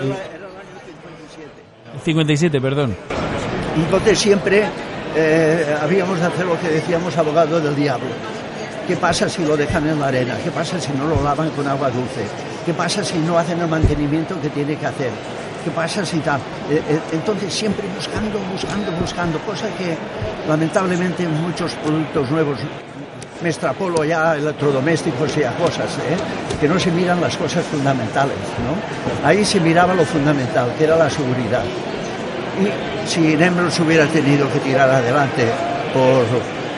57, 2.04 2.62
perdón. 2.62 2.96
Entonces 3.76 4.20
siempre 4.20 4.66
eh, 5.20 5.76
habíamos 5.82 6.20
de 6.20 6.28
hacer 6.28 6.46
lo 6.46 6.60
que 6.60 6.70
decíamos 6.70 7.18
abogado 7.18 7.60
del 7.60 7.76
diablo. 7.76 8.10
¿Qué 8.88 8.96
pasa 8.96 9.28
si 9.28 9.44
lo 9.44 9.58
dejan 9.58 9.88
en 9.88 10.00
la 10.00 10.08
arena? 10.08 10.36
¿Qué 10.44 10.52
pasa 10.52 10.80
si 10.80 10.92
no 10.94 11.08
lo 11.08 11.24
lavan 11.24 11.50
con 11.52 11.68
agua 11.68 11.90
dulce? 11.90 12.24
¿Qué 12.66 12.74
pasa 12.74 13.04
si 13.04 13.18
no 13.18 13.38
hacen 13.38 13.60
el 13.60 13.68
mantenimiento 13.68 14.40
que 14.40 14.50
tiene 14.50 14.76
que 14.76 14.86
hacer? 14.86 15.10
¿Qué 15.64 15.72
pasa 15.72 16.06
si 16.06 16.20
tal? 16.20 16.40
Eh, 16.70 16.82
entonces 17.12 17.52
siempre 17.52 17.88
buscando, 17.96 18.40
buscando, 18.52 18.92
buscando, 19.02 19.40
cosa 19.40 19.68
que 19.78 19.98
lamentablemente 20.48 21.28
muchos 21.28 21.74
productos 21.74 22.30
nuevos 22.30 22.60
me 23.42 23.50
extrapolo 23.50 24.04
ya 24.04 24.36
electrodomésticos 24.36 25.36
y 25.38 25.44
a 25.44 25.52
cosas, 25.54 25.90
¿eh? 25.98 26.18
que 26.60 26.68
no 26.68 26.80
se 26.80 26.92
miran 26.92 27.20
las 27.20 27.36
cosas 27.38 27.66
fundamentales. 27.66 28.38
¿no? 28.64 29.28
Ahí 29.28 29.44
se 29.44 29.60
miraba 29.60 29.94
lo 29.94 30.06
fundamental, 30.06 30.74
que 30.78 30.84
era 30.84 30.96
la 30.96 31.10
seguridad. 31.10 31.64
Y 32.60 33.08
si 33.08 33.36
Nemros 33.36 33.80
hubiera 33.80 34.06
tenido 34.08 34.52
que 34.52 34.60
tirar 34.60 34.90
adelante 34.90 35.46
por, 35.94 36.26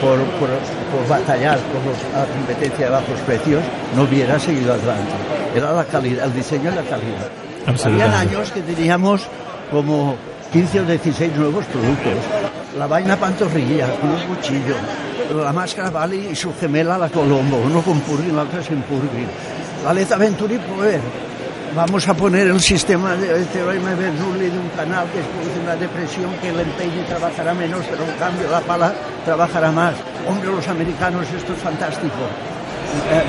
por, 0.00 0.18
por, 0.38 1.08
batallar 1.08 1.58
por 1.58 2.18
la 2.18 2.26
competencia 2.26 2.86
de 2.86 2.90
bajos 2.90 3.18
precios, 3.26 3.62
no 3.96 4.02
hubiera 4.02 4.38
seguido 4.38 4.74
adelante. 4.74 5.12
Era 5.54 5.72
la 5.72 5.84
calidad, 5.84 6.26
el 6.26 6.34
diseño 6.34 6.70
y 6.70 6.74
la 6.74 6.82
calidad. 6.82 7.28
Habían 7.84 8.12
años 8.12 8.50
que 8.52 8.60
teníamos 8.62 9.22
como 9.70 10.16
15 10.52 10.80
o 10.80 10.84
16 10.84 11.36
nuevos 11.36 11.64
productos. 11.66 12.12
La 12.78 12.86
vaina 12.86 13.16
pantorrilla, 13.16 13.88
unos 14.02 14.22
cuchillos, 14.22 14.76
la 15.34 15.52
máscara 15.52 15.90
Bali 15.90 16.28
y 16.32 16.36
su 16.36 16.52
gemela 16.58 16.98
la 16.98 17.08
Colombo, 17.08 17.58
uno 17.58 17.82
con 17.82 18.00
Purgin, 18.00 18.34
la 18.34 18.42
otra 18.42 18.62
sin 18.62 18.82
Purgin. 18.82 19.28
La 19.84 19.94
Leta 19.94 20.16
Venturi 20.16 20.58
Power. 20.58 21.00
Vamos 21.74 22.08
a 22.08 22.14
poner 22.14 22.48
el 22.48 22.60
sistema 22.60 23.14
de 23.14 23.44
teorema 23.44 23.90
de 23.90 23.96
Bernoulli 23.96 24.50
de 24.50 24.58
un 24.58 24.68
canal 24.70 25.06
que 25.12 25.20
produce 25.20 25.60
una 25.60 25.76
depresión 25.76 26.32
que 26.40 26.48
el 26.48 26.60
empeño 26.60 27.04
trabajará 27.06 27.54
menos, 27.54 27.86
pero 27.88 28.04
en 28.04 28.18
cambio 28.18 28.50
la 28.50 28.60
pala 28.60 28.92
trabajará 29.24 29.70
más. 29.70 29.94
Hombre, 30.26 30.50
los 30.50 30.66
americanos, 30.66 31.26
esto 31.32 31.52
es 31.52 31.58
fantástico. 31.60 32.16
Eh, 33.12 33.22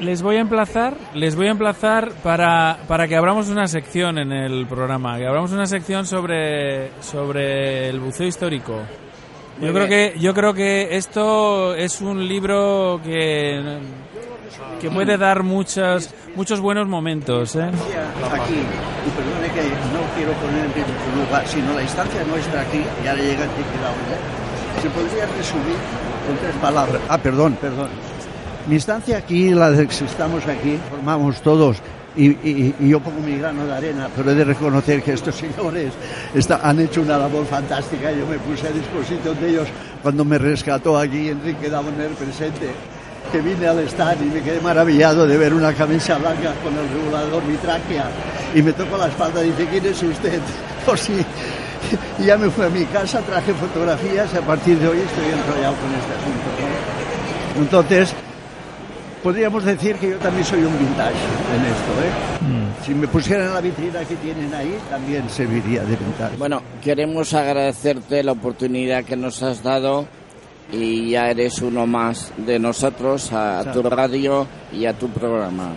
les 0.00 0.22
voy 0.22 0.36
a 0.36 0.40
emplazar, 0.40 0.94
les 1.14 1.36
voy 1.36 1.46
a 1.46 1.50
emplazar 1.50 2.10
para, 2.24 2.78
para 2.88 3.06
que 3.06 3.14
abramos 3.14 3.48
una 3.48 3.68
sección 3.68 4.18
en 4.18 4.32
el 4.32 4.66
programa, 4.66 5.16
que 5.16 5.26
abramos 5.26 5.52
una 5.52 5.66
sección 5.66 6.06
sobre, 6.06 6.90
sobre 7.00 7.88
el 7.88 8.00
buceo 8.00 8.26
histórico. 8.26 8.80
Yo 9.60 9.74
creo 9.74 9.88
que 9.88 10.14
yo 10.18 10.32
creo 10.32 10.54
que 10.54 10.96
esto 10.96 11.74
es 11.74 12.00
un 12.00 12.26
libro 12.26 12.98
que 13.04 13.78
que 14.80 14.90
puede 14.90 15.16
dar 15.16 15.42
muchos 15.42 16.10
muchos 16.34 16.60
buenos 16.60 16.88
momentos. 16.88 17.56
¿eh? 17.56 17.62
Aquí, 17.62 18.54
y 18.54 19.10
perdone 19.10 19.48
que 19.52 19.68
no 19.92 20.00
quiero 20.16 20.32
poner 20.34 20.64
en 20.64 21.24
lugar, 21.24 21.46
sino 21.46 21.74
la 21.74 21.82
instancia 21.82 22.24
nuestra 22.24 22.62
aquí, 22.62 22.82
ya 23.04 23.14
le 23.14 23.22
llega 23.22 23.44
el 23.44 23.50
¿eh? 23.50 24.82
se 24.82 24.90
podría 24.90 25.26
resumir 25.26 25.76
con 26.26 26.36
tres 26.38 26.54
palabras. 26.60 27.02
Ah, 27.08 27.18
perdón, 27.18 27.56
perdón. 27.60 27.88
Mi 28.66 28.76
instancia 28.76 29.18
aquí, 29.18 29.50
la 29.50 29.70
de 29.70 29.86
que 29.86 30.04
estamos 30.04 30.46
aquí, 30.46 30.78
formamos 30.90 31.40
todos 31.40 31.82
y, 32.16 32.88
yo 32.88 33.00
pongo 33.00 33.20
mi 33.20 33.38
grano 33.38 33.66
de 33.66 33.72
arena, 33.72 34.08
pero 34.14 34.30
he 34.30 34.34
de 34.34 34.44
reconocer 34.44 35.02
que 35.02 35.12
estos 35.12 35.34
señores 35.34 35.92
han 36.62 36.80
hecho 36.80 37.02
una 37.02 37.16
labor 37.18 37.46
fantástica. 37.46 38.10
Yo 38.12 38.26
me 38.26 38.38
puse 38.38 38.66
a 38.66 38.70
disposición 38.70 39.40
de 39.40 39.50
ellos 39.50 39.68
cuando 40.02 40.24
me 40.24 40.38
rescató 40.38 40.98
aquí 40.98 41.28
Enrique 41.28 41.70
Daboner 41.70 42.10
presente, 42.10 42.70
que 43.30 43.40
vine 43.40 43.66
al 43.66 43.78
stand 43.88 44.22
y 44.22 44.26
me 44.26 44.42
quedé 44.42 44.60
maravillado 44.60 45.26
de 45.26 45.36
ver 45.36 45.54
una 45.54 45.72
camisa 45.72 46.18
blanca 46.18 46.52
con 46.62 46.76
el 46.76 46.88
regulador 46.88 47.42
mi 47.44 47.56
tráquea 47.56 48.10
y 48.54 48.62
me 48.62 48.72
tocó 48.72 48.96
la 48.96 49.08
espalda 49.08 49.44
y 49.44 49.50
dice, 49.50 49.66
¿quién 49.66 49.86
es 49.86 50.02
usted? 50.02 50.40
Por 50.86 50.98
si... 50.98 51.12
Y 52.18 52.24
ya 52.24 52.36
me 52.36 52.50
fui 52.50 52.64
a 52.66 52.68
mi 52.68 52.84
casa, 52.84 53.20
traje 53.20 53.54
fotografías 53.54 54.32
y 54.34 54.36
a 54.36 54.42
partir 54.42 54.78
de 54.78 54.88
hoy 54.88 54.98
estoy 54.98 55.24
enrollado 55.24 55.74
con 55.76 55.90
este 55.94 56.12
asunto. 56.12 56.50
Entonces, 57.58 58.14
podríamos 59.22 59.64
decir 59.64 59.96
que 59.96 60.10
yo 60.10 60.16
también 60.18 60.44
soy 60.44 60.62
un 60.62 60.78
vintage 60.78 61.14
en 61.54 61.64
esto. 61.64 61.92
¿eh? 62.02 62.52
Mm. 62.52 62.84
Si 62.84 62.94
me 62.94 63.08
pusieran 63.08 63.54
la 63.54 63.60
vitrina 63.60 64.04
que 64.04 64.16
tienen 64.16 64.54
ahí, 64.54 64.76
también 64.90 65.28
serviría 65.30 65.82
de 65.82 65.96
vintage. 65.96 66.36
Bueno, 66.36 66.62
queremos 66.82 67.32
agradecerte 67.34 68.22
la 68.22 68.32
oportunidad 68.32 69.04
que 69.04 69.16
nos 69.16 69.42
has 69.42 69.62
dado 69.62 70.06
y 70.72 71.10
ya 71.10 71.30
eres 71.30 71.60
uno 71.62 71.86
más 71.86 72.32
de 72.36 72.58
nosotros, 72.58 73.32
a 73.32 73.70
tu 73.72 73.82
radio 73.82 74.46
y 74.72 74.86
a 74.86 74.92
tu 74.92 75.08
programa. 75.08 75.74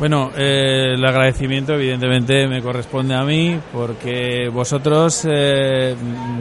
Bueno, 0.00 0.30
eh, 0.34 0.94
el 0.94 1.04
agradecimiento 1.04 1.74
evidentemente 1.74 2.48
me 2.48 2.62
corresponde 2.62 3.14
a 3.14 3.22
mí 3.22 3.60
porque 3.70 4.48
vosotros, 4.48 5.26
eh, 5.30 5.94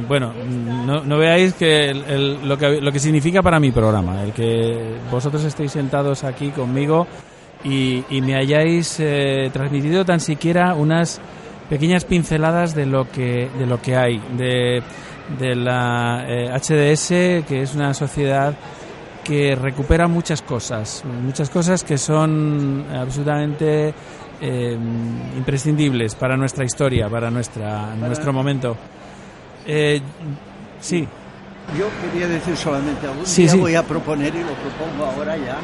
bueno, 0.08 0.32
no, 0.34 1.18
veáis 1.18 1.56
que, 1.56 1.94
lo 2.42 2.58
que 2.58 2.80
lo 2.80 2.90
que 2.90 3.00
significa 3.00 3.42
para 3.42 3.60
mi 3.60 3.72
programa, 3.72 4.24
el 4.24 4.32
que 4.32 4.96
vosotros 5.12 5.44
estéis 5.44 5.74
sentados 5.74 6.24
aquí 6.24 6.52
conmigo 6.52 7.06
y, 7.66 8.02
me 8.22 8.36
hayáis 8.36 8.98
eh, 9.02 9.50
transmitido 9.52 10.06
tan 10.06 10.22
siquiera 10.22 10.74
unas 10.74 11.20
pequeñas 11.70 12.06
pinceladas 12.06 12.74
de 12.74 12.86
lo 12.86 13.12
que 13.12 13.50
de 13.60 13.66
lo 13.66 13.82
que 13.82 13.98
hay 13.98 14.22
de, 14.38 14.82
de 15.38 15.56
la 15.56 16.26
HDS, 16.26 17.46
que 17.46 17.62
es 17.62 17.76
una 17.76 17.94
sociedad 17.94 18.54
que 19.24 19.56
recupera 19.56 20.08
muchas 20.08 20.42
cosas, 20.42 21.04
muchas 21.06 21.50
cosas 21.50 21.84
que 21.84 21.98
son 22.00 22.86
absolutamente 22.92 23.94
eh, 24.42 24.78
imprescindibles 25.38 26.16
para 26.16 26.36
nuestra 26.36 26.66
historia, 26.66 27.10
para 27.10 27.30
nuestra 27.30 27.96
nuestro 27.96 28.34
momento. 28.34 28.76
Eh, 29.68 30.02
sí. 30.80 31.08
Yo 31.78 31.86
quería 32.02 32.28
decir 32.28 32.58
solamente 32.58 33.06
algo. 33.06 33.24
Sí, 33.24 33.44
día 33.44 33.56
voy 33.56 33.76
a 33.76 33.84
proponer 33.84 34.34
y 34.34 34.40
lo 34.40 34.54
propongo 34.54 35.06
ahora 35.06 35.38
ya, 35.38 35.58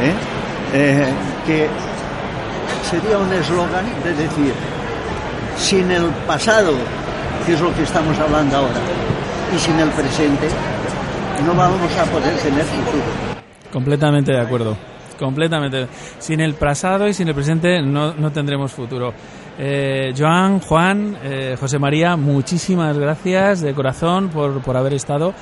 ¿eh? 0.00 1.12
que 1.46 1.68
sería 2.88 3.18
un 3.18 3.30
eslogan 3.32 3.84
de 4.02 4.14
decir 4.14 4.54
sin 5.58 5.90
el 5.90 6.06
pasado, 6.26 6.72
que 7.44 7.54
es 7.54 7.60
lo 7.60 7.74
que 7.74 7.82
estamos 7.82 8.18
hablando 8.18 8.56
ahora, 8.56 8.80
y 9.54 9.58
sin 9.58 9.78
el 9.78 9.90
presente, 9.90 10.48
no 11.44 11.54
vamos 11.54 11.96
a 11.96 12.04
poder 12.04 12.34
tener 12.36 12.64
futuro. 12.64 13.02
Completamente 13.72 14.32
de 14.32 14.40
acuerdo. 14.40 14.76
Completamente. 15.18 15.86
Sin 16.18 16.40
el 16.40 16.54
pasado 16.54 17.06
y 17.06 17.14
sin 17.14 17.28
el 17.28 17.34
presente 17.34 17.80
no, 17.82 18.14
no 18.14 18.30
tendremos 18.32 18.72
futuro. 18.72 19.12
Eh, 19.58 20.12
Joan, 20.16 20.60
Juan, 20.60 21.16
eh, 21.22 21.56
José 21.58 21.78
María, 21.78 22.16
muchísimas 22.16 22.98
gracias 22.98 23.60
de 23.60 23.74
corazón 23.74 24.30
por, 24.30 24.60
por 24.62 24.76
haber 24.76 24.94
estado. 24.94 25.34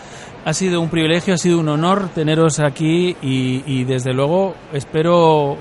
Ha 0.45 0.53
sido 0.53 0.81
un 0.81 0.89
privilegio, 0.89 1.35
ha 1.35 1.39
sido 1.39 1.61
un 1.61 1.69
honor 1.69 2.09
teneros 2.15 2.61
aquí 2.61 3.17
y, 3.23 3.63
y 3.67 3.85
desde 3.85 4.13
luego 4.13 4.55
espero 4.73 5.57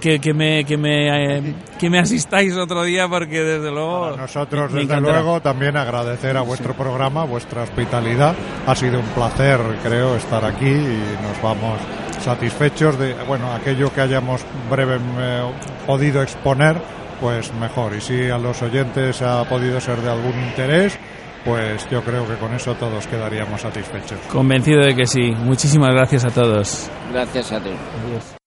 que, 0.00 0.18
que, 0.18 0.34
me, 0.34 0.64
que, 0.64 0.76
me, 0.76 1.38
eh, 1.38 1.54
que 1.78 1.90
me 1.90 1.98
asistáis 1.98 2.56
otro 2.56 2.82
día 2.84 3.08
porque 3.08 3.42
desde 3.42 3.70
luego... 3.70 4.16
nosotros 4.16 4.72
desde 4.72 5.00
luego 5.00 5.40
también 5.40 5.76
agradecer 5.76 6.36
a 6.36 6.42
vuestro 6.42 6.74
programa, 6.74 7.24
vuestra 7.24 7.62
hospitalidad. 7.62 8.34
Ha 8.66 8.74
sido 8.74 9.00
un 9.00 9.06
placer 9.06 9.60
creo 9.82 10.16
estar 10.16 10.44
aquí 10.44 10.66
y 10.66 11.16
nos 11.22 11.40
vamos 11.42 11.78
satisfechos 12.20 12.98
de 12.98 13.14
bueno 13.26 13.52
aquello 13.52 13.92
que 13.92 14.00
hayamos 14.00 14.44
breve 14.70 14.96
eh, 15.18 15.42
podido 15.86 16.22
exponer 16.22 16.80
pues 17.20 17.52
mejor 17.54 17.94
y 17.94 18.00
si 18.00 18.30
a 18.30 18.38
los 18.38 18.62
oyentes 18.62 19.20
ha 19.20 19.44
podido 19.44 19.78
ser 19.80 19.98
de 19.98 20.10
algún 20.10 20.32
interés 20.48 20.98
pues 21.44 21.86
yo 21.90 22.02
creo 22.02 22.26
que 22.26 22.34
con 22.36 22.54
eso 22.54 22.74
todos 22.74 23.06
quedaríamos 23.06 23.60
satisfechos. 23.60 24.18
Convencido 24.30 24.80
de 24.80 24.94
que 24.94 25.06
sí. 25.06 25.32
Muchísimas 25.32 25.90
gracias 25.90 26.24
a 26.24 26.30
todos. 26.30 26.90
Gracias 27.12 27.52
a 27.52 27.60
ti. 27.60 27.70
Adiós. 28.02 28.43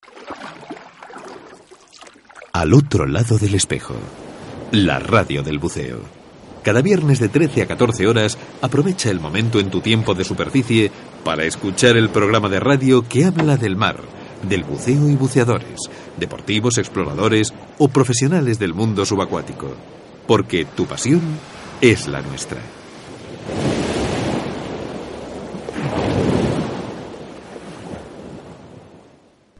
Al 2.57 2.73
otro 2.73 3.05
lado 3.05 3.37
del 3.37 3.53
espejo. 3.53 3.93
La 4.71 4.97
radio 4.97 5.43
del 5.43 5.59
buceo. 5.59 5.99
Cada 6.63 6.81
viernes 6.81 7.19
de 7.19 7.29
13 7.29 7.61
a 7.61 7.67
14 7.67 8.07
horas, 8.07 8.35
aprovecha 8.63 9.11
el 9.11 9.19
momento 9.19 9.59
en 9.59 9.69
tu 9.69 9.79
tiempo 9.79 10.15
de 10.15 10.23
superficie 10.23 10.91
para 11.23 11.43
escuchar 11.43 11.97
el 11.97 12.09
programa 12.09 12.49
de 12.49 12.59
radio 12.59 13.07
que 13.07 13.25
habla 13.25 13.57
del 13.57 13.75
mar, 13.75 13.97
del 14.41 14.63
buceo 14.63 15.07
y 15.07 15.13
buceadores, 15.13 15.81
deportivos, 16.17 16.79
exploradores 16.79 17.53
o 17.77 17.89
profesionales 17.89 18.57
del 18.57 18.73
mundo 18.73 19.05
subacuático. 19.05 19.75
Porque 20.25 20.65
tu 20.65 20.87
pasión 20.87 21.21
es 21.79 22.07
la 22.07 22.23
nuestra. 22.23 22.57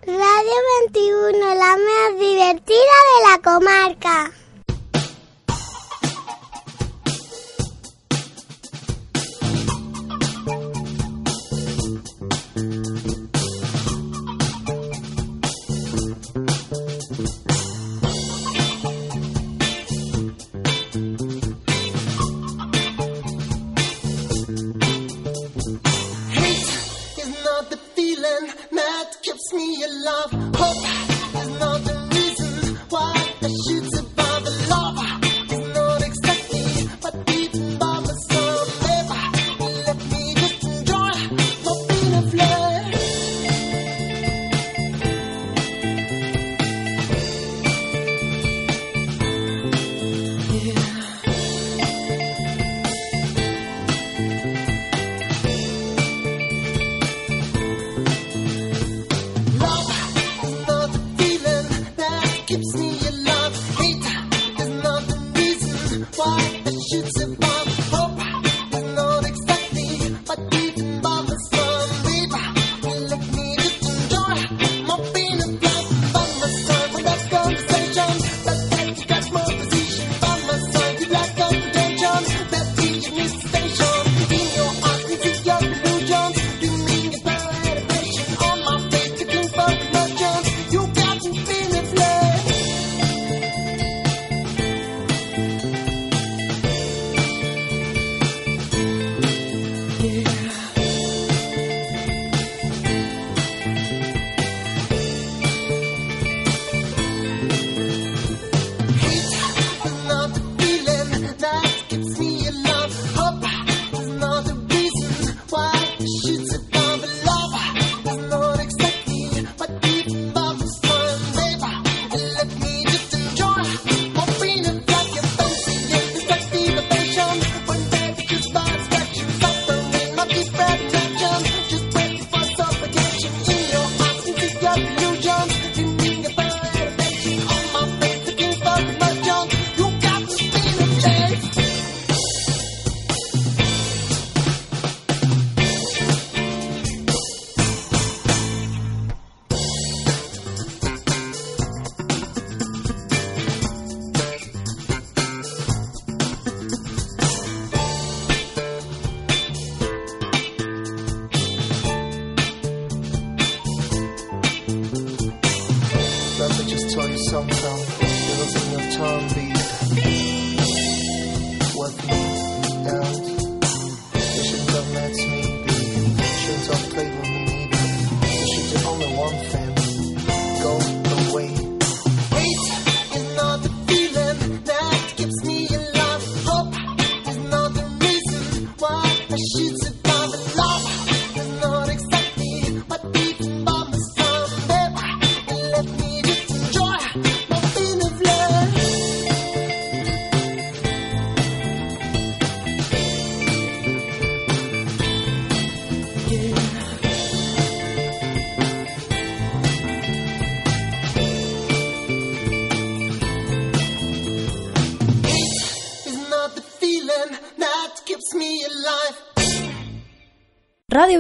Radio 0.08 0.58
21, 0.94 1.38
la 1.56 1.76
más 1.76 2.20
divertida 2.20 2.78
de 2.78 3.30
la 3.30 3.42
comarca. 3.44 4.32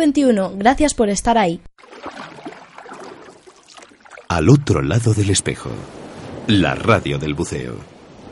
Radio 0.07 0.27
21, 0.27 0.53
gracias 0.57 0.93
por 0.93 1.09
estar 1.09 1.37
ahí. 1.37 1.59
Al 4.29 4.47
otro 4.47 4.81
lado 4.81 5.13
del 5.13 5.29
espejo, 5.29 5.69
la 6.47 6.75
radio 6.75 7.17
del 7.17 7.33
buceo. 7.33 7.75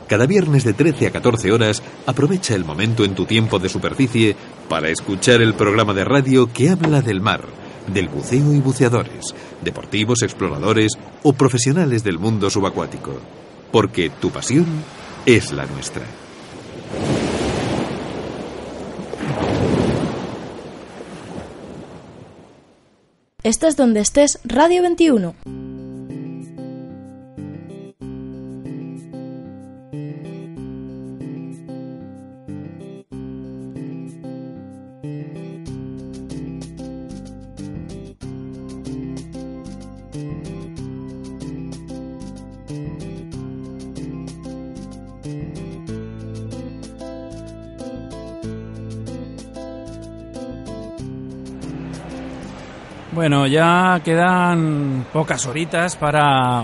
Cada 0.08 0.24
viernes 0.24 0.64
de 0.64 0.72
13 0.72 1.08
a 1.08 1.10
14 1.10 1.52
horas, 1.52 1.82
aprovecha 2.06 2.54
el 2.54 2.64
momento 2.64 3.04
en 3.04 3.14
tu 3.14 3.26
tiempo 3.26 3.58
de 3.58 3.68
superficie 3.68 4.36
para 4.70 4.88
escuchar 4.88 5.42
el 5.42 5.52
programa 5.52 5.92
de 5.92 6.04
radio 6.04 6.50
que 6.50 6.70
habla 6.70 7.02
del 7.02 7.20
mar, 7.20 7.42
del 7.92 8.08
buceo 8.08 8.54
y 8.54 8.60
buceadores, 8.60 9.34
deportivos, 9.62 10.22
exploradores 10.22 10.92
o 11.24 11.34
profesionales 11.34 12.02
del 12.02 12.18
mundo 12.18 12.48
subacuático. 12.48 13.20
Porque 13.70 14.08
tu 14.08 14.30
pasión 14.30 14.66
es 15.26 15.52
la 15.52 15.66
nuestra. 15.66 16.04
Estés 23.46 23.76
donde 23.76 24.00
estés, 24.00 24.40
Radio 24.42 24.82
21. 24.82 25.75
Bueno, 53.16 53.46
ya 53.46 53.98
quedan 54.04 55.06
pocas 55.10 55.46
horitas 55.46 55.96
para 55.96 56.62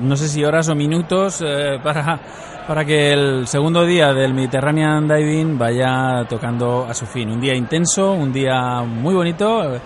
no 0.00 0.16
sé 0.16 0.28
si 0.28 0.44
horas 0.44 0.68
o 0.68 0.76
minutos 0.76 1.42
eh, 1.44 1.80
para, 1.82 2.20
para 2.68 2.84
que 2.84 3.12
el 3.12 3.48
segundo 3.48 3.84
día 3.84 4.14
del 4.14 4.32
Mediterranean 4.32 5.08
Diving 5.08 5.58
vaya 5.58 6.24
tocando 6.28 6.86
a 6.88 6.94
su 6.94 7.04
fin. 7.04 7.28
Un 7.32 7.40
día 7.40 7.52
intenso, 7.52 8.12
un 8.12 8.32
día 8.32 8.82
muy 8.82 9.12
bonito, 9.12 9.80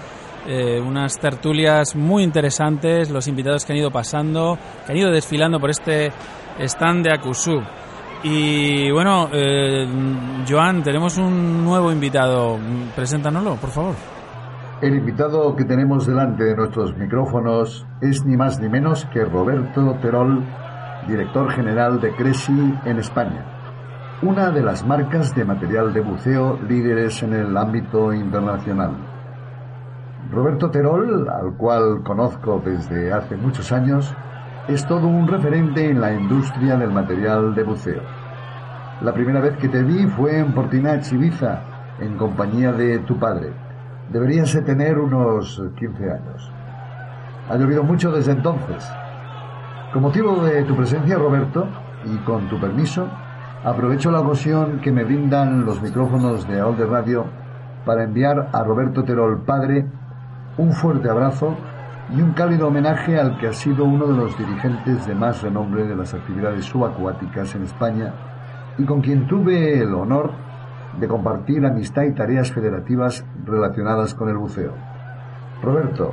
eh, 0.46 0.78
unas 0.86 1.18
tertulias 1.18 1.96
muy 1.96 2.24
interesantes, 2.24 3.08
los 3.08 3.26
invitados 3.26 3.64
que 3.64 3.72
han 3.72 3.78
ido 3.78 3.90
pasando, 3.90 4.58
que 4.84 4.92
han 4.92 4.98
ido 4.98 5.10
desfilando 5.10 5.58
por 5.58 5.70
este 5.70 6.12
stand 6.58 7.06
de 7.06 7.14
Akusub. 7.14 7.62
Y 8.22 8.90
bueno, 8.90 9.30
eh, 9.32 9.86
Joan, 10.46 10.82
tenemos 10.82 11.16
un 11.16 11.64
nuevo 11.64 11.90
invitado. 11.90 12.58
Preséntanoslo, 12.94 13.56
por 13.56 13.70
favor. 13.70 14.11
El 14.82 14.96
invitado 14.96 15.54
que 15.54 15.64
tenemos 15.64 16.08
delante 16.08 16.42
de 16.42 16.56
nuestros 16.56 16.96
micrófonos 16.96 17.86
es 18.00 18.26
ni 18.26 18.36
más 18.36 18.58
ni 18.58 18.68
menos 18.68 19.04
que 19.12 19.24
Roberto 19.24 19.96
Terol, 20.02 20.44
director 21.06 21.52
general 21.52 22.00
de 22.00 22.12
Cresi 22.16 22.74
en 22.84 22.98
España, 22.98 23.44
una 24.22 24.50
de 24.50 24.60
las 24.60 24.84
marcas 24.84 25.36
de 25.36 25.44
material 25.44 25.92
de 25.92 26.00
buceo 26.00 26.58
líderes 26.68 27.22
en 27.22 27.32
el 27.32 27.56
ámbito 27.56 28.12
internacional. 28.12 28.90
Roberto 30.32 30.68
Terol, 30.68 31.28
al 31.28 31.56
cual 31.56 32.02
conozco 32.02 32.60
desde 32.64 33.12
hace 33.12 33.36
muchos 33.36 33.70
años, 33.70 34.12
es 34.66 34.84
todo 34.88 35.06
un 35.06 35.28
referente 35.28 35.90
en 35.90 36.00
la 36.00 36.12
industria 36.12 36.76
del 36.76 36.90
material 36.90 37.54
de 37.54 37.62
buceo. 37.62 38.02
La 39.00 39.14
primera 39.14 39.40
vez 39.40 39.56
que 39.58 39.68
te 39.68 39.84
vi 39.84 40.08
fue 40.08 40.40
en 40.40 40.52
Portinach, 40.52 41.12
Ibiza, 41.12 41.60
en 42.00 42.16
compañía 42.16 42.72
de 42.72 42.98
tu 42.98 43.16
padre. 43.16 43.61
Deberías 44.12 44.52
de 44.52 44.60
tener 44.60 44.98
unos 44.98 45.62
15 45.78 46.04
años. 46.04 46.50
Ha 47.48 47.56
llovido 47.56 47.82
mucho 47.82 48.12
desde 48.12 48.32
entonces. 48.32 48.86
Con 49.90 50.02
motivo 50.02 50.44
de 50.44 50.64
tu 50.64 50.76
presencia, 50.76 51.16
Roberto, 51.16 51.66
y 52.04 52.16
con 52.18 52.46
tu 52.50 52.60
permiso, 52.60 53.08
aprovecho 53.64 54.10
la 54.10 54.20
ocasión 54.20 54.80
que 54.80 54.92
me 54.92 55.04
brindan 55.04 55.64
los 55.64 55.80
micrófonos 55.80 56.46
de 56.46 56.60
All 56.60 56.76
Radio 56.76 57.24
para 57.86 58.04
enviar 58.04 58.50
a 58.52 58.62
Roberto 58.62 59.02
Terol, 59.02 59.40
padre, 59.46 59.86
un 60.58 60.72
fuerte 60.72 61.08
abrazo 61.08 61.56
y 62.14 62.20
un 62.20 62.32
cálido 62.32 62.68
homenaje 62.68 63.18
al 63.18 63.38
que 63.38 63.48
ha 63.48 63.52
sido 63.54 63.84
uno 63.86 64.08
de 64.08 64.16
los 64.16 64.36
dirigentes 64.36 65.06
de 65.06 65.14
más 65.14 65.42
renombre 65.42 65.86
de 65.86 65.96
las 65.96 66.12
actividades 66.12 66.66
subacuáticas 66.66 67.54
en 67.54 67.62
España 67.62 68.12
y 68.76 68.84
con 68.84 69.00
quien 69.00 69.26
tuve 69.26 69.80
el 69.80 69.94
honor 69.94 70.32
de 70.98 71.08
compartir 71.08 71.64
amistad 71.64 72.02
y 72.04 72.12
tareas 72.12 72.52
federativas 72.52 73.24
relacionadas 73.44 74.14
con 74.14 74.28
el 74.28 74.36
buceo. 74.36 74.74
Roberto, 75.62 76.12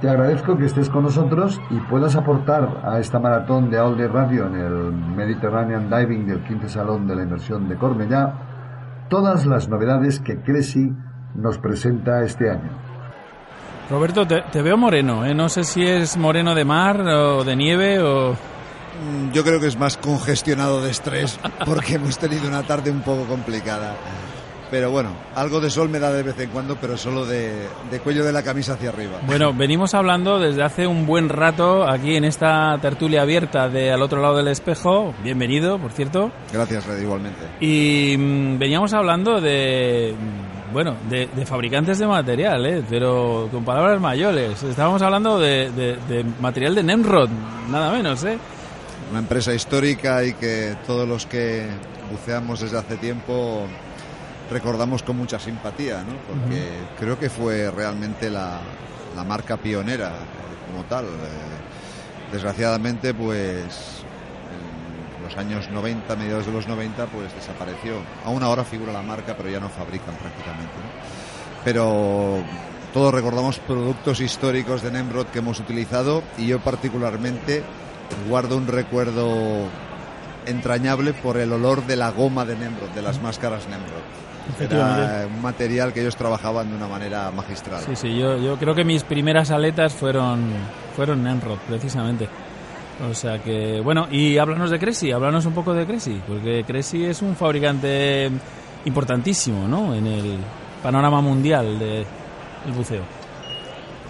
te 0.00 0.08
agradezco 0.08 0.56
que 0.56 0.66
estés 0.66 0.88
con 0.88 1.04
nosotros 1.04 1.60
y 1.70 1.78
puedas 1.80 2.16
aportar 2.16 2.80
a 2.84 2.98
esta 2.98 3.18
maratón 3.18 3.70
de 3.70 3.78
All 3.78 3.98
Radio 4.12 4.46
en 4.46 4.56
el 4.56 4.92
Mediterranean 4.92 5.90
Diving 5.90 6.26
del 6.26 6.42
15 6.42 6.68
Salón 6.68 7.06
de 7.06 7.16
la 7.16 7.22
Inversión 7.22 7.68
de 7.68 7.76
Cornellá 7.76 8.34
todas 9.10 9.44
las 9.44 9.68
novedades 9.68 10.20
que 10.20 10.40
Cresi 10.40 10.90
nos 11.34 11.58
presenta 11.58 12.22
este 12.22 12.48
año. 12.48 12.70
Roberto, 13.90 14.26
te, 14.26 14.62
veo 14.62 14.76
moreno, 14.76 15.26
¿eh? 15.26 15.34
no 15.34 15.48
sé 15.48 15.64
si 15.64 15.82
es 15.82 16.16
moreno 16.16 16.54
de 16.54 16.64
mar 16.64 17.00
o 17.00 17.44
de 17.44 17.56
nieve 17.56 18.00
o... 18.00 18.36
Mm, 19.00 19.32
yo 19.32 19.44
creo 19.44 19.60
que 19.60 19.66
es 19.66 19.78
más 19.78 19.96
congestionado 19.96 20.82
de 20.82 20.90
estrés 20.90 21.38
porque 21.64 21.94
hemos 21.94 22.18
tenido 22.18 22.48
una 22.48 22.62
tarde 22.62 22.90
un 22.90 23.00
poco 23.00 23.24
complicada. 23.24 23.96
Pero 24.70 24.92
bueno, 24.92 25.10
algo 25.34 25.60
de 25.60 25.68
sol 25.68 25.88
me 25.88 25.98
da 25.98 26.12
de 26.12 26.22
vez 26.22 26.38
en 26.38 26.50
cuando, 26.50 26.76
pero 26.76 26.96
solo 26.96 27.26
de, 27.26 27.66
cuello 28.04 28.24
de 28.24 28.32
la 28.32 28.44
camisa 28.44 28.74
hacia 28.74 28.90
arriba. 28.90 29.18
Bueno, 29.26 29.52
venimos 29.52 29.94
hablando 29.94 30.38
desde 30.38 30.62
hace 30.62 30.86
un 30.86 31.06
buen 31.06 31.28
rato 31.28 31.88
aquí 31.88 32.14
en 32.14 32.24
esta 32.24 32.78
tertulia 32.80 33.22
abierta 33.22 33.68
de 33.68 33.90
al 33.90 34.00
otro 34.00 34.22
lado 34.22 34.36
del 34.36 34.46
espejo. 34.46 35.12
Bienvenido, 35.24 35.76
por 35.80 35.90
cierto. 35.90 36.30
Gracias, 36.52 36.86
Red, 36.86 37.02
igualmente. 37.02 37.40
Y 37.60 38.16
mm, 38.16 38.58
veníamos 38.58 38.94
hablando 38.94 39.40
de 39.40 40.14
bueno, 40.72 40.94
de, 41.08 41.28
fabricantes 41.46 41.98
de 41.98 42.06
material, 42.06 42.64
¿eh? 42.64 42.84
pero 42.88 43.48
con 43.50 43.64
palabras 43.64 44.00
mayores. 44.00 44.62
Estábamos 44.62 45.02
hablando 45.02 45.38
de, 45.38 45.96
material 46.40 46.76
de 46.76 46.82
Nemrod, 46.82 47.28
nada 47.68 47.90
menos, 47.90 48.22
¿eh? 48.24 48.38
Una 49.10 49.18
empresa 49.18 49.52
histórica 49.52 50.24
y 50.24 50.34
que 50.34 50.76
todos 50.86 51.08
los 51.08 51.26
que 51.26 51.66
buceamos 52.10 52.60
desde 52.60 52.78
hace 52.78 52.96
tiempo 52.96 53.66
recordamos 54.50 55.02
con 55.02 55.16
mucha 55.16 55.38
simpatía, 55.38 56.02
¿no? 56.02 56.14
Porque 56.28 56.68
creo 56.98 57.18
que 57.18 57.28
fue 57.28 57.70
realmente 57.70 58.30
la, 58.30 58.60
marca 59.26 59.56
pionera 59.56 60.10
eh, 60.10 60.70
como 60.70 60.84
tal. 60.84 61.06
Eh, 61.06 62.32
desgraciadamente, 62.32 63.12
pues 63.12 64.00
años 65.36 65.70
90, 65.70 66.16
mediados 66.16 66.46
de 66.46 66.52
los 66.52 66.66
90, 66.66 67.06
pues 67.06 67.34
desapareció. 67.34 67.94
Aún 68.24 68.42
ahora 68.42 68.64
figura 68.64 68.92
la 68.92 69.02
marca, 69.02 69.36
pero 69.36 69.48
ya 69.48 69.60
no 69.60 69.68
fabrican 69.68 70.14
prácticamente. 70.16 70.74
Pero 71.64 72.42
todos 72.92 73.12
recordamos 73.14 73.58
productos 73.58 74.20
históricos 74.20 74.82
de 74.82 74.90
Nemrod 74.90 75.26
que 75.26 75.38
hemos 75.38 75.60
utilizado 75.60 76.22
y 76.38 76.46
yo 76.46 76.60
particularmente 76.60 77.62
guardo 78.28 78.56
un 78.56 78.66
recuerdo 78.66 79.68
entrañable 80.46 81.12
por 81.12 81.36
el 81.36 81.52
olor 81.52 81.86
de 81.86 81.96
la 81.96 82.10
goma 82.10 82.44
de 82.44 82.56
Nemrod, 82.56 82.90
de 82.90 83.02
las 83.02 83.20
máscaras 83.20 83.68
Nemrod. 83.68 84.02
Era 84.58 85.26
un 85.26 85.42
material 85.42 85.92
que 85.92 86.00
ellos 86.00 86.16
trabajaban 86.16 86.70
de 86.70 86.76
una 86.76 86.88
manera 86.88 87.30
magistral. 87.30 87.82
Sí, 87.84 87.94
sí, 87.94 88.18
yo, 88.18 88.36
yo 88.38 88.56
creo 88.56 88.74
que 88.74 88.84
mis 88.84 89.04
primeras 89.04 89.50
aletas 89.50 89.92
fueron, 89.92 90.50
fueron 90.96 91.22
Nemrod, 91.22 91.58
precisamente. 91.68 92.28
O 93.08 93.14
sea 93.14 93.38
que, 93.42 93.80
bueno, 93.80 94.08
y 94.10 94.36
háblanos 94.38 94.70
de 94.70 94.78
Cresi, 94.78 95.12
háblanos 95.12 95.46
un 95.46 95.54
poco 95.54 95.72
de 95.72 95.86
Cresi, 95.86 96.20
porque 96.26 96.64
Cresi 96.66 97.04
es 97.04 97.22
un 97.22 97.34
fabricante 97.34 98.30
importantísimo, 98.84 99.66
¿no? 99.66 99.94
En 99.94 100.06
el 100.06 100.38
panorama 100.82 101.20
mundial 101.20 101.78
del 101.78 102.04
buceo. 102.76 103.02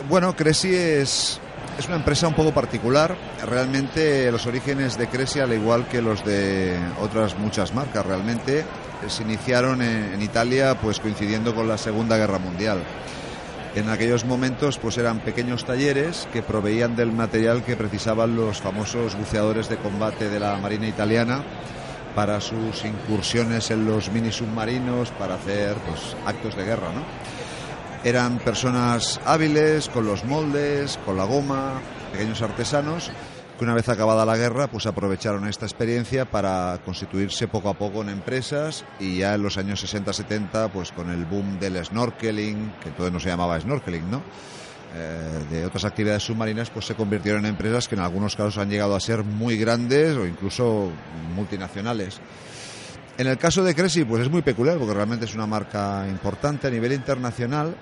Bueno, 0.09 0.35
Cresi 0.35 0.75
es, 0.75 1.41
es 1.81 1.89
una 1.89 1.97
empresa 1.97 2.29
un 2.29 2.35
poco 2.35 2.53
particular. 2.53 3.17
Realmente 3.47 4.31
los 4.31 4.45
orígenes 4.47 4.99
de 4.99 5.09
Cresi, 5.09 5.41
al 5.41 5.55
igual 5.55 5.89
que 5.89 6.03
los 6.03 6.23
de 6.27 6.79
otras 7.01 7.39
muchas 7.39 7.73
marcas, 7.73 8.05
realmente 8.05 8.67
se 9.09 9.23
iniciaron 9.23 9.81
en, 9.81 10.13
en 10.13 10.21
Italia 10.21 10.77
pues 10.79 11.01
coincidiendo 11.01 11.55
con 11.55 11.67
la 11.67 11.79
Segunda 11.79 12.19
Guerra 12.19 12.39
Mundial. 12.39 12.83
En 13.75 13.89
aquellos 13.89 14.27
momentos 14.27 14.77
pues 14.77 14.99
eran 14.99 15.21
pequeños 15.21 15.65
talleres 15.65 16.29
que 16.35 16.43
proveían 16.43 16.97
del 16.97 17.13
material 17.13 17.65
que 17.65 17.77
precisaban 17.77 18.37
los 18.37 18.61
famosos 18.61 19.17
buceadores 19.17 19.71
de 19.71 19.79
combate 19.79 20.29
de 20.29 20.39
la 20.39 20.59
Marina 20.59 20.87
italiana 20.87 21.43
para 22.15 22.43
sus 22.43 22.85
incursiones 22.85 23.71
en 23.71 23.87
los 23.87 24.11
mini 24.11 24.31
submarinos 24.31 25.11
para 25.13 25.37
hacer 25.37 25.77
pues, 25.89 26.15
actos 26.27 26.57
de 26.57 26.65
guerra, 26.65 26.93
¿no? 26.95 27.40
Eran 28.03 28.39
personas 28.39 29.21
hábiles 29.27 29.89
con 29.89 30.07
los 30.07 30.25
moldes, 30.25 30.99
con 31.05 31.17
la 31.17 31.25
goma, 31.25 31.81
pequeños 32.13 32.41
artesanos 32.43 33.11
que 33.61 33.65
una 33.65 33.75
vez 33.75 33.91
acabada 33.91 34.25
la 34.25 34.39
guerra, 34.39 34.69
pues 34.69 34.87
aprovecharon 34.87 35.47
esta 35.47 35.67
experiencia 35.67 36.25
para 36.25 36.81
constituirse 36.83 37.47
poco 37.47 37.69
a 37.69 37.75
poco 37.75 38.01
en 38.01 38.09
empresas 38.09 38.87
y 38.99 39.19
ya 39.19 39.35
en 39.35 39.43
los 39.43 39.59
años 39.59 39.85
60-70, 39.85 40.71
pues 40.71 40.93
con 40.93 41.11
el 41.11 41.27
boom 41.27 41.61
del 41.61 41.85
snorkeling, 41.85 42.73
que 42.81 42.89
entonces 42.89 43.13
no 43.13 43.21
se 43.21 43.29
llamaba 43.29 43.61
snorkeling, 43.61 44.11
¿no? 44.11 44.23
Eh, 44.97 45.45
de 45.51 45.67
otras 45.67 45.85
actividades 45.85 46.23
submarinas, 46.23 46.71
pues 46.71 46.87
se 46.87 46.95
convirtieron 46.95 47.45
en 47.45 47.51
empresas 47.51 47.87
que 47.87 47.97
en 47.97 48.01
algunos 48.01 48.35
casos 48.35 48.57
han 48.57 48.71
llegado 48.71 48.97
a 48.97 49.01
ser 49.01 49.25
muy 49.25 49.59
grandes 49.59 50.17
o 50.17 50.27
incluso 50.27 50.91
multinacionales. 51.37 52.19
En 53.19 53.27
el 53.27 53.37
caso 53.37 53.63
de 53.63 53.75
Cresi, 53.75 54.05
pues 54.05 54.23
es 54.23 54.31
muy 54.31 54.43
peculiar 54.43 54.79
porque 54.79 54.95
realmente 54.95 55.27
es 55.27 55.35
una 55.35 55.47
marca 55.47 56.07
importante 56.09 56.69
a 56.69 56.71
nivel 56.71 56.93
internacional, 56.93 57.75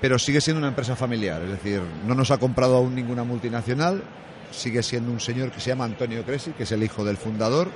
pero 0.00 0.18
sigue 0.18 0.40
siendo 0.40 0.58
una 0.58 0.68
empresa 0.68 0.94
familiar, 0.96 1.42
es 1.42 1.50
decir, 1.50 1.80
no 2.06 2.14
nos 2.14 2.30
ha 2.30 2.38
comprado 2.38 2.76
aún 2.76 2.94
ninguna 2.94 3.24
multinacional, 3.24 4.02
sigue 4.50 4.82
siendo 4.82 5.10
un 5.10 5.20
señor 5.20 5.50
que 5.50 5.60
se 5.60 5.70
llama 5.70 5.84
Antonio 5.84 6.24
Cresi, 6.24 6.50
que 6.52 6.64
es 6.64 6.72
el 6.72 6.82
hijo 6.82 7.04
del 7.04 7.16
fundador, 7.16 7.70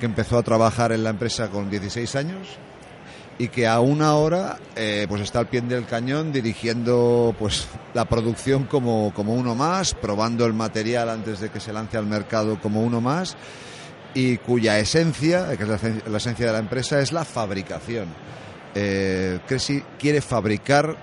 que 0.00 0.06
empezó 0.06 0.38
a 0.38 0.42
trabajar 0.42 0.92
en 0.92 1.04
la 1.04 1.10
empresa 1.10 1.48
con 1.48 1.70
16 1.70 2.16
años 2.16 2.48
y 3.38 3.48
que 3.48 3.68
aún 3.68 4.02
ahora 4.02 4.58
eh, 4.74 5.06
pues 5.08 5.22
está 5.22 5.38
al 5.38 5.46
pie 5.46 5.60
del 5.60 5.86
cañón 5.86 6.32
dirigiendo 6.32 7.34
pues 7.38 7.68
la 7.94 8.04
producción 8.04 8.64
como, 8.64 9.12
como 9.14 9.34
uno 9.34 9.54
más, 9.54 9.94
probando 9.94 10.44
el 10.44 10.54
material 10.54 11.08
antes 11.08 11.38
de 11.38 11.50
que 11.50 11.60
se 11.60 11.72
lance 11.72 11.96
al 11.96 12.06
mercado 12.06 12.60
como 12.60 12.82
uno 12.82 13.00
más 13.00 13.36
y 14.14 14.38
cuya 14.38 14.78
esencia, 14.78 15.56
que 15.56 15.64
es 15.64 15.68
la, 15.68 16.16
esencia 16.18 16.46
de 16.46 16.52
la 16.52 16.58
empresa, 16.58 17.00
es 17.00 17.12
la 17.12 17.24
fabricación. 17.24 18.08
Eh, 18.74 19.38
quiere 19.98 20.20
fabricar 20.20 20.96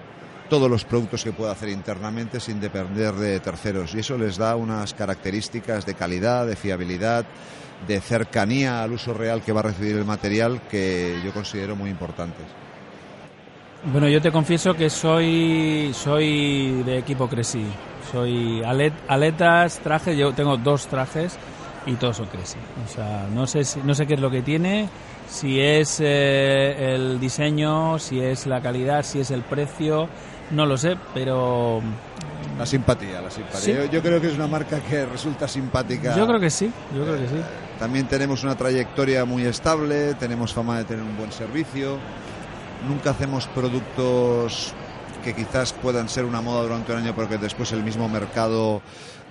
todos 0.49 0.69
los 0.69 0.85
productos 0.85 1.23
que 1.23 1.31
pueda 1.31 1.51
hacer 1.51 1.69
internamente 1.69 2.39
sin 2.39 2.59
depender 2.59 3.13
de 3.15 3.39
terceros 3.39 3.95
y 3.95 3.99
eso 3.99 4.17
les 4.17 4.37
da 4.37 4.55
unas 4.55 4.93
características 4.93 5.85
de 5.85 5.95
calidad, 5.95 6.45
de 6.45 6.55
fiabilidad, 6.55 7.25
de 7.87 7.99
cercanía 7.99 8.83
al 8.83 8.93
uso 8.93 9.13
real 9.13 9.41
que 9.41 9.51
va 9.51 9.61
a 9.61 9.63
recibir 9.63 9.95
el 9.97 10.05
material 10.05 10.61
que 10.69 11.19
yo 11.23 11.33
considero 11.33 11.75
muy 11.75 11.89
importantes. 11.89 12.45
Bueno, 13.91 14.07
yo 14.07 14.21
te 14.21 14.31
confieso 14.31 14.73
que 14.73 14.89
soy 14.89 15.91
soy 15.93 16.83
de 16.83 16.97
equipo 16.97 17.27
Cresi. 17.27 17.65
Soy 18.11 18.63
aletas, 18.63 19.79
trajes, 19.79 20.17
yo 20.17 20.33
tengo 20.33 20.57
dos 20.57 20.87
trajes 20.87 21.37
y 21.85 21.93
todos 21.95 22.17
son 22.17 22.27
Cressy. 22.27 22.57
O 22.85 22.93
sea, 22.93 23.27
no 23.33 23.47
sé, 23.47 23.63
no 23.83 23.93
sé 23.93 24.07
qué 24.07 24.15
es 24.15 24.19
lo 24.19 24.31
que 24.31 24.41
tiene, 24.41 24.89
si 25.29 25.59
es 25.59 25.99
eh, 25.99 26.95
el 26.95 27.19
diseño, 27.19 27.99
si 27.99 28.19
es 28.19 28.47
la 28.47 28.61
calidad, 28.61 29.03
si 29.03 29.19
es 29.19 29.31
el 29.31 29.43
precio, 29.43 30.07
no 30.51 30.65
lo 30.65 30.77
sé, 30.77 30.97
pero... 31.13 31.81
La 32.57 32.65
simpatía, 32.65 33.21
la 33.21 33.29
simpatía. 33.29 33.85
Yo, 33.85 34.01
creo 34.01 34.21
que 34.21 34.27
es 34.27 34.35
una 34.35 34.47
marca 34.47 34.79
que 34.79 35.05
resulta 35.05 35.47
simpática. 35.47 36.15
Yo 36.15 36.27
creo 36.27 36.39
que 36.39 36.49
sí, 36.49 36.71
yo 36.95 37.03
creo 37.03 37.17
que 37.17 37.27
sí. 37.27 37.41
También 37.79 38.07
tenemos 38.07 38.43
una 38.43 38.55
trayectoria 38.55 39.25
muy 39.25 39.43
estable, 39.45 40.13
tenemos 40.13 40.53
fama 40.53 40.77
de 40.77 40.85
tener 40.85 41.03
un 41.03 41.17
buen 41.17 41.31
servicio, 41.31 41.97
nunca 42.87 43.09
hacemos 43.09 43.47
productos 43.47 44.73
que 45.25 45.33
quizás 45.33 45.73
puedan 45.73 46.07
ser 46.07 46.23
una 46.23 46.39
moda 46.39 46.61
durante 46.61 46.93
un 46.93 46.99
año, 46.99 47.13
pero 47.15 47.27
que 47.27 47.39
después 47.39 47.71
el 47.71 47.83
mismo 47.83 48.07
mercado 48.07 48.83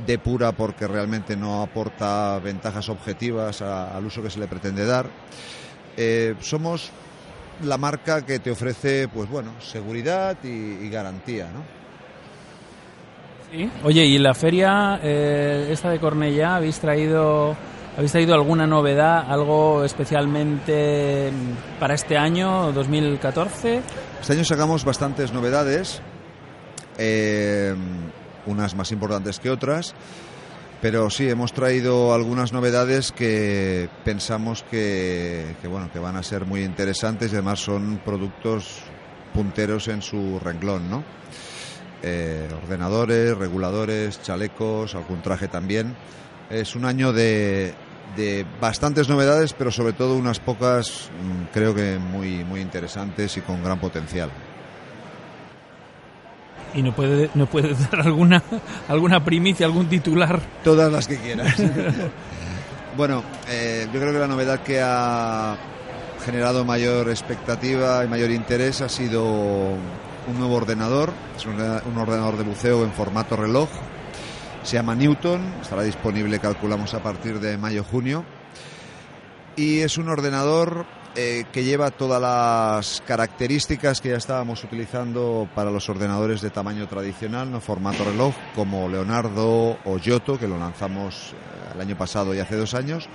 depura 0.04 0.50
porque 0.50 0.88
realmente 0.88 1.36
no 1.36 1.62
aporta 1.62 2.36
ventajas 2.40 2.88
objetivas 2.88 3.62
al 3.62 4.04
uso 4.04 4.20
que 4.20 4.28
se 4.28 4.40
le 4.40 4.48
pretende 4.48 4.84
dar. 4.84 5.06
Eh, 5.96 6.34
somos 6.40 6.90
la 7.62 7.78
marca 7.78 8.26
que 8.26 8.40
te 8.40 8.50
ofrece, 8.50 9.06
pues 9.06 9.30
bueno, 9.30 9.52
seguridad 9.60 10.36
y, 10.42 10.88
garantía, 10.90 11.46
¿no? 11.54 11.62
Sí. 13.52 13.70
Oye, 13.84 14.04
¿y 14.04 14.18
la 14.18 14.34
feria 14.34 14.98
eh, 15.00 15.68
esta 15.70 15.90
de 15.90 16.00
Cornellá 16.00 16.56
habéis 16.56 16.80
traído 16.80 17.56
habéis 17.96 18.10
traído 18.10 18.34
alguna 18.34 18.66
novedad, 18.66 19.30
algo 19.30 19.84
especialmente 19.84 21.30
para 21.78 21.94
este 21.94 22.16
año 22.16 22.72
2014? 22.72 23.80
Este 24.24 24.32
año 24.32 24.44
sacamos 24.46 24.86
bastantes 24.86 25.34
novedades, 25.34 26.00
eh, 26.96 27.74
unas 28.46 28.74
más 28.74 28.90
importantes 28.90 29.38
que 29.38 29.50
otras. 29.50 29.94
Pero 30.80 31.10
sí, 31.10 31.28
hemos 31.28 31.52
traído 31.52 32.14
algunas 32.14 32.50
novedades 32.50 33.12
que 33.12 33.90
pensamos 34.02 34.62
que, 34.70 35.54
bueno, 35.68 35.92
que 35.92 35.98
van 35.98 36.16
a 36.16 36.22
ser 36.22 36.46
muy 36.46 36.64
interesantes 36.64 37.32
y 37.32 37.34
además 37.34 37.60
son 37.60 38.00
productos 38.02 38.78
punteros 39.34 39.88
en 39.88 40.00
su 40.00 40.40
renglón, 40.42 40.88
¿no? 40.88 41.04
Eh, 42.02 42.48
ordenadores, 42.62 43.36
reguladores, 43.36 44.22
chalecos, 44.22 44.94
algún 44.94 45.20
traje 45.20 45.48
también. 45.48 45.94
Es 46.48 46.74
un 46.74 46.86
año 46.86 47.12
de, 47.12 47.74
de 48.16 48.46
bastantes 48.60 49.08
novedades, 49.08 49.52
pero 49.52 49.70
sobre 49.70 49.92
todo 49.92 50.16
unas 50.16 50.40
pocas, 50.40 51.10
mm, 51.22 51.52
creo 51.52 51.74
que 51.74 51.98
muy, 51.98 52.44
muy 52.44 52.60
interesantes 52.60 53.36
y 53.36 53.40
con 53.40 53.62
gran 53.62 53.78
potencial 53.78 54.30
y 56.74 56.82
no 56.82 56.92
puede 56.92 57.30
no 57.34 57.46
puede 57.46 57.74
dar 57.90 58.00
alguna 58.00 58.42
alguna 58.88 59.24
primicia, 59.24 59.66
algún 59.66 59.86
titular. 59.86 60.40
Todas 60.62 60.92
las 60.92 61.06
que 61.06 61.16
quieras. 61.18 61.54
bueno, 62.96 63.22
eh, 63.48 63.88
yo 63.92 64.00
creo 64.00 64.12
que 64.12 64.18
la 64.18 64.26
novedad 64.26 64.60
que 64.60 64.80
ha 64.82 65.56
generado 66.24 66.64
mayor 66.64 67.10
expectativa 67.10 68.04
y 68.04 68.08
mayor 68.08 68.30
interés 68.30 68.80
ha 68.80 68.88
sido 68.88 69.24
un 69.24 70.38
nuevo 70.38 70.54
ordenador, 70.54 71.12
es 71.36 71.44
un, 71.44 71.60
ordenador 71.98 72.36
de 72.36 72.44
buceo 72.44 72.82
en 72.84 72.92
formato 72.92 73.36
reloj. 73.36 73.68
Se 74.64 74.76
llama 74.76 74.94
Newton, 74.94 75.42
estará 75.60 75.82
disponible 75.82 76.38
calculamos 76.38 76.94
a 76.94 77.02
partir 77.02 77.38
de 77.38 77.58
mayo-junio. 77.58 78.24
Y 79.56 79.80
es 79.80 79.98
un 79.98 80.08
ordenador 80.08 80.86
eh, 81.16 81.44
que 81.52 81.64
lleva 81.64 81.90
todas 81.90 82.20
las 82.20 83.02
características 83.06 84.00
que 84.00 84.08
ya 84.08 84.16
estábamos 84.16 84.64
utilizando 84.64 85.46
para 85.54 85.70
los 85.70 85.88
ordenadores 85.90 86.40
de 86.40 86.48
tamaño 86.48 86.88
tradicional, 86.88 87.50
no 87.52 87.60
formato 87.60 88.04
reloj, 88.04 88.34
como 88.54 88.88
Leonardo 88.88 89.78
o 89.84 89.98
Giotto, 89.98 90.38
que 90.38 90.48
lo 90.48 90.58
lanzamos 90.58 91.34
eh, 91.34 91.72
el 91.74 91.80
año 91.82 91.98
pasado 91.98 92.34
y 92.34 92.38
hace 92.38 92.56
dos 92.56 92.72
años. 92.72 93.06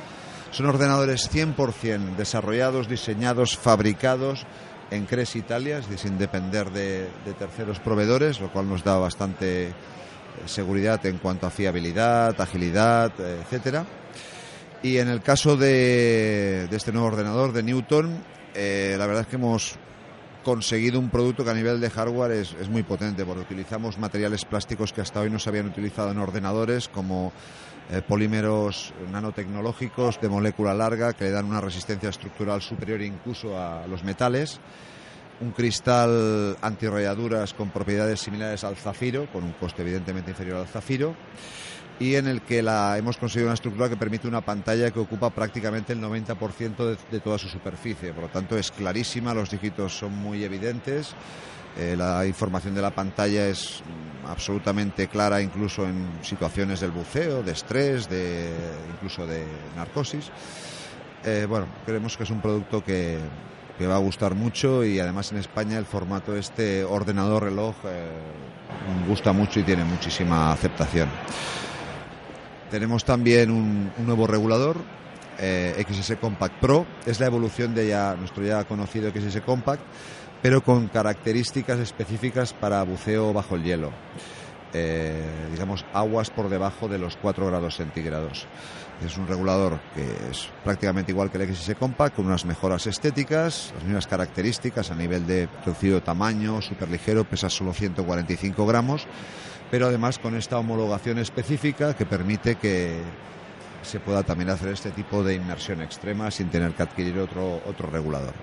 Son 0.52 0.68
ordenadores 0.68 1.32
100% 1.34 2.16
desarrollados, 2.16 2.88
diseñados, 2.88 3.58
fabricados 3.58 4.45
en 4.91 5.06
Cres 5.06 5.36
Italia, 5.36 5.82
sin 5.97 6.18
depender 6.18 6.72
de, 6.72 7.10
terceros 7.38 7.80
proveedores, 7.80 8.39
lo 8.39 8.52
cual 8.52 8.70
nos 8.70 8.84
da 8.84 8.97
bastante 8.97 9.74
seguridad 10.45 11.05
en 11.05 11.17
cuanto 11.17 11.47
a 11.47 11.49
fiabilidad, 11.49 12.39
agilidad, 12.39 13.11
etcétera. 13.19 13.85
Y 14.81 14.97
en 14.97 15.09
el 15.09 15.21
caso 15.21 15.57
de, 15.57 16.69
este 16.71 16.93
nuevo 16.93 17.07
ordenador 17.07 17.51
de 17.51 17.63
Newton, 17.63 18.23
eh, 18.55 18.95
la 18.97 19.07
verdad 19.07 19.23
es 19.23 19.27
que 19.27 19.35
hemos 19.35 19.77
conseguido 20.43 20.99
un 20.99 21.09
producto 21.09 21.43
que 21.43 21.49
a 21.49 21.53
nivel 21.53 21.81
de 21.81 21.89
hardware 21.89 22.31
es, 22.31 22.69
muy 22.69 22.83
potente, 22.83 23.25
porque 23.25 23.41
utilizamos 23.41 23.97
materiales 23.97 24.45
plásticos 24.45 24.93
que 24.93 25.01
hasta 25.01 25.19
hoy 25.19 25.29
no 25.29 25.37
se 25.37 25.49
habían 25.49 25.67
utilizado 25.67 26.11
en 26.11 26.17
ordenadores, 26.17 26.87
como 26.87 27.33
eh, 27.91 28.01
polímeros 28.01 28.93
nanotecnológicos 29.11 30.21
de 30.21 30.29
molécula 30.29 30.73
larga 30.73 31.11
que 31.13 31.25
le 31.25 31.31
dan 31.31 31.45
una 31.45 31.59
resistencia 31.59 32.09
estructural 32.09 32.61
superior 32.61 33.01
incluso 33.01 33.59
a 33.59 33.85
los 33.85 34.05
metales, 34.05 34.61
un 35.41 35.51
cristal 35.51 36.57
antirrayaduras 36.61 37.53
con 37.53 37.69
propiedades 37.69 38.19
similares 38.19 38.63
al 38.63 38.75
zafiro, 38.75 39.27
con 39.31 39.43
un 39.43 39.53
coste 39.53 39.81
evidentemente 39.81 40.31
inferior 40.31 40.57
al 40.57 40.67
zafiro 40.67 41.15
y 41.99 42.15
en 42.15 42.27
el 42.27 42.41
que 42.41 42.61
la, 42.61 42.97
hemos 42.97 43.17
conseguido 43.17 43.47
una 43.47 43.55
estructura 43.55 43.89
que 43.89 43.97
permite 43.97 44.27
una 44.27 44.41
pantalla 44.41 44.89
que 44.89 44.99
ocupa 44.99 45.29
prácticamente 45.29 45.93
el 45.93 46.01
90% 46.01 46.97
de, 47.11 47.19
toda 47.19 47.37
su 47.37 47.49
superficie. 47.49 48.13
Por 48.13 48.23
lo 48.23 48.29
tanto, 48.29 48.57
es 48.57 48.71
clarísima, 48.71 49.33
los 49.33 49.51
dígitos 49.51 49.97
son 49.97 50.15
muy 50.15 50.43
evidentes, 50.43 51.13
eh, 51.77 51.95
la 51.97 52.25
información 52.25 52.73
de 52.73 52.81
la 52.81 52.91
pantalla 52.91 53.47
es 53.47 53.83
absolutamente 54.27 55.07
clara 55.07 55.41
incluso 55.41 55.85
en 55.85 56.09
situaciones 56.21 56.79
del 56.79 56.91
buceo, 56.91 57.43
de 57.43 57.51
estrés, 57.51 58.09
de, 58.09 58.49
incluso 58.93 59.27
de 59.27 59.43
narcosis. 59.75 60.31
Eh, 61.25 61.45
bueno, 61.49 61.67
creemos 61.85 62.15
que 62.15 62.23
es 62.23 62.29
un 62.29 62.41
producto 62.41 62.81
que, 62.81 63.17
va 63.88 63.95
a 63.95 63.99
gustar 63.99 64.36
mucho 64.36 64.84
y 64.84 64.99
además 64.99 65.32
en 65.32 65.38
España 65.38 65.77
el 65.77 65.86
formato 65.86 66.36
este 66.36 66.84
ordenador 66.84 67.43
reloj 67.43 67.75
eh, 67.86 68.07
gusta 69.07 69.34
mucho 69.34 69.59
y 69.59 69.63
tiene 69.63 69.84
muchísima 69.84 70.51
aceptación. 70.51 71.09
Tenemos 72.69 73.03
también 73.03 73.49
un, 73.49 73.91
nuevo 74.05 74.27
regulador, 74.27 74.77
eh, 75.39 75.84
XS 75.89 76.17
Compact 76.21 76.59
Pro. 76.59 76.86
Es 77.05 77.19
la 77.19 77.25
evolución 77.25 77.73
de 77.73 77.88
ya, 77.88 78.15
nuestro 78.15 78.43
ya 78.43 78.63
conocido 78.65 79.11
XS 79.11 79.41
Compact, 79.41 79.82
pero 80.41 80.63
con 80.63 80.88
características 80.88 81.80
específicas 81.80 82.53
para 82.53 82.84
buceo 82.84 83.34
bajo 83.34 83.55
el 83.55 83.63
hielo. 83.63 83.91
Eh, 84.73 85.23
digamos, 85.51 85.84
aguas 85.93 86.30
por 86.30 86.49
debajo 86.49 86.88
de 86.88 86.99
los 86.99 87.15
4 87.17 87.47
grados 87.47 87.77
centígrados. 87.77 88.45
Es 89.06 89.18
un 89.18 89.28
regulador 89.28 89.80
que 89.95 90.04
es 90.30 90.50
prácticamente 90.64 91.12
igual 91.12 91.32
que 91.32 91.38
el 91.41 91.56
XS 91.56 91.76
Compact, 91.80 92.16
con 92.16 92.26
unas 92.26 92.45
mejoras 92.45 92.86
estéticas, 92.86 93.72
las 93.76 93.84
mismas 93.86 94.08
características 94.08 94.91
a 94.91 94.95
nivel 94.95 95.26
de 95.26 95.47
reducido 95.66 96.02
tamaño, 96.02 96.62
súper 96.62 96.89
ligero, 96.89 97.24
pesa 97.24 97.50
solo 97.50 97.74
145 97.74 98.66
gramos 98.66 99.08
pero 99.72 99.88
además 99.88 100.20
con 100.20 100.36
esta 100.36 100.58
homologación 100.58 101.20
específica 101.20 101.95
que 101.95 102.06
permite 102.06 102.56
que 102.56 103.02
se 103.82 104.00
pueda 104.00 104.24
también 104.24 104.50
hacer 104.50 104.70
este 104.70 104.91
tipo 104.91 105.24
de 105.24 105.36
inmersión 105.36 105.82
extrema 105.82 106.32
sin 106.32 106.50
tener 106.50 106.74
que 106.74 106.84
adquirir 106.84 107.18
otro, 107.20 107.62
otro 107.66 107.89
regulador. 107.89 108.34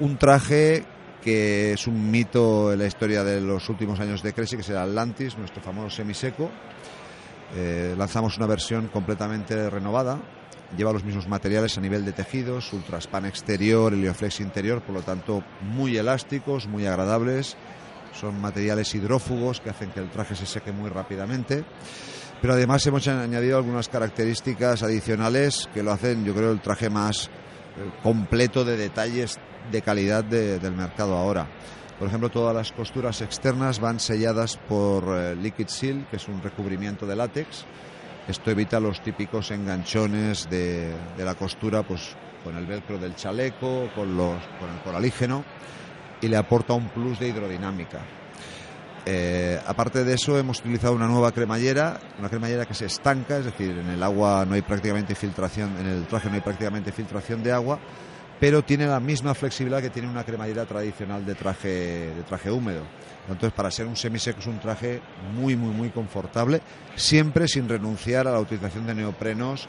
Un 0.00 0.16
traje 0.16 0.84
que 1.22 1.72
es 1.72 1.86
un 1.86 2.10
mito 2.10 2.72
en 2.72 2.78
la 2.78 2.86
historia 2.86 3.24
de 3.24 3.40
los 3.40 3.68
últimos 3.68 3.98
años 3.98 4.22
de 4.22 4.32
Cressy, 4.32 4.56
que 4.56 4.62
es 4.62 4.68
el 4.68 4.76
Atlantis, 4.76 5.36
nuestro 5.36 5.60
famoso 5.60 5.90
semiseco. 5.90 6.50
Eh, 7.54 7.94
lanzamos 7.96 8.36
una 8.36 8.46
versión 8.46 8.88
completamente 8.88 9.70
renovada. 9.70 10.18
Lleva 10.76 10.92
los 10.92 11.04
mismos 11.04 11.28
materiales 11.28 11.78
a 11.78 11.80
nivel 11.80 12.04
de 12.04 12.12
tejidos, 12.12 12.72
ultraspan 12.72 13.26
exterior, 13.26 13.92
helioflex 13.92 14.40
interior, 14.40 14.82
por 14.82 14.96
lo 14.96 15.02
tanto 15.02 15.44
muy 15.62 15.96
elásticos, 15.96 16.66
muy 16.66 16.86
agradables 16.86 17.56
son 18.18 18.40
materiales 18.40 18.94
hidrófugos 18.94 19.60
que 19.60 19.70
hacen 19.70 19.90
que 19.90 20.00
el 20.00 20.10
traje 20.10 20.34
se 20.34 20.46
seque 20.46 20.72
muy 20.72 20.90
rápidamente. 20.90 21.64
Pero 22.40 22.54
además 22.54 22.86
hemos 22.86 23.06
añadido 23.08 23.56
algunas 23.56 23.88
características 23.88 24.82
adicionales 24.82 25.68
que 25.72 25.82
lo 25.82 25.92
hacen, 25.92 26.24
yo 26.24 26.34
creo, 26.34 26.52
el 26.52 26.60
traje 26.60 26.90
más 26.90 27.26
eh, 27.26 27.30
completo 28.02 28.64
de 28.64 28.76
detalles 28.76 29.38
de 29.70 29.82
calidad 29.82 30.24
del 30.24 30.72
mercado 30.72 31.16
ahora. 31.16 31.46
Por 31.98 32.08
ejemplo, 32.08 32.30
todas 32.30 32.54
las 32.54 32.72
costuras 32.72 33.22
externas 33.22 33.80
van 33.80 34.00
selladas 34.00 34.58
por 34.68 35.04
eh, 35.16 35.34
Liquid 35.34 35.68
Seal, 35.68 36.06
que 36.10 36.16
es 36.16 36.28
un 36.28 36.42
recubrimiento 36.42 37.06
de 37.06 37.16
látex. 37.16 37.64
Esto 38.28 38.50
evita 38.50 38.80
los 38.80 39.00
típicos 39.00 39.50
enganchones 39.50 40.50
de, 40.50 40.94
la 41.16 41.34
costura, 41.36 41.82
pues 41.84 42.14
con 42.44 42.56
el 42.56 42.66
velcro 42.66 42.98
del 42.98 43.14
chaleco, 43.14 43.88
con, 43.94 44.16
los, 44.16 44.36
con 44.60 44.68
el 44.70 44.80
coralígeno 44.84 45.44
y 46.20 46.28
le 46.28 46.36
aporta 46.36 46.74
un 46.74 46.88
plus 46.88 47.18
de 47.18 47.28
hidrodinámica. 47.28 48.00
Eh, 49.04 49.60
aparte 49.64 50.02
de 50.02 50.14
eso, 50.14 50.36
hemos 50.36 50.58
utilizado 50.60 50.92
una 50.92 51.06
nueva 51.06 51.30
cremallera, 51.30 52.00
una 52.18 52.28
cremallera 52.28 52.66
que 52.66 52.74
se 52.74 52.86
estanca, 52.86 53.38
es 53.38 53.44
decir, 53.44 53.70
en 53.78 53.88
el 53.88 54.02
agua 54.02 54.44
no 54.44 54.54
hay 54.54 54.62
prácticamente 54.62 55.14
filtración, 55.14 55.76
en 55.78 55.86
el 55.86 56.06
traje 56.06 56.28
no 56.28 56.34
hay 56.34 56.40
prácticamente 56.40 56.90
filtración 56.90 57.42
de 57.42 57.52
agua, 57.52 57.78
pero 58.38 58.62
tiene 58.62 58.86
la 58.86 59.00
misma 59.00 59.34
flexibilidad 59.34 59.80
que 59.80 59.90
tiene 59.90 60.08
una 60.08 60.24
cremallera 60.24 60.66
tradicional 60.66 61.24
de 61.24 61.34
traje, 61.34 61.68
de 62.14 62.22
traje 62.26 62.50
húmedo. 62.50 62.82
Entonces, 63.28 63.52
para 63.52 63.70
ser 63.70 63.86
un 63.86 63.96
semiseco 63.96 64.40
es 64.40 64.46
un 64.46 64.60
traje 64.60 65.00
muy, 65.34 65.56
muy, 65.56 65.74
muy 65.74 65.90
confortable, 65.90 66.60
siempre 66.94 67.48
sin 67.48 67.68
renunciar 67.68 68.28
a 68.28 68.32
la 68.32 68.40
utilización 68.40 68.86
de 68.86 68.94
neoprenos 68.94 69.68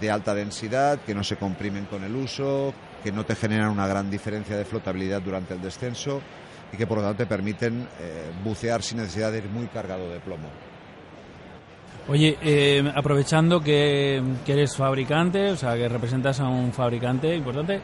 de 0.00 0.10
alta 0.10 0.34
densidad, 0.34 1.00
que 1.00 1.14
no 1.14 1.22
se 1.22 1.36
comprimen 1.36 1.86
con 1.86 2.02
el 2.04 2.14
uso, 2.14 2.74
que 3.02 3.12
no 3.12 3.24
te 3.24 3.36
generan 3.36 3.70
una 3.70 3.86
gran 3.86 4.10
diferencia 4.10 4.56
de 4.56 4.64
flotabilidad 4.64 5.22
durante 5.22 5.54
el 5.54 5.62
descenso 5.62 6.20
y 6.72 6.76
que 6.76 6.86
por 6.86 6.98
lo 6.98 7.04
tanto 7.04 7.18
te 7.18 7.26
permiten 7.26 7.88
eh, 8.00 8.30
bucear 8.44 8.82
sin 8.82 8.98
necesidad 8.98 9.32
de 9.32 9.38
ir 9.38 9.48
muy 9.48 9.66
cargado 9.68 10.10
de 10.10 10.20
plomo. 10.20 10.48
Oye, 12.08 12.38
eh, 12.40 12.90
aprovechando 12.94 13.60
que, 13.60 14.22
eres 14.46 14.74
fabricante, 14.74 15.50
o 15.50 15.56
sea, 15.56 15.76
que 15.76 15.90
representas 15.90 16.40
a 16.40 16.48
un 16.48 16.72
fabricante 16.72 17.36
importante, 17.36 17.80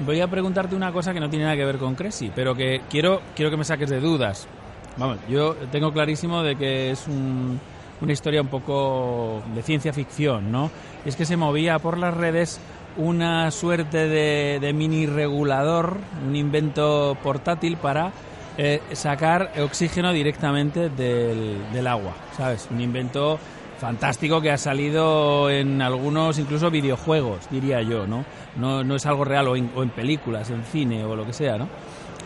voy 0.00 0.18
a 0.22 0.28
preguntarte 0.28 0.74
una 0.74 0.90
cosa 0.92 1.12
que 1.12 1.20
no 1.20 1.28
tiene 1.28 1.44
nada 1.44 1.56
que 1.56 1.64
ver 1.66 1.76
con 1.76 1.94
Cressy, 1.94 2.32
pero 2.34 2.54
que 2.54 2.80
quiero, 2.88 3.20
quiero 3.34 3.50
que 3.50 3.58
me 3.58 3.64
saques 3.64 3.90
de 3.90 4.00
dudas. 4.00 4.48
Vamos, 4.96 5.18
yo 5.28 5.54
tengo 5.70 5.92
clarísimo 5.92 6.42
de 6.42 6.56
que 6.56 6.90
es 6.90 7.06
un, 7.06 7.60
una 8.00 8.12
historia 8.12 8.40
un 8.40 8.48
poco 8.48 9.42
de 9.54 9.62
ciencia 9.62 9.92
ficción, 9.92 10.50
¿no? 10.50 10.70
Es 11.04 11.14
que 11.14 11.26
se 11.26 11.36
movía 11.36 11.78
por 11.78 11.98
las 11.98 12.14
redes 12.14 12.58
una 12.96 13.50
suerte 13.50 14.08
de, 14.08 14.58
de 14.58 14.72
mini 14.72 15.04
regulador, 15.04 15.98
un 16.26 16.34
invento 16.34 17.14
portátil 17.22 17.76
para 17.76 18.10
eh, 18.58 18.80
sacar 18.92 19.52
oxígeno 19.60 20.14
directamente 20.14 20.88
del 20.88 21.86
agua, 21.86 22.14
¿sabes? 22.38 22.66
Un 22.70 22.80
invento 22.80 23.38
fantástico 23.78 24.40
que 24.40 24.50
ha 24.50 24.58
salido 24.58 25.50
en 25.50 25.82
algunos 25.82 26.38
incluso 26.38 26.70
videojuegos, 26.70 27.48
diría 27.50 27.82
yo, 27.82 28.06
¿no? 28.06 28.24
No, 28.56 28.82
no 28.82 28.96
es 28.96 29.06
algo 29.06 29.24
real 29.24 29.48
o 29.48 29.56
en, 29.56 29.70
o 29.74 29.82
en, 29.82 29.90
películas, 29.90 30.50
en 30.50 30.64
cine 30.64 31.04
o 31.04 31.14
lo 31.14 31.26
que 31.26 31.32
sea, 31.32 31.58
¿no? 31.58 31.68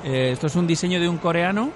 Eh, 0.05 0.31
esto 0.33 0.47
es 0.47 0.57
un 0.57 0.67
diseño 0.67 1.01
de 1.01 1.09
un 1.09 1.19
coreano 1.19 1.71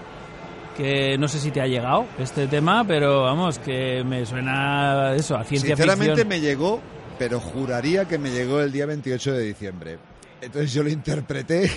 que 0.76 1.16
no 1.18 1.28
sé 1.28 1.38
si 1.38 1.50
te 1.50 1.60
ha 1.60 1.66
llegado 1.66 2.06
este 2.18 2.46
tema, 2.46 2.84
pero 2.84 3.22
vamos, 3.22 3.58
que 3.58 4.02
me 4.04 4.26
suena 4.26 5.14
eso, 5.14 5.36
a 5.36 5.44
ciencia 5.44 5.76
Sinceramente 5.76 6.12
ficción. 6.12 6.28
me 6.28 6.40
llegó, 6.40 6.80
pero 7.18 7.40
juraría 7.40 8.06
que 8.06 8.18
me 8.18 8.30
llegó 8.30 8.60
el 8.60 8.72
día 8.72 8.86
28 8.86 9.32
de 9.32 9.42
diciembre. 9.42 9.98
Entonces 10.44 10.72
yo 10.72 10.82
lo 10.82 10.90
interpreté, 10.90 11.70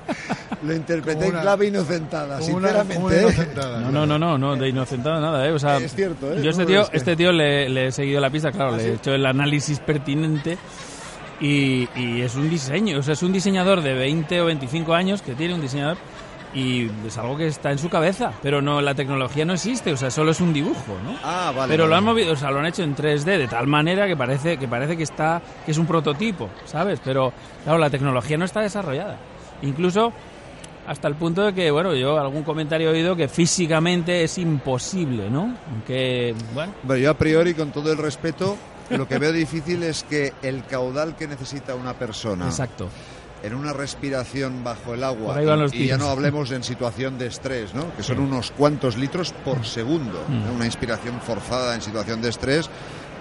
lo 0.62 0.74
interpreté 0.74 1.26
una, 1.26 1.38
en 1.38 1.42
clave 1.42 1.66
inocentada, 1.66 2.40
sinceramente. 2.40 3.02
Una, 3.02 3.06
una 3.06 3.22
inocentada, 3.22 3.80
no, 3.80 3.90
no, 3.90 4.06
no, 4.06 4.18
no, 4.18 4.38
no, 4.38 4.56
de 4.56 4.68
inocentada 4.68 5.20
nada, 5.20 5.46
¿eh? 5.48 5.52
O 5.52 5.58
sea, 5.58 5.78
es 5.78 5.92
cierto, 5.94 6.32
¿eh? 6.32 6.40
Yo 6.40 6.50
este 6.50 6.66
tío, 6.66 6.88
este 6.92 7.16
tío 7.16 7.32
le, 7.32 7.68
le, 7.68 7.88
he 7.88 7.92
seguido 7.92 8.20
la 8.20 8.30
pista, 8.30 8.52
claro, 8.52 8.74
¿Ah, 8.74 8.76
le 8.76 8.82
sí? 8.84 8.88
he 8.90 8.94
hecho 8.94 9.12
el 9.12 9.26
análisis 9.26 9.80
pertinente 9.80 10.56
y, 11.40 11.88
y, 11.96 12.22
es 12.22 12.36
un 12.36 12.48
diseño, 12.48 12.98
o 12.98 13.02
sea, 13.02 13.14
es 13.14 13.22
un 13.24 13.32
diseñador 13.32 13.82
de 13.82 13.94
20 13.94 14.40
o 14.40 14.44
25 14.46 14.94
años 14.94 15.20
que 15.20 15.34
tiene 15.34 15.54
un 15.54 15.60
diseñador 15.60 15.98
y 16.56 16.90
es 17.06 17.18
algo 17.18 17.36
que 17.36 17.48
está 17.48 17.70
en 17.70 17.78
su 17.78 17.90
cabeza, 17.90 18.32
pero 18.42 18.62
no 18.62 18.80
la 18.80 18.94
tecnología 18.94 19.44
no 19.44 19.52
existe, 19.52 19.92
o 19.92 19.96
sea, 19.96 20.10
solo 20.10 20.30
es 20.30 20.40
un 20.40 20.54
dibujo, 20.54 20.96
¿no? 21.04 21.14
Ah, 21.22 21.52
vale. 21.54 21.70
Pero 21.70 21.82
vale. 21.82 21.90
lo 21.90 21.96
han 21.96 22.04
movido, 22.04 22.32
o 22.32 22.36
sea, 22.36 22.50
lo 22.50 22.60
han 22.60 22.66
hecho 22.66 22.82
en 22.82 22.96
3D 22.96 23.36
de 23.36 23.46
tal 23.46 23.66
manera 23.66 24.06
que 24.06 24.16
parece 24.16 24.56
que 24.56 24.66
parece 24.66 24.96
que 24.96 25.02
está 25.02 25.42
que 25.66 25.72
es 25.72 25.76
un 25.76 25.86
prototipo, 25.86 26.48
¿sabes? 26.64 26.98
Pero 27.04 27.30
claro, 27.62 27.78
la 27.78 27.90
tecnología 27.90 28.38
no 28.38 28.46
está 28.46 28.62
desarrollada. 28.62 29.18
Incluso 29.60 30.14
hasta 30.86 31.08
el 31.08 31.16
punto 31.16 31.42
de 31.42 31.52
que, 31.52 31.70
bueno, 31.70 31.94
yo 31.94 32.18
algún 32.18 32.42
comentario 32.42 32.88
he 32.88 32.94
oído 32.94 33.14
que 33.14 33.28
físicamente 33.28 34.24
es 34.24 34.38
imposible, 34.38 35.28
¿no? 35.28 35.54
Aunque, 35.70 36.34
bueno. 36.54 36.72
Bueno, 36.84 37.02
yo 37.02 37.10
a 37.10 37.14
priori, 37.18 37.52
con 37.52 37.70
todo 37.70 37.92
el 37.92 37.98
respeto, 37.98 38.56
lo 38.88 39.06
que 39.06 39.18
veo 39.18 39.32
difícil 39.32 39.82
es 39.82 40.04
que 40.04 40.32
el 40.40 40.64
caudal 40.64 41.16
que 41.16 41.26
necesita 41.26 41.74
una 41.74 41.92
persona. 41.92 42.46
Exacto 42.48 42.88
en 43.42 43.54
una 43.54 43.72
respiración 43.72 44.64
bajo 44.64 44.94
el 44.94 45.04
agua 45.04 45.40
y, 45.72 45.82
y, 45.82 45.86
ya 45.86 45.98
no 45.98 46.08
hablemos 46.08 46.50
en 46.50 46.62
situación 46.62 47.18
de 47.18 47.26
estrés, 47.26 47.74
¿no? 47.74 47.94
que 47.96 48.02
son 48.02 48.18
unos 48.18 48.50
cuantos 48.50 48.96
litros 48.96 49.32
por 49.44 49.64
segundo. 49.64 50.24
Mm. 50.28 50.54
Una 50.54 50.66
inspiración 50.66 51.20
forzada 51.20 51.74
en 51.74 51.82
situación 51.82 52.22
de 52.22 52.30
estrés 52.30 52.68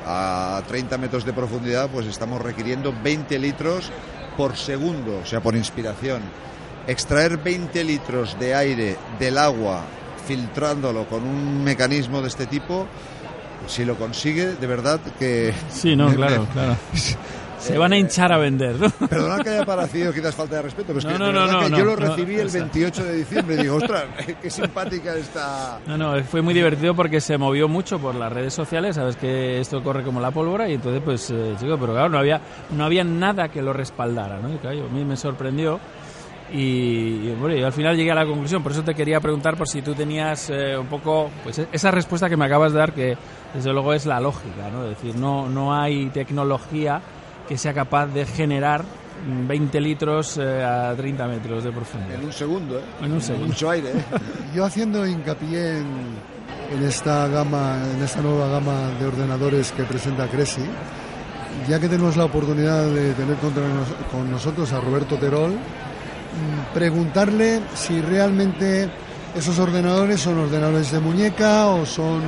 a 0.05 0.61
30 0.67 0.97
metros 0.97 1.25
de 1.25 1.33
profundidad, 1.33 1.89
pues 1.89 2.05
estamos 2.07 2.41
requiriendo 2.41 2.93
20 3.03 3.37
litros 3.39 3.91
por 4.37 4.55
segundo, 4.55 5.19
o 5.23 5.25
sea, 5.25 5.41
por 5.41 5.55
inspiración. 5.55 6.21
Extraer 6.87 7.37
20 7.37 7.83
litros 7.83 8.37
de 8.39 8.53
aire 8.53 8.97
del 9.19 9.37
agua 9.37 9.83
filtrándolo 10.27 11.05
con 11.05 11.23
un 11.23 11.63
mecanismo 11.63 12.21
de 12.21 12.27
este 12.27 12.45
tipo, 12.45 12.87
si 13.67 13.85
lo 13.85 13.95
consigue, 13.95 14.55
de 14.55 14.67
verdad 14.67 14.99
que... 15.17 15.53
Sí, 15.69 15.95
no, 15.95 16.13
claro, 16.13 16.47
claro. 16.51 16.75
Se 17.59 17.77
van 17.77 17.93
a 17.93 17.97
hinchar 17.97 18.31
a 18.31 18.37
vender, 18.37 18.75
¿no? 18.79 18.89
Perdona 19.09 19.43
que 19.43 19.49
haya 19.49 19.65
parecido 19.65 20.13
quizás 20.13 20.35
falta 20.35 20.57
de 20.57 20.61
respeto, 20.63 20.87
pero 20.87 20.99
es 20.99 21.05
no, 21.05 21.11
que, 21.11 21.19
no, 21.19 21.31
no, 21.31 21.47
no, 21.47 21.59
que 21.69 21.77
yo 21.77 21.85
lo 21.85 21.95
recibí 21.95 22.35
el 22.35 22.49
28 22.49 23.03
de 23.03 23.15
diciembre 23.15 23.55
y 23.55 23.57
digo, 23.63 23.75
ostras, 23.77 24.05
qué 24.41 24.49
simpática 24.49 25.15
está. 25.15 25.79
No, 25.87 25.97
no, 25.97 26.23
fue 26.23 26.41
muy 26.41 26.53
divertido 26.53 26.95
porque 26.95 27.21
se 27.21 27.37
movió 27.37 27.67
mucho 27.67 27.99
por 27.99 28.15
las 28.15 28.31
redes 28.31 28.53
sociales, 28.53 28.95
sabes 28.95 29.15
que 29.15 29.59
esto 29.59 29.83
corre 29.83 30.03
como 30.03 30.19
la 30.19 30.31
pólvora 30.31 30.69
y 30.69 30.73
entonces 30.73 31.01
pues, 31.03 31.31
eh, 31.31 31.55
chico, 31.59 31.77
pero 31.79 31.93
claro, 31.93 32.09
no 32.09 32.19
había, 32.19 32.41
no 32.71 32.85
había 32.85 33.03
nada 33.03 33.49
que 33.49 33.61
lo 33.61 33.73
respaldara, 33.73 34.39
¿no? 34.39 34.53
Y 34.53 34.57
claro, 34.57 34.85
a 34.85 34.93
mí 34.93 35.03
me 35.03 35.17
sorprendió. 35.17 35.79
Y, 36.53 36.57
y, 36.57 37.35
bueno, 37.39 37.55
yo 37.55 37.65
al 37.65 37.73
final 37.73 37.97
llegué 37.97 38.11
a 38.11 38.15
la 38.15 38.25
conclusión, 38.25 38.61
por 38.61 38.71
eso 38.71 38.83
te 38.83 38.93
quería 38.93 39.19
preguntar 39.19 39.57
por 39.57 39.67
si 39.67 39.81
tú 39.81 39.95
tenías 39.95 40.51
eh, 40.51 40.77
un 40.77 40.85
poco 40.85 41.31
pues 41.43 41.59
esa 41.71 41.89
respuesta 41.89 42.29
que 42.29 42.37
me 42.37 42.45
acabas 42.45 42.71
de 42.71 42.77
dar, 42.77 42.93
que 42.93 43.17
desde 43.53 43.73
luego 43.73 43.93
es 43.93 44.05
la 44.05 44.19
lógica, 44.19 44.69
¿no? 44.71 44.83
Es 44.83 44.89
decir, 44.91 45.15
no, 45.15 45.49
no 45.49 45.73
hay 45.73 46.09
tecnología 46.11 47.01
que 47.47 47.57
sea 47.57 47.73
capaz 47.73 48.07
de 48.07 48.25
generar 48.25 48.83
20 49.25 49.81
litros 49.81 50.37
eh, 50.37 50.63
a 50.63 50.93
30 50.95 51.27
metros 51.27 51.63
de 51.63 51.71
profundidad. 51.71 52.19
En 52.19 52.25
un 52.25 52.33
segundo, 52.33 52.79
¿eh? 52.79 52.83
En 53.01 53.11
un 53.11 53.21
segundo. 53.21 53.47
Mucho 53.47 53.69
aire, 53.69 53.89
¿eh? 53.89 54.03
Yo 54.55 54.65
haciendo 54.65 55.05
hincapié 55.05 55.79
en, 55.79 55.87
en, 56.71 56.83
esta 56.83 57.27
gama, 57.27 57.77
en 57.95 58.03
esta 58.03 58.21
nueva 58.21 58.47
gama 58.47 58.89
de 58.99 59.05
ordenadores 59.05 59.71
que 59.71 59.83
presenta 59.83 60.27
Cresi, 60.27 60.65
ya 61.67 61.79
que 61.79 61.87
tenemos 61.87 62.17
la 62.17 62.25
oportunidad 62.25 62.85
de 62.85 63.13
tener 63.13 63.35
contra 63.37 63.67
nos, 63.67 63.87
con 64.11 64.29
nosotros 64.29 64.71
a 64.73 64.81
Roberto 64.81 65.15
Terol, 65.15 65.51
mm, 65.51 66.73
preguntarle 66.73 67.61
si 67.73 68.01
realmente 68.01 68.89
esos 69.35 69.57
ordenadores 69.59 70.19
son 70.19 70.37
ordenadores 70.39 70.91
de 70.91 70.99
muñeca 70.99 71.67
o 71.67 71.85
son 71.85 72.21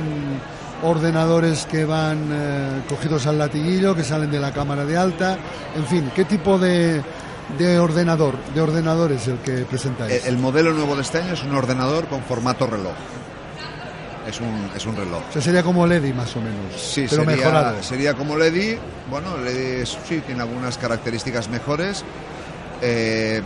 ordenadores 0.82 1.66
que 1.66 1.84
van 1.84 2.28
eh, 2.30 2.82
cogidos 2.88 3.26
al 3.26 3.38
latiguillo, 3.38 3.94
que 3.94 4.04
salen 4.04 4.30
de 4.30 4.38
la 4.38 4.52
cámara 4.52 4.84
de 4.84 4.96
alta, 4.96 5.36
en 5.76 5.86
fin, 5.86 6.10
¿qué 6.14 6.24
tipo 6.24 6.58
de, 6.58 7.02
de 7.58 7.78
ordenador, 7.78 8.34
de 8.54 8.60
ordenador 8.60 9.12
es 9.12 9.28
el 9.28 9.38
que 9.38 9.64
presentáis? 9.64 10.24
El, 10.24 10.34
el, 10.34 10.38
modelo 10.38 10.72
nuevo 10.72 10.94
de 10.94 11.02
este 11.02 11.18
año 11.18 11.34
es 11.34 11.42
un 11.42 11.54
ordenador 11.54 12.06
con 12.06 12.22
formato 12.22 12.66
reloj. 12.66 12.94
Es 14.28 14.40
un, 14.40 14.70
es 14.76 14.84
un 14.84 14.94
reloj. 14.94 15.22
O 15.30 15.32
sea, 15.32 15.40
sería 15.40 15.62
como 15.62 15.86
Ledi 15.86 16.12
más 16.12 16.36
o 16.36 16.40
menos, 16.40 16.74
sí, 16.76 17.06
pero 17.08 17.24
sería, 17.24 17.36
mejorado. 17.36 17.82
Sería 17.82 18.14
como 18.14 18.36
Ledi, 18.36 18.76
bueno, 19.08 19.38
Ledi 19.38 19.86
sí 19.86 20.20
tiene 20.26 20.42
algunas 20.42 20.76
características 20.76 21.48
mejores. 21.48 22.04
Eh, 22.82 23.42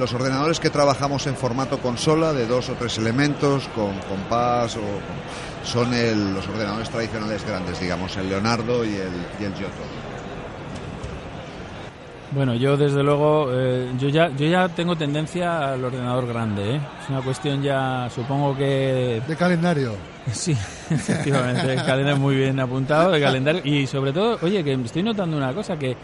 los 0.00 0.14
ordenadores 0.14 0.58
que 0.58 0.70
trabajamos 0.70 1.26
en 1.26 1.36
formato 1.36 1.78
consola 1.78 2.32
de 2.32 2.46
dos 2.46 2.70
o 2.70 2.72
tres 2.72 2.96
elementos 2.98 3.68
con 3.74 3.92
compás 4.08 4.76
o 4.76 4.80
con, 4.80 5.20
son 5.62 5.92
el, 5.92 6.34
los 6.34 6.48
ordenadores 6.48 6.88
tradicionales 6.88 7.46
grandes, 7.46 7.78
digamos, 7.78 8.16
el 8.16 8.30
Leonardo 8.30 8.82
y 8.84 8.94
el, 8.94 9.12
y 9.38 9.44
el 9.44 9.54
Giotto. 9.54 9.82
Bueno, 12.32 12.54
yo 12.54 12.76
desde 12.76 13.02
luego, 13.02 13.48
eh, 13.52 13.90
yo 13.98 14.08
ya 14.08 14.28
yo 14.28 14.46
ya 14.46 14.68
tengo 14.68 14.96
tendencia 14.96 15.72
al 15.72 15.84
ordenador 15.84 16.26
grande, 16.26 16.76
¿eh? 16.76 16.80
Es 17.02 17.10
una 17.10 17.20
cuestión 17.22 17.60
ya, 17.60 18.08
supongo 18.08 18.56
que... 18.56 19.20
De 19.26 19.36
calendario. 19.36 19.94
Sí, 20.32 20.52
efectivamente, 20.90 21.72
el 21.72 21.84
calendario 21.84 22.20
muy 22.20 22.36
bien 22.36 22.60
apuntado, 22.60 23.10
de 23.10 23.20
calendario. 23.20 23.62
Y 23.64 23.86
sobre 23.86 24.12
todo, 24.12 24.38
oye, 24.42 24.62
que 24.62 24.74
estoy 24.74 25.02
notando 25.02 25.36
una 25.36 25.52
cosa, 25.52 25.76
que 25.76 25.96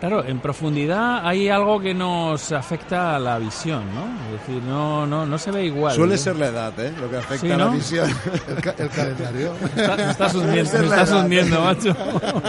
Claro, 0.00 0.24
en 0.24 0.38
profundidad 0.38 1.26
hay 1.26 1.48
algo 1.48 1.80
que 1.80 1.92
nos 1.92 2.52
afecta 2.52 3.16
a 3.16 3.18
la 3.18 3.36
visión, 3.38 3.82
¿no? 3.92 4.04
Es 4.26 4.40
decir, 4.46 4.62
no, 4.62 5.04
no, 5.08 5.26
no 5.26 5.38
se 5.38 5.50
ve 5.50 5.64
igual. 5.64 5.96
Suele 5.96 6.14
¿eh? 6.14 6.18
ser 6.18 6.36
la 6.36 6.46
edad, 6.46 6.72
¿eh? 6.78 6.92
Lo 7.00 7.10
que 7.10 7.16
afecta 7.16 7.46
¿Sí, 7.46 7.50
a 7.50 7.56
la 7.56 7.64
no? 7.64 7.72
visión. 7.72 8.08
El, 8.48 8.62
ca 8.62 8.74
el 8.78 8.88
calendario. 8.90 9.52
Me, 9.74 9.82
está, 9.82 9.96
me 9.96 10.10
estás 10.10 10.34
hundiendo, 10.36 10.78
me 10.78 10.84
estás 10.84 11.10
hundiendo 11.10 11.60
macho. 11.60 11.96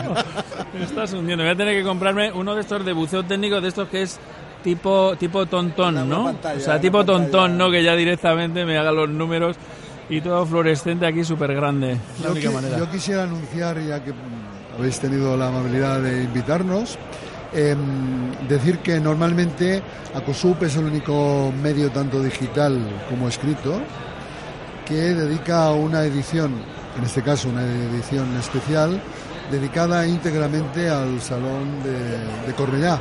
me 0.78 0.84
estás 0.84 1.14
hundiendo. 1.14 1.44
Voy 1.44 1.54
a 1.54 1.56
tener 1.56 1.76
que 1.76 1.84
comprarme 1.84 2.32
uno 2.32 2.54
de 2.54 2.62
estos 2.62 2.86
de 2.86 2.94
buceo 2.94 3.24
técnico, 3.24 3.60
de 3.60 3.68
estos 3.68 3.88
que 3.90 4.04
es 4.04 4.20
tipo, 4.64 5.16
tipo 5.18 5.48
tontón, 5.48 6.08
¿no? 6.08 6.26
Pantalla, 6.26 6.58
o 6.58 6.62
sea, 6.62 6.80
tipo 6.80 7.00
pantalla. 7.00 7.20
tontón, 7.24 7.58
¿no? 7.58 7.72
Que 7.72 7.84
ya 7.84 7.96
directamente 7.96 8.64
me 8.64 8.78
haga 8.78 8.92
los 8.92 9.10
números 9.10 9.56
y 10.08 10.22
todo 10.22 10.46
fluorescente 10.46 11.08
aquí 11.08 11.24
súper 11.24 11.56
grande. 11.56 11.98
La 12.20 12.28
yo, 12.28 12.32
única 12.34 12.52
manera. 12.52 12.78
yo 12.78 12.92
quisiera 12.92 13.24
anunciar, 13.24 13.80
ya 13.80 14.04
que 14.04 14.12
mm, 14.12 14.76
habéis 14.78 15.00
tenido 15.00 15.36
la 15.36 15.48
amabilidad 15.48 16.00
de 16.02 16.24
invitarnos, 16.24 16.98
eh, 17.54 17.76
decir 18.48 18.80
que 18.80 19.00
normalmente 19.00 19.82
Acosup 20.14 20.64
es 20.64 20.76
el 20.76 20.86
único 20.86 21.52
medio 21.62 21.90
tanto 21.92 22.22
digital 22.22 22.80
como 23.10 23.28
escrito 23.28 23.80
que 24.86 25.14
dedica 25.14 25.72
una 25.72 26.04
edición, 26.04 26.54
en 26.98 27.04
este 27.04 27.22
caso 27.22 27.50
una 27.50 27.64
edición 27.64 28.36
especial, 28.38 29.00
dedicada 29.52 30.06
íntegramente 30.06 30.90
al 30.90 31.22
Salón 31.22 31.84
de, 31.84 32.48
de 32.48 32.54
Cornellá. 32.56 33.00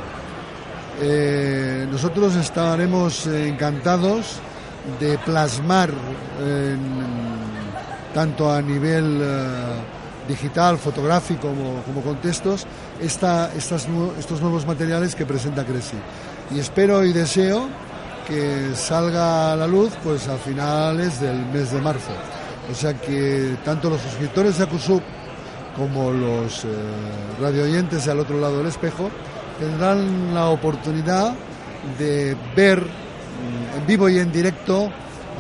Eh, 1.00 1.86
nosotros 1.90 2.34
estaremos 2.36 3.26
encantados 3.26 4.40
de 4.98 5.18
plasmar 5.18 5.90
tanto 8.14 8.50
a 8.50 8.60
nivel 8.62 9.22
digital, 10.28 10.78
fotográfico 10.78 11.48
como, 11.48 12.02
contextos 12.02 12.66
esta, 13.00 13.52
estas, 13.56 13.88
estos 14.18 14.40
nuevos 14.40 14.66
materiales 14.66 15.14
que 15.14 15.26
presenta 15.26 15.64
Cresi. 15.64 15.96
Y 16.54 16.60
espero 16.60 17.04
y 17.04 17.12
deseo 17.12 17.68
que 18.26 18.74
salga 18.74 19.54
a 19.54 19.56
la 19.56 19.66
luz 19.66 19.92
pues 20.04 20.28
a 20.28 20.36
finales 20.36 21.20
del 21.20 21.46
mes 21.46 21.72
de 21.72 21.80
marzo. 21.80 22.12
O 22.70 22.74
sea 22.74 22.94
que 22.94 23.56
tanto 23.64 23.88
los 23.88 24.00
suscriptores 24.02 24.58
de 24.58 24.64
Acusub 24.64 25.02
como 25.76 26.12
los 26.12 26.64
eh, 26.64 26.68
radio 27.40 27.64
al 27.64 28.20
otro 28.20 28.38
lado 28.38 28.58
del 28.58 28.66
espejo 28.66 29.10
tendrán 29.58 30.34
la 30.34 30.48
oportunidad 30.48 31.32
de 31.98 32.36
ver 32.54 32.80
mm, 32.80 33.78
en 33.78 33.86
vivo 33.86 34.08
y 34.08 34.18
en 34.18 34.30
directo, 34.30 34.90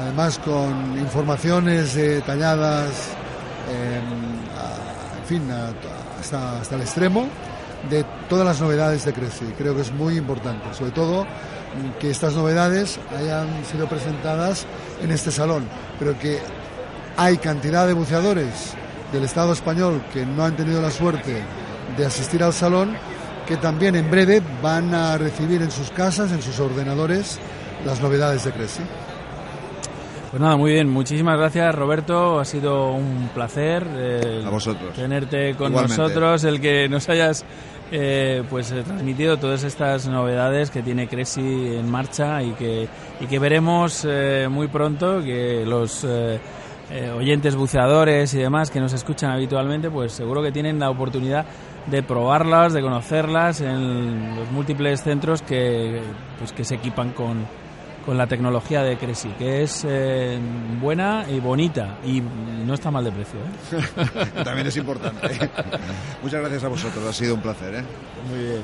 además 0.00 0.38
con 0.38 0.98
informaciones 0.98 1.94
detalladas, 1.94 3.10
en 3.68 4.37
fin, 5.28 5.50
hasta, 5.50 6.74
el 6.74 6.80
extremo, 6.80 7.28
de 7.90 8.04
todas 8.30 8.46
las 8.46 8.60
novedades 8.60 9.04
de 9.04 9.12
Creci. 9.12 9.44
Creo 9.58 9.74
que 9.74 9.82
es 9.82 9.92
muy 9.92 10.16
importante, 10.16 10.72
sobre 10.72 10.90
todo 10.92 11.26
que 12.00 12.10
estas 12.10 12.34
novedades 12.34 12.98
hayan 13.16 13.46
sido 13.70 13.86
presentadas 13.86 14.64
en 15.02 15.10
este 15.10 15.30
salón, 15.30 15.68
pero 15.98 16.18
que 16.18 16.38
hay 17.18 17.36
cantidad 17.36 17.86
de 17.86 17.92
buceadores 17.92 18.72
del 19.12 19.24
Estado 19.24 19.52
español 19.52 20.02
que 20.14 20.24
no 20.24 20.44
han 20.44 20.56
tenido 20.56 20.80
la 20.80 20.90
suerte 20.90 21.42
de 21.96 22.06
asistir 22.06 22.42
al 22.42 22.54
salón, 22.54 22.96
que 23.46 23.58
también 23.58 23.96
en 23.96 24.10
breve 24.10 24.42
van 24.62 24.94
a 24.94 25.18
recibir 25.18 25.60
en 25.60 25.70
sus 25.70 25.90
casas, 25.90 26.32
en 26.32 26.40
sus 26.40 26.58
ordenadores, 26.58 27.38
las 27.84 28.00
novedades 28.00 28.44
de 28.44 28.52
Creci. 28.52 28.82
Pues 30.30 30.42
nada, 30.42 30.56
muy 30.56 30.72
bien. 30.72 30.90
Muchísimas 30.90 31.38
gracias, 31.38 31.74
Roberto. 31.74 32.38
Ha 32.38 32.44
sido 32.44 32.92
un 32.92 33.30
placer 33.32 33.86
eh, 33.96 34.42
a 34.44 34.50
vosotros. 34.50 34.94
tenerte 34.94 35.54
con 35.54 35.72
nosotros, 35.72 36.44
el 36.44 36.60
que 36.60 36.86
nos 36.86 37.08
hayas 37.08 37.46
eh, 37.90 38.42
pues 38.50 38.70
eh, 38.72 38.82
transmitido 38.82 39.38
todas 39.38 39.64
estas 39.64 40.06
novedades 40.06 40.70
que 40.70 40.82
tiene 40.82 41.08
Cresi 41.08 41.40
en 41.40 41.90
marcha 41.90 42.42
y 42.42 42.52
que, 42.52 42.88
y 43.20 43.26
que 43.26 43.38
veremos 43.38 44.06
muy 44.50 44.68
pronto 44.68 45.22
que 45.22 45.64
los 45.64 46.06
oyentes 47.16 47.56
buceadores 47.56 48.32
y 48.34 48.38
demás 48.38 48.70
que 48.70 48.80
nos 48.80 48.92
escuchan 48.92 49.30
habitualmente, 49.30 49.90
pues 49.90 50.12
seguro 50.12 50.42
que 50.42 50.52
tienen 50.52 50.78
la 50.78 50.90
oportunidad 50.90 51.46
de 51.86 52.02
probarlas, 52.02 52.74
de 52.74 52.82
conocerlas 52.82 53.62
en 53.62 54.36
los 54.36 54.50
múltiples 54.50 55.02
centros 55.02 55.40
que, 55.40 56.02
pues, 56.38 56.52
que 56.52 56.64
se 56.64 56.74
equipan 56.74 57.12
con 57.12 57.46
con 58.08 58.16
la 58.16 58.26
tecnología 58.26 58.82
de 58.82 58.96
Cresi, 58.96 59.28
que 59.32 59.62
es 59.62 59.84
eh, 59.86 60.38
buena 60.80 61.26
y 61.28 61.40
bonita 61.40 61.98
y 62.02 62.22
no 62.22 62.72
está 62.72 62.90
mal 62.90 63.04
de 63.04 63.12
precio. 63.12 63.38
¿eh? 63.38 64.42
También 64.44 64.66
es 64.66 64.78
importante. 64.78 65.28
Muchas 66.22 66.40
gracias 66.40 66.64
a 66.64 66.68
vosotros, 66.68 67.04
ha 67.04 67.12
sido 67.12 67.34
un 67.34 67.42
placer. 67.42 67.74
¿eh? 67.74 67.84
Muy 68.30 68.44
bien. 68.44 68.62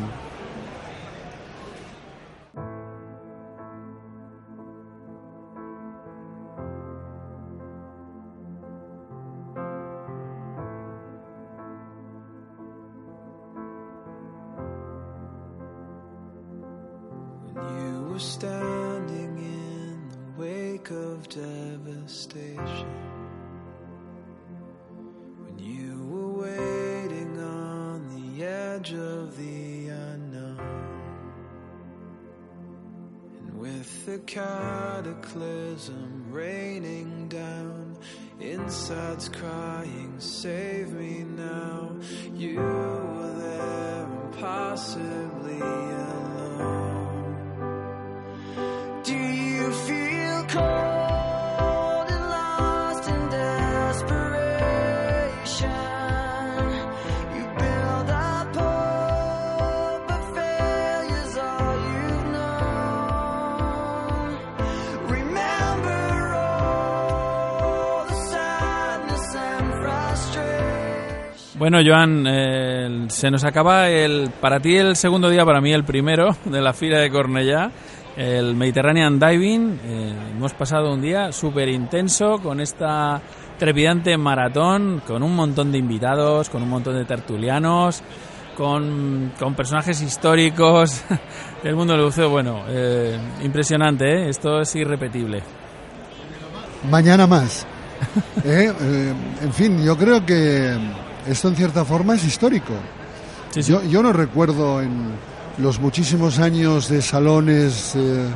The 34.06 34.18
cataclysm 34.26 36.26
raining 36.30 37.28
down, 37.28 37.96
inside's 38.38 39.30
crying, 39.30 40.16
Save 40.18 40.92
me 40.92 41.24
now. 41.24 41.90
You 42.34 42.56
were 42.56 43.34
there 43.38 44.06
impossibly 44.26 45.58
alone. 45.58 46.93
Bueno, 71.64 71.78
Joan, 71.82 72.26
eh, 72.28 73.06
se 73.08 73.30
nos 73.30 73.42
acaba 73.42 73.88
el 73.88 74.28
para 74.38 74.60
ti 74.60 74.76
el 74.76 74.96
segundo 74.96 75.30
día, 75.30 75.46
para 75.46 75.62
mí 75.62 75.72
el 75.72 75.82
primero 75.82 76.36
de 76.44 76.60
la 76.60 76.74
fila 76.74 76.98
de 76.98 77.10
Cornellá, 77.10 77.70
el 78.18 78.54
Mediterranean 78.54 79.18
Diving. 79.18 79.80
Eh, 79.82 80.14
hemos 80.32 80.52
pasado 80.52 80.92
un 80.92 81.00
día 81.00 81.32
súper 81.32 81.70
intenso 81.70 82.36
con 82.42 82.60
esta 82.60 83.18
trepidante 83.58 84.14
maratón, 84.18 85.00
con 85.06 85.22
un 85.22 85.34
montón 85.34 85.72
de 85.72 85.78
invitados, 85.78 86.50
con 86.50 86.62
un 86.62 86.68
montón 86.68 86.96
de 86.96 87.06
tertulianos, 87.06 88.02
con, 88.58 89.32
personajes 89.56 90.02
históricos 90.02 91.02
del 91.62 91.76
mundo 91.76 91.94
del 91.94 92.04
buceo. 92.04 92.28
Bueno, 92.28 92.64
eh, 92.68 93.18
impresionante, 93.42 94.28
esto 94.28 94.60
es 94.60 94.76
irrepetible. 94.76 95.42
Mañana 96.90 97.26
más. 97.26 97.66
en 98.44 99.52
fin, 99.54 99.82
yo 99.82 99.96
creo 99.96 100.26
que 100.26 100.76
esto 101.26 101.48
en 101.48 101.56
cierta 101.56 101.84
forma 101.84 102.14
es 102.14 102.24
histórico. 102.24 102.74
Yo, 103.54 103.82
yo, 103.84 104.02
no 104.02 104.12
recuerdo 104.12 104.82
en 104.82 105.12
los 105.58 105.78
muchísimos 105.80 106.38
años 106.38 106.88
de 106.88 107.00
salones 107.00 107.94
eh, 107.94 108.26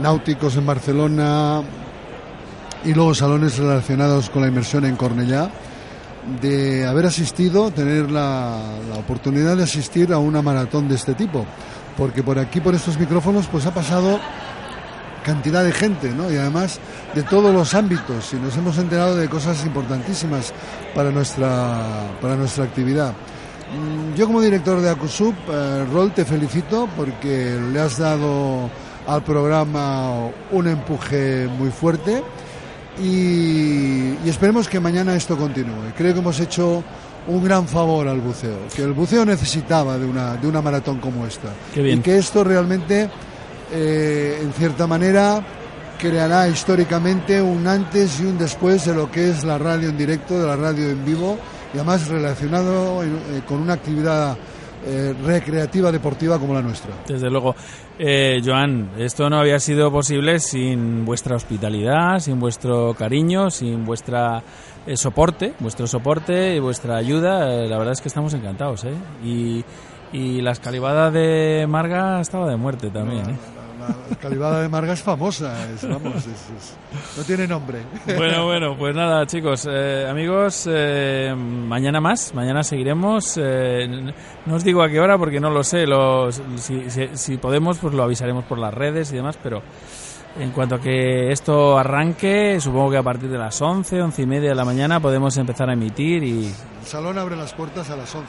náuticos 0.00 0.56
en 0.56 0.66
Barcelona 0.66 1.62
y 2.84 2.94
luego 2.94 3.14
salones 3.14 3.58
relacionados 3.58 4.30
con 4.30 4.42
la 4.42 4.48
inmersión 4.48 4.84
en 4.84 4.94
Cornellá, 4.94 5.50
de 6.40 6.86
haber 6.86 7.06
asistido, 7.06 7.70
tener 7.72 8.10
la, 8.10 8.60
la 8.88 8.96
oportunidad 8.96 9.56
de 9.56 9.64
asistir 9.64 10.12
a 10.12 10.18
una 10.18 10.42
maratón 10.42 10.88
de 10.88 10.94
este 10.94 11.14
tipo. 11.14 11.44
Porque 11.96 12.22
por 12.22 12.38
aquí, 12.38 12.60
por 12.60 12.74
estos 12.74 12.98
micrófonos, 12.98 13.46
pues 13.46 13.66
ha 13.66 13.74
pasado 13.74 14.20
cantidad 15.26 15.64
de 15.64 15.72
gente, 15.72 16.10
¿no? 16.10 16.30
Y 16.30 16.36
además 16.36 16.78
de 17.12 17.24
todos 17.24 17.52
los 17.52 17.74
ámbitos 17.74 18.32
y 18.32 18.36
nos 18.36 18.56
hemos 18.56 18.78
enterado 18.78 19.16
de 19.16 19.28
cosas 19.28 19.66
importantísimas 19.66 20.52
para 20.94 21.10
nuestra, 21.10 21.82
para 22.22 22.36
nuestra 22.36 22.62
actividad. 22.62 23.10
Mm, 23.10 24.14
yo 24.14 24.26
como 24.26 24.40
director 24.40 24.80
de 24.80 24.88
Acusub, 24.88 25.34
eh, 25.50 25.84
Rol, 25.92 26.12
te 26.12 26.24
felicito 26.24 26.88
porque 26.96 27.58
le 27.72 27.80
has 27.80 27.98
dado 27.98 28.70
al 29.08 29.24
programa 29.24 30.28
un 30.52 30.68
empuje 30.68 31.48
muy 31.58 31.70
fuerte 31.70 32.22
y, 33.02 34.28
esperemos 34.28 34.68
que 34.68 34.78
mañana 34.78 35.16
esto 35.16 35.36
continúe. 35.36 35.92
Creo 35.96 36.14
que 36.14 36.20
hemos 36.20 36.38
hecho 36.38 36.84
un 37.26 37.42
gran 37.42 37.66
favor 37.66 38.06
al 38.06 38.20
buceo, 38.20 38.68
que 38.74 38.82
el 38.82 38.92
buceo 38.92 39.24
necesitaba 39.24 39.98
de 39.98 40.06
una, 40.06 40.36
de 40.36 40.46
una 40.46 40.62
maratón 40.62 41.00
como 41.00 41.26
esta. 41.26 41.48
Y 41.74 41.98
que 41.98 42.16
esto 42.16 42.44
realmente 42.44 43.10
eh, 43.72 44.38
en 44.42 44.52
cierta 44.52 44.86
manera 44.86 45.42
creará 45.98 46.48
históricamente 46.48 47.40
un 47.40 47.66
antes 47.66 48.20
y 48.20 48.26
un 48.26 48.38
después 48.38 48.84
de 48.84 48.94
lo 48.94 49.10
que 49.10 49.30
es 49.30 49.44
la 49.44 49.58
radio 49.58 49.88
en 49.88 49.96
directo, 49.96 50.38
de 50.38 50.46
la 50.46 50.56
radio 50.56 50.90
en 50.90 51.04
vivo, 51.04 51.38
y 51.72 51.78
además 51.78 52.06
relacionado 52.08 53.02
eh, 53.02 53.08
con 53.48 53.60
una 53.60 53.72
actividad 53.72 54.36
eh, 54.86 55.14
recreativa 55.24 55.90
deportiva 55.90 56.38
como 56.38 56.54
la 56.54 56.62
nuestra. 56.62 56.92
Desde 57.06 57.30
luego. 57.30 57.54
Joan, 58.44 58.90
esto 58.98 59.30
no 59.30 59.38
había 59.38 59.58
sido 59.58 59.90
posible 59.90 60.38
sin 60.38 61.06
vuestra 61.06 61.34
hospitalidad, 61.34 62.18
sin 62.18 62.38
vuestro 62.38 62.92
cariño, 62.92 63.50
sin 63.50 63.86
vuestra 63.86 64.42
soporte, 64.94 65.54
vuestro 65.60 65.86
soporte 65.86 66.54
y 66.54 66.60
vuestra 66.60 66.98
ayuda. 66.98 67.46
la 67.66 67.78
verdad 67.78 67.94
es 67.94 68.02
que 68.02 68.08
estamos 68.08 68.34
encantados. 68.34 68.86
Y, 69.24 69.64
y 70.12 70.40
la 70.40 70.52
escalivada 70.52 71.10
de 71.10 71.66
Marga 71.68 72.20
estaba 72.20 72.48
de 72.48 72.56
muerte 72.56 72.90
también. 72.90 73.38
La 73.78 74.16
calibada 74.16 74.62
de 74.62 74.68
Marga 74.68 74.92
es 74.94 75.02
famosa, 75.02 75.54
es, 75.70 75.86
vamos, 75.88 76.16
es- 76.26 76.76
no 77.16 77.22
tiene 77.24 77.46
nombre. 77.46 77.80
Bueno, 78.16 78.46
bueno, 78.46 78.76
pues 78.78 78.94
nada, 78.94 79.26
chicos, 79.26 79.68
eh, 79.70 80.06
amigos, 80.08 80.66
eh, 80.70 81.34
mañana 81.36 82.00
más, 82.00 82.32
mañana 82.34 82.62
seguiremos. 82.62 83.38
eh, 83.40 84.12
no 84.46 84.54
os 84.54 84.64
digo 84.64 84.82
a 84.82 84.88
qué 84.88 84.98
hora 85.00 85.18
porque 85.18 85.40
no 85.40 85.50
lo 85.50 85.62
sé. 85.62 85.86
Los, 85.86 86.40
si, 86.56 86.88
si- 86.90 87.10
si 87.14 87.36
podemos, 87.36 87.78
pues 87.78 87.92
lo 87.94 88.02
avisaremos 88.02 88.44
por 88.44 88.58
las 88.58 88.72
redes 88.72 89.12
y 89.12 89.16
demás, 89.16 89.38
pero 89.42 89.62
en 90.38 90.50
cuanto 90.50 90.74
a 90.76 90.80
que 90.80 91.30
esto 91.32 91.78
arranque, 91.78 92.60
supongo 92.60 92.90
que 92.90 92.96
a 92.98 93.02
partir 93.02 93.30
de 93.30 93.38
las 93.38 93.60
11, 93.60 94.02
11 94.02 94.22
y 94.22 94.26
media 94.26 94.48
de 94.50 94.54
la 94.54 94.64
mañana 94.64 95.00
podemos 95.00 95.36
empezar 95.36 95.70
a 95.70 95.72
emitir 95.72 96.22
y, 96.22 96.46
El 96.46 96.86
salón 96.86 97.18
abre 97.18 97.36
las 97.36 97.52
puertas 97.54 97.88
a 97.90 97.96
las 97.96 98.14
11. 98.14 98.28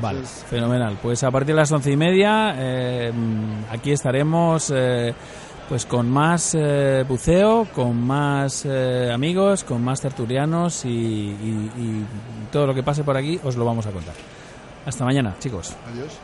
Vale, 0.00 0.18
Entonces, 0.20 0.44
fenomenal. 0.48 0.98
Pues 1.02 1.22
a 1.24 1.30
partir 1.30 1.54
de 1.54 1.60
las 1.60 1.72
once 1.72 1.90
y 1.90 1.96
media 1.96 2.54
eh, 2.56 3.12
aquí 3.70 3.92
estaremos 3.92 4.72
eh, 4.74 5.12
pues 5.68 5.84
con 5.84 6.08
más 6.10 6.54
eh, 6.58 7.04
buceo, 7.08 7.66
con 7.74 8.00
más 8.06 8.64
amigos, 9.12 9.64
con 9.64 9.82
más 9.84 10.00
tertulianos 10.00 10.84
y, 10.84 10.88
y- 10.88 11.70
y 11.76 12.04
todo 12.52 12.66
lo 12.68 12.74
que 12.74 12.82
pase 12.82 13.04
por 13.04 13.16
aquí 13.16 13.38
os 13.44 13.56
lo 13.56 13.64
vamos 13.64 13.86
a 13.86 13.90
contar. 13.90 14.14
Hasta 14.86 15.04
mañana, 15.04 15.34
chicos. 15.38 15.74
Adiós. 15.92 16.18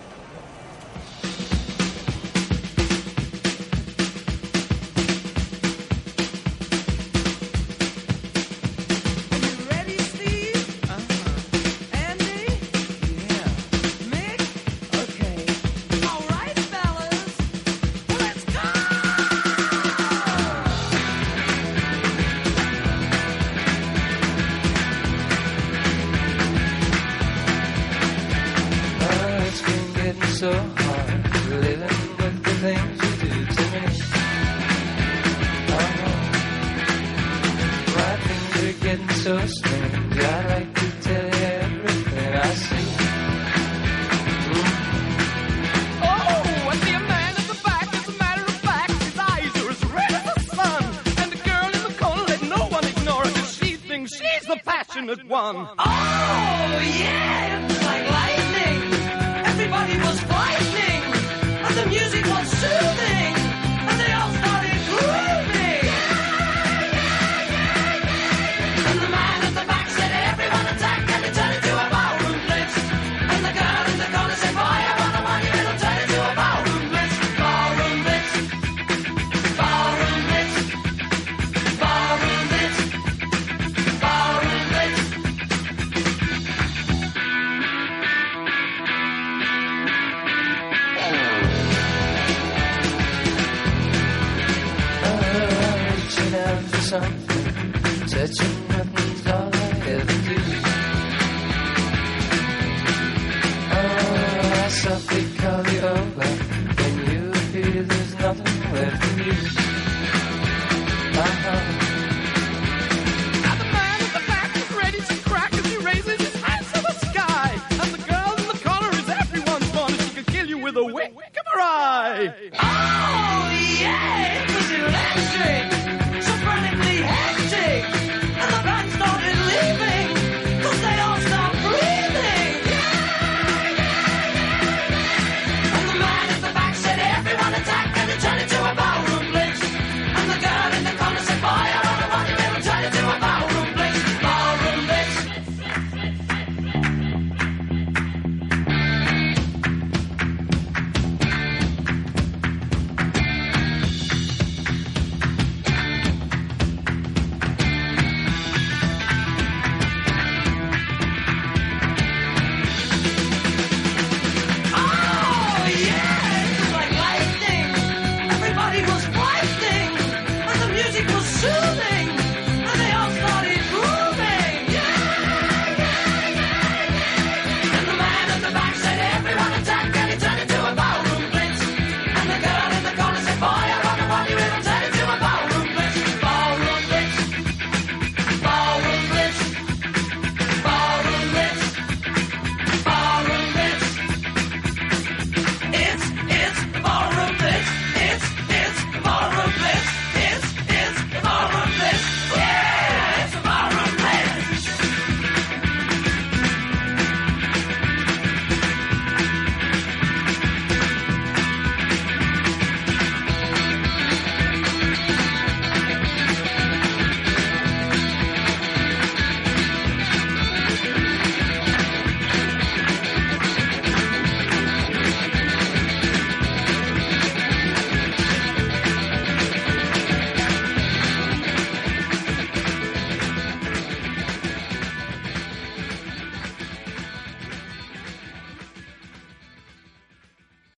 touch, 96.94 98.08
touching 98.08 98.68
nothing. 98.68 99.03